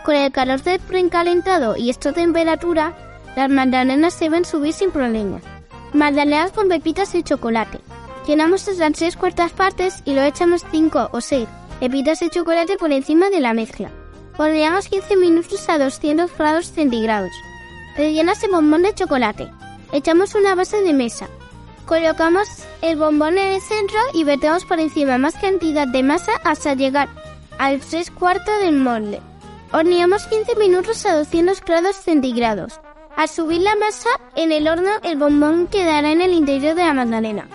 Con 0.03 0.15
el 0.15 0.31
calor 0.31 0.63
del 0.63 0.79
precalentado 0.79 1.77
y 1.77 1.91
esta 1.91 2.11
temperatura, 2.11 2.97
las 3.35 3.51
magdalenas 3.51 4.19
deben 4.19 4.45
subir 4.45 4.73
sin 4.73 4.89
problemas. 4.89 5.43
Magdalenas 5.93 6.53
con 6.53 6.69
pepitas 6.69 7.13
de 7.13 7.21
chocolate. 7.21 7.81
Llenamos 8.25 8.67
esas 8.67 8.93
tres 8.93 9.15
cuartas 9.15 9.51
partes 9.51 10.01
y 10.05 10.15
lo 10.15 10.23
echamos 10.23 10.65
5 10.71 11.09
o 11.11 11.21
6 11.21 11.47
pepitas 11.79 12.19
de 12.19 12.29
chocolate 12.29 12.77
por 12.77 12.91
encima 12.91 13.29
de 13.29 13.39
la 13.39 13.53
mezcla. 13.53 13.91
Horneamos 14.37 14.87
15 14.87 15.15
minutos 15.17 15.67
a 15.69 15.77
200 15.77 16.35
grados 16.37 16.67
centígrados. 16.67 17.31
Rellenas 17.95 18.43
el 18.43 18.51
bombón 18.51 18.83
de 18.83 18.93
chocolate. 18.93 19.49
Echamos 19.91 20.35
una 20.35 20.55
base 20.55 20.81
de 20.81 20.93
mesa. 20.93 21.27
Colocamos 21.85 22.47
el 22.81 22.97
bombón 22.97 23.37
en 23.37 23.55
el 23.55 23.61
centro 23.61 23.97
y 24.13 24.23
vertemos 24.23 24.65
por 24.65 24.79
encima 24.79 25.17
más 25.17 25.35
cantidad 25.35 25.87
de 25.87 26.03
masa 26.03 26.33
hasta 26.43 26.73
llegar 26.73 27.09
al 27.57 27.79
3 27.79 28.11
cuartos 28.11 28.59
del 28.59 28.75
molde. 28.75 29.21
Horneamos 29.71 30.25
15 30.27 30.55
minutos 30.55 31.05
a 31.05 31.15
200 31.15 31.61
grados 31.61 31.95
centígrados. 31.95 32.79
Al 33.15 33.27
subir 33.27 33.61
la 33.61 33.75
masa 33.75 34.09
en 34.35 34.51
el 34.51 34.67
horno, 34.67 34.91
el 35.01 35.17
bombón 35.17 35.67
quedará 35.67 36.11
en 36.11 36.21
el 36.21 36.33
interior 36.33 36.75
de 36.75 36.83
la 36.83 36.93
magdalena. 36.93 37.47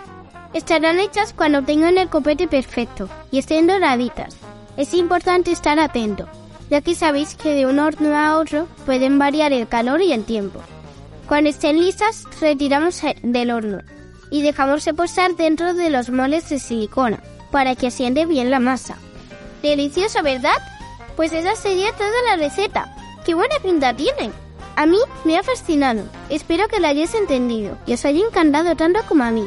Estarán 0.54 1.00
hechas 1.00 1.32
cuando 1.32 1.62
tengan 1.62 1.96
el 1.96 2.10
copete 2.10 2.46
perfecto 2.46 3.08
y 3.30 3.38
estén 3.38 3.66
doraditas. 3.66 4.36
Es 4.76 4.92
importante 4.92 5.50
estar 5.50 5.78
atento, 5.78 6.28
ya 6.68 6.80
que 6.80 6.94
sabéis 6.94 7.34
que 7.34 7.54
de 7.54 7.66
un 7.66 7.78
horno 7.78 8.16
a 8.16 8.38
otro 8.38 8.68
pueden 8.84 9.18
variar 9.18 9.52
el 9.52 9.66
calor 9.66 10.02
y 10.02 10.12
el 10.12 10.24
tiempo. 10.24 10.60
Cuando 11.26 11.48
estén 11.48 11.80
listas, 11.80 12.24
retiramos 12.40 13.00
del 13.22 13.50
horno 13.50 13.80
y 14.30 14.42
dejamos 14.42 14.84
reposar 14.84 15.36
dentro 15.36 15.72
de 15.72 15.88
los 15.88 16.10
moles 16.10 16.48
de 16.50 16.58
silicona 16.58 17.22
para 17.50 17.74
que 17.74 17.86
asiente 17.86 18.26
bien 18.26 18.50
la 18.50 18.60
masa. 18.60 18.96
Delicioso, 19.62 20.22
¿verdad? 20.22 20.56
Pues 21.16 21.32
esa 21.32 21.54
sería 21.54 21.92
toda 21.92 22.10
la 22.26 22.36
receta. 22.36 22.94
¡Qué 23.24 23.34
buena 23.34 23.54
pinta 23.62 23.94
tiene! 23.94 24.30
A 24.76 24.86
mí 24.86 24.96
me 25.24 25.38
ha 25.38 25.42
fascinado. 25.42 26.04
Espero 26.30 26.66
que 26.68 26.80
la 26.80 26.88
hayáis 26.88 27.14
entendido 27.14 27.78
y 27.86 27.92
os 27.92 28.04
haya 28.04 28.24
encantado 28.26 28.74
tanto 28.74 29.00
como 29.06 29.24
a 29.24 29.30
mí. 29.30 29.46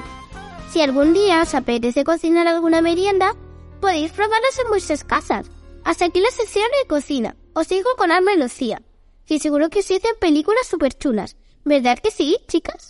Si 0.69 0.81
algún 0.81 1.13
día 1.13 1.41
os 1.41 1.53
apetece 1.55 2.03
cocinar 2.03 2.47
alguna 2.47 2.81
merienda, 2.81 3.33
podéis 3.79 4.11
probarlas 4.11 4.59
en 4.63 4.69
vuestras 4.69 5.03
casas. 5.03 5.49
Hasta 5.83 6.05
aquí 6.05 6.19
la 6.19 6.31
sección 6.31 6.65
de 6.81 6.87
cocina. 6.87 7.35
Os 7.53 7.67
sigo 7.67 7.89
con 7.97 8.11
Alma 8.11 8.33
y 8.33 8.39
Lucía. 8.39 8.81
Y 9.27 9.39
seguro 9.39 9.69
que 9.69 9.83
se 9.83 9.95
hacen 9.95 10.15
películas 10.19 10.67
súper 10.67 10.93
chulas. 10.93 11.37
¿Verdad 11.63 11.97
que 11.99 12.11
sí, 12.11 12.37
chicas? 12.47 12.89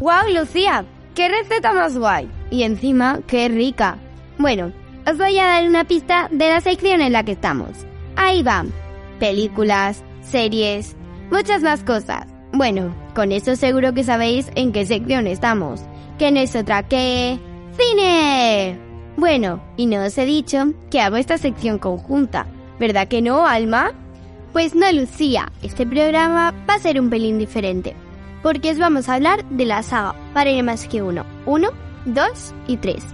¡Wow, 0.00 0.32
Lucía! 0.32 0.84
¡Qué 1.14 1.28
receta 1.28 1.72
más 1.72 1.96
guay! 1.98 2.30
Y 2.50 2.62
encima, 2.62 3.20
qué 3.26 3.48
rica. 3.48 3.98
Bueno, 4.38 4.72
os 5.04 5.18
voy 5.18 5.38
a 5.38 5.46
dar 5.46 5.66
una 5.66 5.84
pista 5.84 6.28
de 6.30 6.48
la 6.48 6.60
sección 6.60 7.00
en 7.00 7.12
la 7.12 7.24
que 7.24 7.32
estamos. 7.32 7.70
Ahí 8.14 8.42
va. 8.42 8.64
Películas, 9.18 10.02
series, 10.22 10.94
muchas 11.30 11.62
más 11.62 11.82
cosas. 11.82 12.26
Bueno, 12.52 12.94
con 13.14 13.32
eso 13.32 13.56
seguro 13.56 13.92
que 13.92 14.04
sabéis 14.04 14.50
en 14.54 14.72
qué 14.72 14.86
sección 14.86 15.26
estamos. 15.26 15.80
Que 16.18 16.30
no 16.30 16.40
es 16.40 16.56
otra 16.56 16.82
que... 16.82 17.38
¡Cine! 17.76 18.78
Bueno, 19.16 19.62
y 19.76 19.86
no 19.86 20.04
os 20.04 20.16
he 20.18 20.24
dicho 20.24 20.72
que 20.90 21.00
hago 21.00 21.16
esta 21.16 21.38
sección 21.38 21.78
conjunta. 21.78 22.46
¿Verdad 22.80 23.08
que 23.08 23.22
no, 23.22 23.46
Alma? 23.46 23.92
Pues 24.52 24.74
no, 24.74 24.90
Lucía. 24.92 25.52
Este 25.62 25.86
programa 25.86 26.54
va 26.68 26.74
a 26.74 26.78
ser 26.78 27.00
un 27.00 27.10
pelín 27.10 27.38
diferente. 27.38 27.94
Porque 28.42 28.70
os 28.70 28.78
vamos 28.78 29.08
a 29.08 29.14
hablar 29.14 29.44
de 29.46 29.64
la 29.64 29.82
saga 29.82 30.14
Para 30.32 30.50
ir 30.50 30.62
más 30.62 30.86
que 30.86 31.02
uno. 31.02 31.24
Uno, 31.46 31.70
dos 32.06 32.54
y 32.66 32.76
tres. 32.76 33.04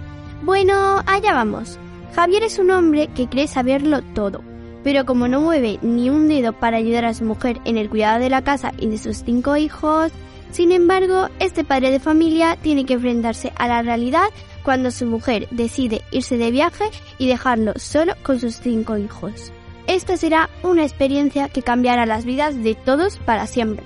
Bueno, 0.43 1.01
allá 1.05 1.33
vamos. 1.33 1.77
Javier 2.15 2.43
es 2.43 2.59
un 2.59 2.71
hombre 2.71 3.07
que 3.15 3.27
cree 3.27 3.47
saberlo 3.47 4.01
todo 4.13 4.54
pero 4.85 5.03
como 5.03 5.27
no 5.27 5.41
mueve 5.41 5.79
ni 5.81 6.11
un 6.11 6.27
dedo 6.27 6.53
para 6.53 6.77
ayudar 6.77 7.05
a 7.05 7.15
su 7.15 7.25
mujer 7.25 7.59
en 7.65 7.79
el 7.79 7.89
cuidado 7.89 8.19
de 8.19 8.29
la 8.29 8.43
casa 8.43 8.71
y 8.77 8.85
de 8.85 8.99
sus 8.99 9.23
cinco 9.25 9.57
hijos, 9.57 10.11
sin 10.51 10.71
embargo, 10.71 11.27
este 11.39 11.63
padre 11.63 11.89
de 11.89 11.99
familia 11.99 12.55
tiene 12.61 12.85
que 12.85 12.93
enfrentarse 12.93 13.51
a 13.55 13.67
la 13.67 13.81
realidad 13.81 14.27
cuando 14.63 14.91
su 14.91 15.07
mujer 15.07 15.47
decide 15.49 16.03
irse 16.11 16.37
de 16.37 16.51
viaje 16.51 16.83
y 17.17 17.27
dejarlo 17.27 17.73
solo 17.77 18.13
con 18.21 18.39
sus 18.39 18.57
cinco 18.57 18.95
hijos. 18.95 19.51
Esta 19.87 20.17
será 20.17 20.51
una 20.61 20.83
experiencia 20.83 21.49
que 21.49 21.63
cambiará 21.63 22.05
las 22.05 22.23
vidas 22.23 22.63
de 22.63 22.75
todos 22.75 23.17
para 23.17 23.47
siempre. 23.47 23.83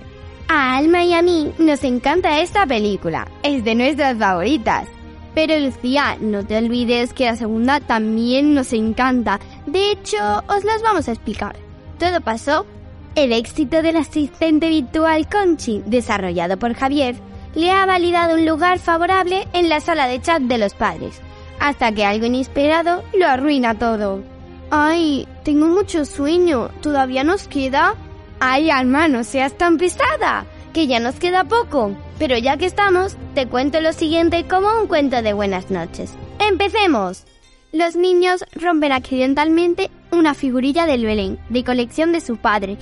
A 0.49 0.75
Alma 0.75 1.05
y 1.05 1.13
a 1.13 1.21
mí 1.21 1.53
nos 1.59 1.81
encanta 1.85 2.41
esta 2.41 2.65
película, 2.65 3.25
es 3.41 3.63
de 3.63 3.73
nuestras 3.73 4.17
favoritas. 4.17 4.89
Pero 5.35 5.57
Lucía, 5.59 6.17
no 6.19 6.45
te 6.45 6.57
olvides 6.57 7.13
que 7.13 7.25
la 7.25 7.35
segunda 7.35 7.79
también 7.79 8.53
nos 8.53 8.73
encanta. 8.73 9.39
De 9.69 9.91
hecho, 9.91 10.17
os 10.47 10.63
las 10.63 10.81
vamos 10.81 11.07
a 11.07 11.11
explicar. 11.11 11.55
Todo 11.99 12.21
pasó. 12.21 12.65
El 13.13 13.31
éxito 13.31 13.83
del 13.83 13.97
asistente 13.97 14.67
virtual 14.67 15.27
Conchi, 15.29 15.83
desarrollado 15.85 16.57
por 16.57 16.73
Javier, 16.73 17.15
le 17.53 17.71
ha 17.71 17.85
validado 17.85 18.35
un 18.35 18.47
lugar 18.47 18.79
favorable 18.79 19.47
en 19.53 19.69
la 19.69 19.79
sala 19.79 20.07
de 20.07 20.21
chat 20.21 20.41
de 20.41 20.57
los 20.57 20.73
padres, 20.73 21.19
hasta 21.59 21.91
que 21.91 22.03
algo 22.05 22.25
inesperado 22.25 23.03
lo 23.13 23.27
arruina 23.27 23.77
todo. 23.77 24.23
Ay, 24.71 25.27
tengo 25.43 25.67
mucho 25.67 26.03
sueño. 26.05 26.69
¿Todavía 26.81 27.23
nos 27.23 27.47
queda? 27.47 27.93
Ay, 28.39 28.71
Alma, 28.71 29.07
no 29.07 29.23
seas 29.23 29.55
tan 29.55 29.77
pesada, 29.77 30.45
que 30.73 30.87
ya 30.87 30.99
nos 30.99 31.15
queda 31.15 31.43
poco. 31.43 31.91
Pero 32.17 32.37
ya 32.37 32.57
que 32.57 32.65
estamos, 32.65 33.17
te 33.35 33.47
cuento 33.47 33.81
lo 33.81 33.93
siguiente 33.93 34.47
como 34.47 34.69
un 34.81 34.87
cuento 34.87 35.21
de 35.21 35.33
buenas 35.33 35.69
noches. 35.69 36.13
¡Empecemos! 36.39 37.25
Los 37.71 37.95
niños 37.95 38.43
rompen 38.55 38.91
accidentalmente 38.91 39.91
una 40.11 40.33
figurilla 40.33 40.87
del 40.87 41.05
Belén, 41.05 41.37
de 41.49 41.63
colección 41.63 42.11
de 42.11 42.19
su 42.19 42.37
padre, 42.37 42.77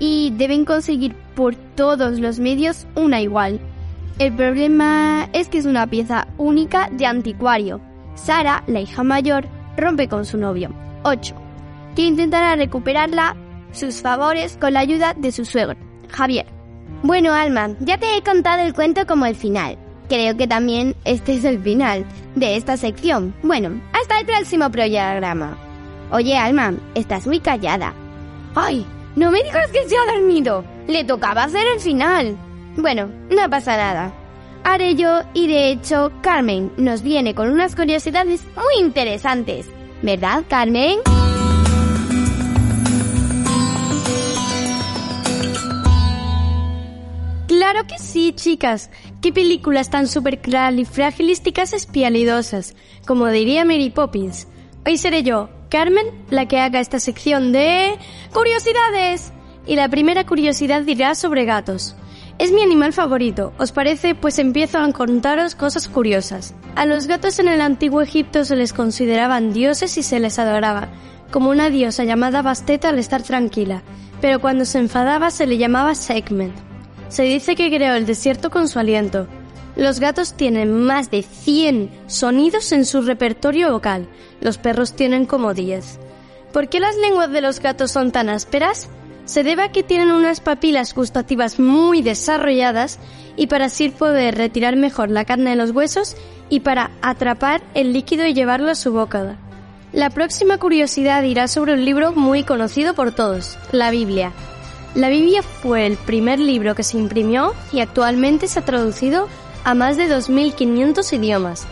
y 0.00 0.32
deben 0.36 0.64
conseguir 0.64 1.14
por 1.36 1.54
todos 1.54 2.18
los 2.18 2.40
medios 2.40 2.88
una 2.96 3.20
igual. 3.20 3.60
El 4.18 4.34
problema 4.34 5.28
es 5.32 5.48
que 5.48 5.58
es 5.58 5.64
una 5.64 5.86
pieza 5.86 6.26
única 6.38 6.90
de 6.90 7.06
anticuario. 7.06 7.80
Sara, 8.16 8.64
la 8.66 8.80
hija 8.80 9.04
mayor, 9.04 9.46
rompe 9.76 10.08
con 10.08 10.24
su 10.24 10.38
novio, 10.38 10.70
8, 11.04 11.36
que 11.94 12.02
intentará 12.02 12.56
recuperarla 12.56 13.36
sus 13.70 14.02
favores 14.02 14.58
con 14.60 14.72
la 14.72 14.80
ayuda 14.80 15.14
de 15.14 15.30
su 15.30 15.44
suegro, 15.44 15.78
Javier. 16.10 16.46
Bueno, 17.04 17.32
Alma, 17.32 17.76
ya 17.78 17.96
te 17.96 18.16
he 18.16 18.22
contado 18.22 18.62
el 18.62 18.74
cuento 18.74 19.06
como 19.06 19.24
el 19.24 19.36
final. 19.36 19.78
Creo 20.12 20.36
que 20.36 20.46
también 20.46 20.94
este 21.06 21.32
es 21.32 21.44
el 21.44 21.58
final 21.62 22.04
de 22.34 22.56
esta 22.56 22.76
sección. 22.76 23.34
Bueno, 23.42 23.80
hasta 23.94 24.20
el 24.20 24.26
próximo 24.26 24.70
programa. 24.70 25.56
Oye, 26.10 26.36
Alma, 26.36 26.74
estás 26.94 27.26
muy 27.26 27.40
callada. 27.40 27.94
¡Ay! 28.54 28.84
No 29.16 29.30
me 29.30 29.42
digas 29.42 29.70
que 29.70 29.88
se 29.88 29.96
ha 29.96 30.12
dormido. 30.12 30.66
Le 30.86 31.04
tocaba 31.04 31.44
hacer 31.44 31.66
el 31.74 31.80
final. 31.80 32.36
Bueno, 32.76 33.08
no 33.30 33.48
pasa 33.48 33.78
nada. 33.78 34.12
Haré 34.64 34.96
yo 34.96 35.22
y 35.32 35.46
de 35.46 35.70
hecho 35.70 36.12
Carmen 36.20 36.70
nos 36.76 37.00
viene 37.00 37.34
con 37.34 37.48
unas 37.48 37.74
curiosidades 37.74 38.44
muy 38.54 38.84
interesantes. 38.84 39.66
¿Verdad, 40.02 40.44
Carmen? 40.46 40.98
Claro 47.48 47.86
que 47.86 47.98
sí, 47.98 48.32
chicas. 48.34 48.90
Qué 49.22 49.32
películas 49.32 49.88
tan 49.88 50.08
super 50.08 50.40
fragilísticas 50.84 51.72
espialidosas, 51.72 52.74
como 53.06 53.28
diría 53.28 53.64
Mary 53.64 53.88
Poppins. 53.88 54.48
Hoy 54.84 54.98
seré 54.98 55.22
yo, 55.22 55.48
Carmen, 55.70 56.04
la 56.28 56.48
que 56.48 56.58
haga 56.58 56.80
esta 56.80 56.98
sección 56.98 57.52
de 57.52 57.96
curiosidades. 58.32 59.32
Y 59.64 59.76
la 59.76 59.88
primera 59.88 60.26
curiosidad 60.26 60.82
dirá 60.82 61.14
sobre 61.14 61.44
gatos. 61.44 61.94
Es 62.40 62.50
mi 62.50 62.62
animal 62.62 62.92
favorito. 62.92 63.52
¿Os 63.58 63.70
parece? 63.70 64.16
Pues 64.16 64.40
empiezo 64.40 64.78
a 64.78 64.92
contaros 64.92 65.54
cosas 65.54 65.86
curiosas. 65.86 66.56
A 66.74 66.84
los 66.84 67.06
gatos 67.06 67.38
en 67.38 67.46
el 67.46 67.60
antiguo 67.60 68.02
Egipto 68.02 68.44
se 68.44 68.56
les 68.56 68.72
consideraban 68.72 69.52
dioses 69.52 69.96
y 69.98 70.02
se 70.02 70.18
les 70.18 70.40
adoraba, 70.40 70.88
como 71.30 71.50
una 71.50 71.70
diosa 71.70 72.02
llamada 72.02 72.42
Basteta 72.42 72.88
al 72.88 72.98
estar 72.98 73.22
tranquila, 73.22 73.84
pero 74.20 74.40
cuando 74.40 74.64
se 74.64 74.80
enfadaba 74.80 75.30
se 75.30 75.46
le 75.46 75.58
llamaba 75.58 75.94
Sekhmet. 75.94 76.71
Se 77.12 77.24
dice 77.24 77.56
que 77.56 77.68
creó 77.68 77.94
el 77.94 78.06
desierto 78.06 78.48
con 78.48 78.68
su 78.68 78.78
aliento. 78.78 79.26
Los 79.76 80.00
gatos 80.00 80.32
tienen 80.32 80.72
más 80.72 81.10
de 81.10 81.22
100 81.22 81.90
sonidos 82.06 82.72
en 82.72 82.86
su 82.86 83.02
repertorio 83.02 83.70
vocal. 83.70 84.08
Los 84.40 84.56
perros 84.56 84.94
tienen 84.94 85.26
como 85.26 85.52
10. 85.52 86.00
¿Por 86.54 86.70
qué 86.70 86.80
las 86.80 86.96
lenguas 86.96 87.30
de 87.30 87.42
los 87.42 87.60
gatos 87.60 87.90
son 87.90 88.12
tan 88.12 88.30
ásperas? 88.30 88.88
Se 89.26 89.44
debe 89.44 89.64
a 89.64 89.72
que 89.72 89.82
tienen 89.82 90.10
unas 90.10 90.40
papilas 90.40 90.94
gustativas 90.94 91.60
muy 91.60 92.00
desarrolladas 92.00 92.98
y 93.36 93.46
para 93.46 93.66
así 93.66 93.90
poder 93.90 94.36
retirar 94.36 94.76
mejor 94.76 95.10
la 95.10 95.26
carne 95.26 95.50
de 95.50 95.56
los 95.56 95.72
huesos 95.72 96.16
y 96.48 96.60
para 96.60 96.92
atrapar 97.02 97.60
el 97.74 97.92
líquido 97.92 98.24
y 98.24 98.32
llevarlo 98.32 98.70
a 98.70 98.74
su 98.74 98.90
boca. 98.90 99.36
La 99.92 100.08
próxima 100.08 100.56
curiosidad 100.56 101.22
irá 101.24 101.46
sobre 101.46 101.74
un 101.74 101.84
libro 101.84 102.12
muy 102.12 102.42
conocido 102.42 102.94
por 102.94 103.14
todos, 103.14 103.58
la 103.70 103.90
Biblia. 103.90 104.32
La 104.94 105.08
Biblia 105.08 105.42
fue 105.42 105.86
el 105.86 105.96
primer 105.96 106.38
libro 106.38 106.74
que 106.74 106.82
se 106.82 106.98
imprimió 106.98 107.54
y 107.72 107.80
actualmente 107.80 108.46
se 108.46 108.58
ha 108.58 108.64
traducido 108.64 109.28
a 109.64 109.74
más 109.74 109.96
de 109.96 110.06
2.500 110.06 111.12
idiomas. 111.14 111.66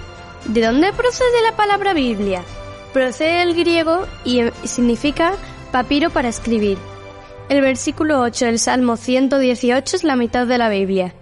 ¿De 0.46 0.62
dónde 0.62 0.92
procede 0.94 1.42
la 1.44 1.54
palabra 1.54 1.92
Biblia? 1.92 2.42
Procede 2.94 3.40
del 3.40 3.54
griego 3.54 4.06
y 4.24 4.42
significa 4.64 5.34
papiro 5.70 6.08
para 6.08 6.28
escribir. 6.28 6.78
El 7.50 7.60
versículo 7.60 8.20
8 8.20 8.46
del 8.46 8.58
Salmo 8.58 8.96
118 8.96 9.96
es 9.96 10.04
la 10.04 10.16
mitad 10.16 10.46
de 10.46 10.56
la 10.56 10.70
Biblia. 10.70 11.12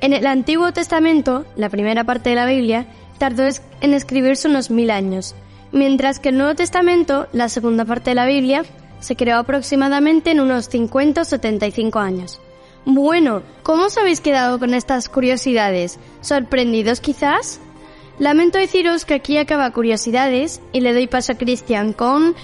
En 0.00 0.12
el 0.12 0.26
Antiguo 0.26 0.72
Testamento, 0.72 1.44
la 1.56 1.70
primera 1.70 2.04
parte 2.04 2.30
de 2.30 2.36
la 2.36 2.46
Biblia, 2.46 2.86
tardó 3.18 3.42
en 3.80 3.94
escribirse 3.94 4.46
unos 4.46 4.70
mil 4.70 4.90
años, 4.90 5.34
mientras 5.72 6.20
que 6.20 6.28
el 6.28 6.38
Nuevo 6.38 6.54
Testamento, 6.54 7.26
la 7.32 7.48
segunda 7.48 7.84
parte 7.84 8.10
de 8.10 8.14
la 8.14 8.26
Biblia, 8.26 8.62
se 9.00 9.16
creó 9.16 9.38
aproximadamente 9.38 10.30
en 10.30 10.40
unos 10.40 10.66
50 10.66 11.22
o 11.22 11.24
75 11.24 11.98
años. 11.98 12.40
Bueno, 12.84 13.42
¿cómo 13.62 13.84
os 13.84 13.98
habéis 13.98 14.20
quedado 14.20 14.58
con 14.58 14.72
estas 14.72 15.08
curiosidades? 15.08 15.98
¿Sorprendidos 16.20 17.00
quizás? 17.00 17.60
Lamento 18.18 18.58
deciros 18.58 19.04
que 19.04 19.14
aquí 19.14 19.38
acaba 19.38 19.70
curiosidades 19.70 20.60
y 20.72 20.80
le 20.80 20.92
doy 20.92 21.06
paso 21.06 21.32
a 21.32 21.36
Cristian 21.36 21.92
con... 21.92 22.34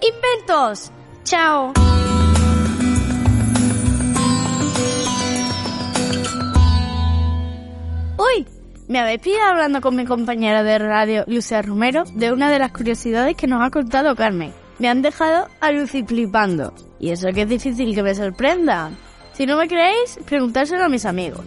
¡Inventos! 0.00 0.90
¡Chao! 1.24 1.72
¡Uy! 8.16 8.46
Me 8.88 9.00
habéis 9.00 9.20
pillado 9.20 9.50
hablando 9.50 9.80
con 9.80 9.94
mi 9.96 10.04
compañera 10.04 10.62
de 10.62 10.78
radio, 10.78 11.24
Lucia 11.26 11.60
Romero, 11.62 12.04
de 12.14 12.32
una 12.32 12.50
de 12.50 12.58
las 12.58 12.72
curiosidades 12.72 13.36
que 13.36 13.46
nos 13.46 13.62
ha 13.62 13.70
contado 13.70 14.16
Carmen. 14.16 14.52
Me 14.80 14.88
han 14.88 15.02
dejado 15.02 15.46
a 15.60 15.70
Lucy 15.72 16.02
flipando. 16.02 16.72
Y 16.98 17.10
eso 17.10 17.28
que 17.34 17.42
es 17.42 17.48
difícil 17.48 17.94
que 17.94 18.02
me 18.02 18.14
sorprenda. 18.14 18.90
Si 19.34 19.44
no 19.44 19.58
me 19.58 19.68
creéis, 19.68 20.18
preguntárselo 20.24 20.84
a 20.84 20.88
mis 20.88 21.04
amigos. 21.04 21.44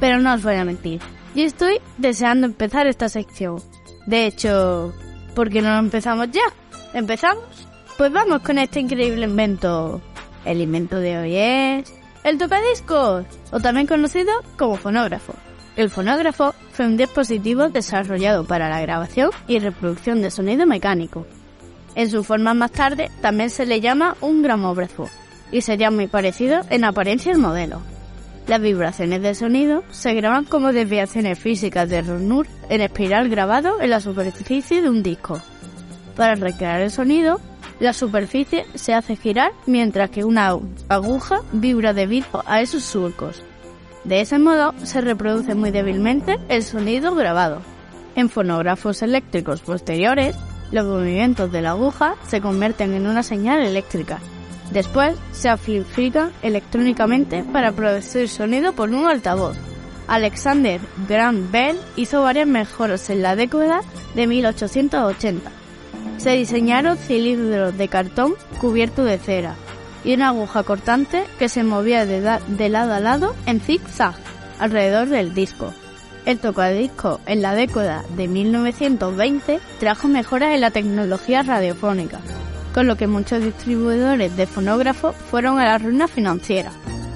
Pero 0.00 0.18
no 0.18 0.34
os 0.34 0.42
voy 0.42 0.56
a 0.56 0.64
mentir. 0.64 1.00
Yo 1.36 1.44
estoy 1.44 1.80
deseando 1.98 2.46
empezar 2.46 2.88
esta 2.88 3.08
sección. 3.08 3.62
De 4.06 4.26
hecho, 4.26 4.92
¿por 5.36 5.50
qué 5.50 5.62
no 5.62 5.78
empezamos 5.78 6.32
ya? 6.32 6.42
¿Empezamos? 6.92 7.44
Pues 7.96 8.12
vamos 8.12 8.42
con 8.42 8.58
este 8.58 8.80
increíble 8.80 9.24
invento. 9.24 10.00
El 10.44 10.60
invento 10.60 10.98
de 10.98 11.16
hoy 11.16 11.36
es 11.36 11.94
el 12.24 12.38
tocadiscos, 12.38 13.24
o 13.52 13.60
también 13.60 13.86
conocido 13.86 14.32
como 14.58 14.76
fonógrafo. 14.76 15.34
El 15.76 15.90
fonógrafo 15.90 16.54
fue 16.72 16.86
un 16.86 16.96
dispositivo 16.96 17.68
desarrollado 17.68 18.44
para 18.44 18.68
la 18.68 18.80
grabación 18.80 19.30
y 19.46 19.60
reproducción 19.60 20.22
de 20.22 20.30
sonido 20.32 20.66
mecánico. 20.66 21.24
En 21.94 22.10
su 22.10 22.24
forma 22.24 22.54
más 22.54 22.72
tarde 22.72 23.10
también 23.20 23.50
se 23.50 23.66
le 23.66 23.80
llama 23.80 24.16
un 24.20 24.42
gramógrafo 24.42 25.08
y 25.52 25.60
sería 25.60 25.90
muy 25.90 26.06
parecido 26.08 26.62
en 26.70 26.84
apariencia 26.84 27.32
al 27.32 27.38
modelo. 27.38 27.80
Las 28.46 28.60
vibraciones 28.60 29.22
de 29.22 29.34
sonido 29.34 29.84
se 29.90 30.12
graban 30.12 30.44
como 30.44 30.72
desviaciones 30.72 31.38
físicas 31.38 31.88
de 31.88 32.02
Ronur 32.02 32.46
en 32.68 32.82
espiral 32.82 33.28
grabado 33.30 33.80
en 33.80 33.90
la 33.90 34.00
superficie 34.00 34.82
de 34.82 34.90
un 34.90 35.02
disco. 35.02 35.40
Para 36.16 36.34
recrear 36.34 36.80
el 36.80 36.90
sonido, 36.90 37.40
la 37.80 37.92
superficie 37.92 38.66
se 38.74 38.92
hace 38.92 39.16
girar 39.16 39.52
mientras 39.66 40.10
que 40.10 40.24
una 40.24 40.58
aguja 40.88 41.40
vibra 41.52 41.92
debido 41.92 42.44
a 42.46 42.60
esos 42.60 42.84
surcos. 42.84 43.42
De 44.04 44.20
ese 44.20 44.38
modo 44.38 44.74
se 44.82 45.00
reproduce 45.00 45.54
muy 45.54 45.70
débilmente 45.70 46.38
el 46.48 46.62
sonido 46.62 47.14
grabado. 47.14 47.62
En 48.14 48.28
fonógrafos 48.28 49.02
eléctricos 49.02 49.62
posteriores, 49.62 50.36
los 50.74 50.86
movimientos 50.86 51.52
de 51.52 51.62
la 51.62 51.70
aguja 51.70 52.16
se 52.26 52.40
convierten 52.40 52.94
en 52.94 53.06
una 53.06 53.22
señal 53.22 53.62
eléctrica. 53.62 54.18
Después 54.72 55.16
se 55.30 55.48
amplifican 55.48 56.32
electrónicamente 56.42 57.44
para 57.44 57.70
producir 57.70 58.28
sonido 58.28 58.72
por 58.72 58.90
un 58.90 59.06
altavoz. 59.06 59.56
Alexander 60.08 60.80
Graham 61.08 61.52
Bell 61.52 61.78
hizo 61.94 62.22
varias 62.22 62.48
mejoras 62.48 63.08
en 63.08 63.22
la 63.22 63.36
década 63.36 63.82
de 64.16 64.26
1880. 64.26 65.50
Se 66.16 66.30
diseñaron 66.30 66.98
cilindros 66.98 67.78
de 67.78 67.88
cartón 67.88 68.34
cubiertos 68.60 69.06
de 69.06 69.18
cera, 69.18 69.54
y 70.02 70.14
una 70.14 70.28
aguja 70.28 70.64
cortante 70.64 71.24
que 71.38 71.48
se 71.48 71.62
movía 71.62 72.04
de, 72.04 72.68
lado 72.68 72.94
a 72.94 73.00
lado 73.00 73.36
en 73.46 73.60
zig-zag 73.60 74.16
alrededor 74.58 75.08
del 75.08 75.34
disco. 75.34 75.72
El 76.26 76.38
tocadisco 76.38 77.20
en 77.26 77.42
la 77.42 77.54
década 77.54 78.04
de 78.16 78.28
1920 78.28 79.60
trajo 79.78 80.08
mejoras 80.08 80.54
en 80.54 80.60
la 80.60 80.70
tecnología 80.70 81.42
radiofónica, 81.42 82.20
con 82.72 82.86
lo 82.86 82.96
que 82.96 83.06
muchos 83.06 83.42
distribuidores 83.42 84.36
de 84.36 84.46
fonógrafos 84.46 85.14
fueron 85.30 85.58
a 85.58 85.64
la 85.64 85.78
ruina 85.78 86.08
financiera. 86.08 86.70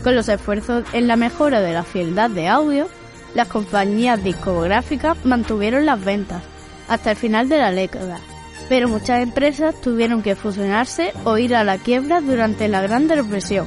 Con 0.04 0.14
los 0.14 0.28
esfuerzos 0.28 0.84
en 0.92 1.08
la 1.08 1.16
mejora 1.16 1.60
de 1.60 1.72
la 1.72 1.84
fieldad 1.84 2.30
de 2.30 2.48
audio, 2.48 2.88
las 3.34 3.48
compañías 3.48 4.22
discográficas 4.22 5.16
mantuvieron 5.24 5.86
las 5.86 6.04
ventas 6.04 6.42
hasta 6.88 7.10
el 7.10 7.16
final 7.16 7.48
de 7.48 7.58
la 7.58 7.72
década 7.72 8.18
pero 8.68 8.88
muchas 8.88 9.22
empresas 9.22 9.80
tuvieron 9.80 10.22
que 10.22 10.36
fusionarse 10.36 11.12
o 11.24 11.38
ir 11.38 11.54
a 11.56 11.64
la 11.64 11.78
quiebra 11.78 12.20
durante 12.20 12.68
la 12.68 12.82
Gran 12.82 13.08
Depresión. 13.08 13.66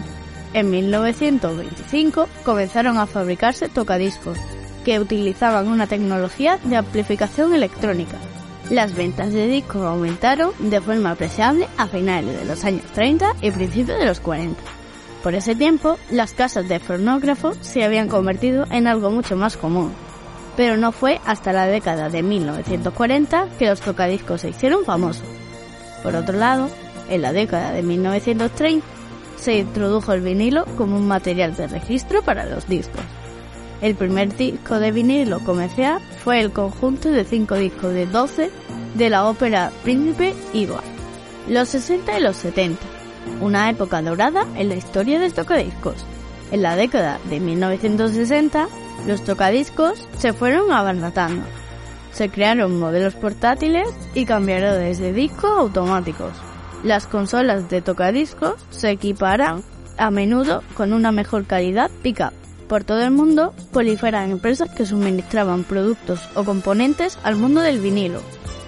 En 0.54 0.70
1925 0.70 2.28
comenzaron 2.44 2.98
a 2.98 3.08
fabricarse 3.08 3.70
tocadiscos, 3.70 4.38
que 4.84 5.00
utilizaban 5.00 5.68
una 5.68 5.88
tecnología 5.88 6.60
de 6.64 6.78
amplificación 6.78 7.54
electrónica. 7.54 8.18
Las 8.70 8.96
ventas 8.96 9.34
de 9.34 9.48
discos 9.48 9.84
aumentaron 9.84 10.52
de 10.60 10.80
forma 10.80 11.12
apreciable 11.12 11.68
a 11.78 11.88
finales 11.88 12.40
de 12.40 12.46
los 12.46 12.64
años 12.64 12.86
30 12.94 13.36
y 13.42 13.52
principios 13.52 14.00
de 14.00 14.06
los 14.06 14.20
40. 14.20 14.62
Por 15.24 15.36
ese 15.36 15.56
tiempo, 15.56 15.98
las 16.10 16.34
casas 16.34 16.68
de 16.68 16.80
fonógrafo 16.80 17.54
se 17.62 17.84
habían 17.84 18.08
convertido 18.08 18.66
en 18.72 18.88
algo 18.88 19.12
mucho 19.12 19.36
más 19.36 19.58
común, 19.58 19.92
pero 20.56 20.78
no 20.78 20.92
fue 20.92 21.20
hasta 21.26 21.54
la 21.54 21.68
década 21.68 22.10
de 22.10 22.24
1940 22.24 23.50
que 23.60 23.68
los 23.68 23.82
tocadiscos 23.82 24.42
se 24.42 24.50
hicieron 24.50 24.86
famosos. 24.86 25.28
Por 26.02 26.16
otro 26.16 26.38
lado, 26.38 26.70
en 27.10 27.22
la 27.22 27.34
década 27.34 27.72
de 27.72 27.84
1930 27.84 28.86
se 29.36 29.58
introdujo 29.58 30.14
el 30.14 30.22
vinilo 30.22 30.66
como 30.78 30.96
un 30.96 31.08
material 31.08 31.56
de 31.56 31.68
registro 31.68 32.22
para 32.22 32.46
los 32.46 32.68
discos. 32.68 33.02
El 33.82 33.96
primer 33.96 34.36
disco 34.38 34.80
de 34.80 34.92
vinilo 34.92 35.40
comercial 35.40 36.00
fue 36.24 36.40
el 36.40 36.52
conjunto 36.52 37.10
de 37.10 37.26
cinco 37.26 37.56
discos 37.56 37.94
de 37.94 38.06
12 38.06 38.52
de 38.94 39.10
la 39.10 39.26
ópera 39.26 39.72
Príncipe 39.84 40.36
Igor. 40.54 40.84
Los 41.50 41.70
60 41.70 42.20
y 42.20 42.22
los 42.22 42.36
70, 42.38 42.80
una 43.42 43.72
época 43.72 44.04
dorada 44.04 44.46
en 44.56 44.70
la 44.70 44.76
historia 44.76 45.20
de 45.20 45.32
tocadiscos. 45.32 45.96
En 46.52 46.62
la 46.62 46.76
década 46.76 47.20
de 47.28 47.40
1960 47.40 48.68
los 49.08 49.24
tocadiscos 49.24 50.08
se 50.16 50.34
fueron 50.34 50.72
abaratando. 50.72 51.44
Se 52.12 52.30
crearon 52.30 52.80
modelos 52.80 53.16
portátiles 53.16 53.88
y 54.14 54.26
cambiadores 54.26 55.00
de 55.00 55.12
disco 55.12 55.48
automáticos. 55.48 56.34
Las 56.84 57.08
consolas 57.08 57.68
de 57.70 57.82
tocadiscos 57.82 58.56
se 58.70 58.92
equiparan 58.92 59.64
a 59.98 60.12
menudo 60.12 60.62
con 60.76 60.94
una 60.94 61.12
mejor 61.12 61.46
calidad 61.46 61.90
pick-up. 62.04 62.41
Por 62.72 62.86
todo 62.86 63.02
el 63.02 63.12
mundo 63.12 63.54
proliferan 63.74 64.32
empresas 64.32 64.70
que 64.70 64.86
suministraban 64.86 65.66
productos 65.66 66.22
o 66.36 66.46
componentes 66.46 67.20
al 67.22 67.36
mundo 67.36 67.60
del 67.60 67.82
vinilo. 67.82 68.22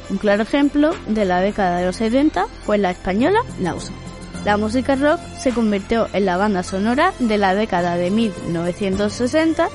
Un 0.10 0.18
claro 0.18 0.43
ejemplo 0.43 0.91
de 1.08 1.24
la 1.24 1.39
década 1.39 1.78
de 1.78 1.86
los 1.86 1.95
70 1.95 2.47
fue 2.66 2.78
la 2.78 2.91
española 2.91 3.39
Lausa. 3.62 3.93
La 4.43 4.58
música 4.58 4.97
rock 4.97 5.22
se 5.39 5.51
convirtió 5.51 6.10
en 6.12 6.26
la 6.26 6.36
banda 6.36 6.64
sonora 6.64 7.14
de 7.20 7.38
la 7.38 7.56
década 7.56 7.95
de 7.95 8.12
1960 8.12 9.70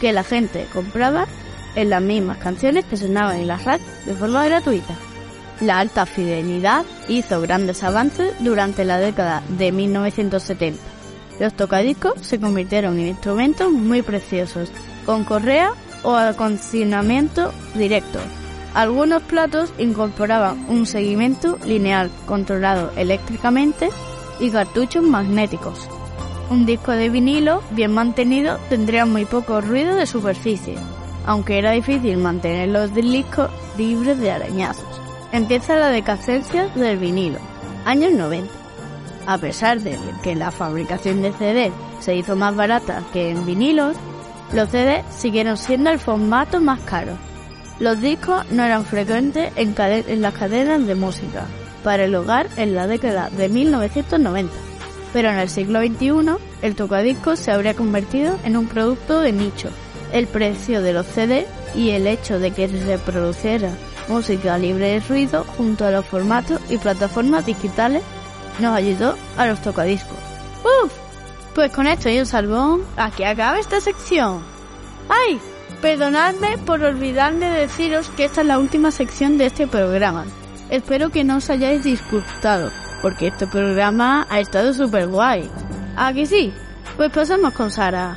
que 0.00 0.12
la 0.12 0.22
gente 0.22 0.68
compraba 0.72 1.26
en 1.74 1.90
las 1.90 2.02
mismas 2.02 2.38
canciones 2.38 2.84
que 2.84 2.96
sonaban 2.96 3.40
en 3.40 3.48
las 3.48 3.64
radios 3.64 3.88
de 4.06 4.14
forma 4.14 4.46
gratuita. 4.46 4.94
La 5.60 5.80
alta 5.80 6.06
fidelidad 6.06 6.84
hizo 7.08 7.40
grandes 7.40 7.82
avances 7.82 8.32
durante 8.38 8.84
la 8.84 8.98
década 8.98 9.42
de 9.48 9.72
1970. 9.72 11.01
Los 11.38 11.54
tocadiscos 11.54 12.14
se 12.20 12.38
convirtieron 12.38 12.98
en 12.98 13.08
instrumentos 13.08 13.70
muy 13.70 14.02
preciosos, 14.02 14.70
con 15.04 15.24
correa 15.24 15.72
o 16.02 16.14
acondicionamiento 16.14 17.52
directo. 17.74 18.18
Algunos 18.74 19.22
platos 19.22 19.72
incorporaban 19.78 20.64
un 20.68 20.86
seguimiento 20.86 21.58
lineal 21.66 22.10
controlado 22.26 22.90
eléctricamente 22.96 23.90
y 24.40 24.50
cartuchos 24.50 25.02
magnéticos. 25.02 25.88
Un 26.48 26.66
disco 26.66 26.92
de 26.92 27.08
vinilo 27.08 27.62
bien 27.70 27.92
mantenido 27.92 28.58
tendría 28.68 29.06
muy 29.06 29.24
poco 29.24 29.60
ruido 29.60 29.94
de 29.94 30.06
superficie, 30.06 30.76
aunque 31.26 31.58
era 31.58 31.72
difícil 31.72 32.16
mantener 32.16 32.68
los 32.68 32.94
discos 32.94 33.50
libres 33.76 34.18
de 34.18 34.30
arañazos. 34.30 35.00
Empieza 35.32 35.76
la 35.76 35.88
decadencia 35.88 36.68
del 36.68 36.98
vinilo, 36.98 37.38
años 37.84 38.12
90. 38.12 38.61
A 39.26 39.38
pesar 39.38 39.80
de 39.80 39.98
que 40.22 40.34
la 40.34 40.50
fabricación 40.50 41.22
de 41.22 41.32
CD 41.32 41.72
se 42.00 42.16
hizo 42.16 42.36
más 42.36 42.56
barata 42.56 43.02
que 43.12 43.30
en 43.30 43.46
vinilos, 43.46 43.96
los 44.52 44.68
CD 44.70 45.04
siguieron 45.10 45.56
siendo 45.56 45.90
el 45.90 45.98
formato 45.98 46.60
más 46.60 46.80
caro. 46.80 47.12
Los 47.78 48.00
discos 48.00 48.44
no 48.50 48.64
eran 48.64 48.84
frecuentes 48.84 49.52
en, 49.56 49.74
en 49.78 50.22
las 50.22 50.34
cadenas 50.34 50.86
de 50.86 50.94
música 50.94 51.46
para 51.82 52.04
el 52.04 52.14
hogar 52.14 52.48
en 52.56 52.74
la 52.74 52.86
década 52.86 53.30
de 53.30 53.48
1990, 53.48 54.52
pero 55.12 55.30
en 55.30 55.38
el 55.38 55.48
siglo 55.48 55.80
XXI 55.80 56.36
el 56.62 56.74
tocadiscos 56.74 57.38
se 57.38 57.50
habría 57.50 57.74
convertido 57.74 58.38
en 58.44 58.56
un 58.56 58.66
producto 58.66 59.20
de 59.20 59.32
nicho. 59.32 59.68
El 60.12 60.26
precio 60.26 60.82
de 60.82 60.92
los 60.92 61.06
CD 61.06 61.46
y 61.74 61.90
el 61.90 62.06
hecho 62.06 62.38
de 62.38 62.50
que 62.50 62.68
se 62.68 62.98
produciera 62.98 63.70
música 64.08 64.58
libre 64.58 64.88
de 64.88 65.00
ruido 65.00 65.44
junto 65.56 65.86
a 65.86 65.90
los 65.90 66.04
formatos 66.04 66.60
y 66.68 66.76
plataformas 66.76 67.46
digitales 67.46 68.02
nos 68.58 68.76
ayudó 68.76 69.16
a 69.36 69.46
los 69.46 69.60
tocadiscos. 69.60 70.18
¡Uf! 70.64 70.92
Pues 71.54 71.72
con 71.72 71.86
esto 71.86 72.08
y 72.08 72.18
un 72.18 72.26
salvón, 72.26 72.84
aquí 72.96 73.24
acaba 73.24 73.58
esta 73.58 73.80
sección. 73.80 74.42
¡Ay! 75.08 75.38
Perdonadme 75.80 76.58
por 76.58 76.82
olvidarme 76.82 77.50
de 77.50 77.60
deciros 77.62 78.08
que 78.10 78.24
esta 78.24 78.42
es 78.42 78.46
la 78.46 78.58
última 78.58 78.90
sección 78.90 79.36
de 79.36 79.46
este 79.46 79.66
programa. 79.66 80.24
Espero 80.70 81.10
que 81.10 81.24
no 81.24 81.36
os 81.36 81.50
hayáis 81.50 81.84
disgustado, 81.84 82.70
porque 83.02 83.26
este 83.26 83.46
programa 83.46 84.26
ha 84.30 84.40
estado 84.40 84.72
súper 84.72 85.08
guay. 85.08 85.50
¿Ah, 85.96 86.12
que 86.14 86.24
sí? 86.24 86.52
Pues 86.96 87.10
pasamos 87.10 87.52
con 87.52 87.70
Sara. 87.70 88.16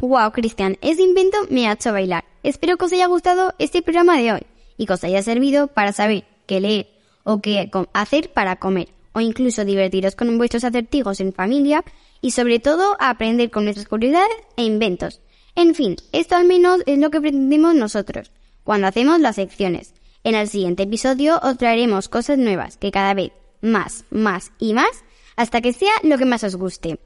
Wow, 0.00 0.32
Cristian, 0.32 0.76
ese 0.80 1.02
invento 1.02 1.36
me 1.50 1.68
ha 1.68 1.74
hecho 1.74 1.92
bailar. 1.92 2.29
Espero 2.42 2.78
que 2.78 2.86
os 2.86 2.92
haya 2.92 3.06
gustado 3.06 3.54
este 3.58 3.82
programa 3.82 4.16
de 4.18 4.32
hoy 4.32 4.46
y 4.76 4.86
que 4.86 4.94
os 4.94 5.04
haya 5.04 5.22
servido 5.22 5.66
para 5.66 5.92
saber 5.92 6.24
qué 6.46 6.60
leer 6.60 6.88
o 7.22 7.40
qué 7.40 7.70
hacer 7.92 8.32
para 8.32 8.56
comer 8.56 8.88
o 9.12 9.20
incluso 9.20 9.64
divertiros 9.64 10.16
con 10.16 10.38
vuestros 10.38 10.64
acertijos 10.64 11.20
en 11.20 11.32
familia 11.32 11.84
y 12.20 12.30
sobre 12.30 12.58
todo 12.58 12.96
aprender 12.98 13.50
con 13.50 13.64
nuestras 13.64 13.88
curiosidades 13.88 14.36
e 14.56 14.64
inventos. 14.64 15.20
En 15.54 15.74
fin, 15.74 15.96
esto 16.12 16.36
al 16.36 16.46
menos 16.46 16.80
es 16.86 16.98
lo 16.98 17.10
que 17.10 17.20
pretendemos 17.20 17.74
nosotros 17.74 18.30
cuando 18.64 18.86
hacemos 18.86 19.20
las 19.20 19.36
secciones. 19.36 19.94
En 20.24 20.34
el 20.34 20.48
siguiente 20.48 20.84
episodio 20.84 21.40
os 21.42 21.58
traeremos 21.58 22.08
cosas 22.08 22.38
nuevas 22.38 22.76
que 22.76 22.90
cada 22.90 23.14
vez 23.14 23.32
más, 23.60 24.04
más 24.10 24.52
y 24.58 24.74
más 24.74 25.04
hasta 25.36 25.60
que 25.60 25.72
sea 25.72 25.92
lo 26.02 26.18
que 26.18 26.24
más 26.24 26.44
os 26.44 26.56
guste. 26.56 26.98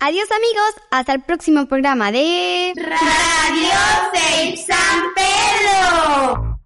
Adiós 0.00 0.28
amigos, 0.30 0.74
hasta 0.92 1.12
el 1.12 1.22
próximo 1.22 1.66
programa 1.66 2.12
de 2.12 2.72
Radio 2.76 3.78
6 4.12 4.64
San 4.64 5.02
Pedro. 5.12 6.60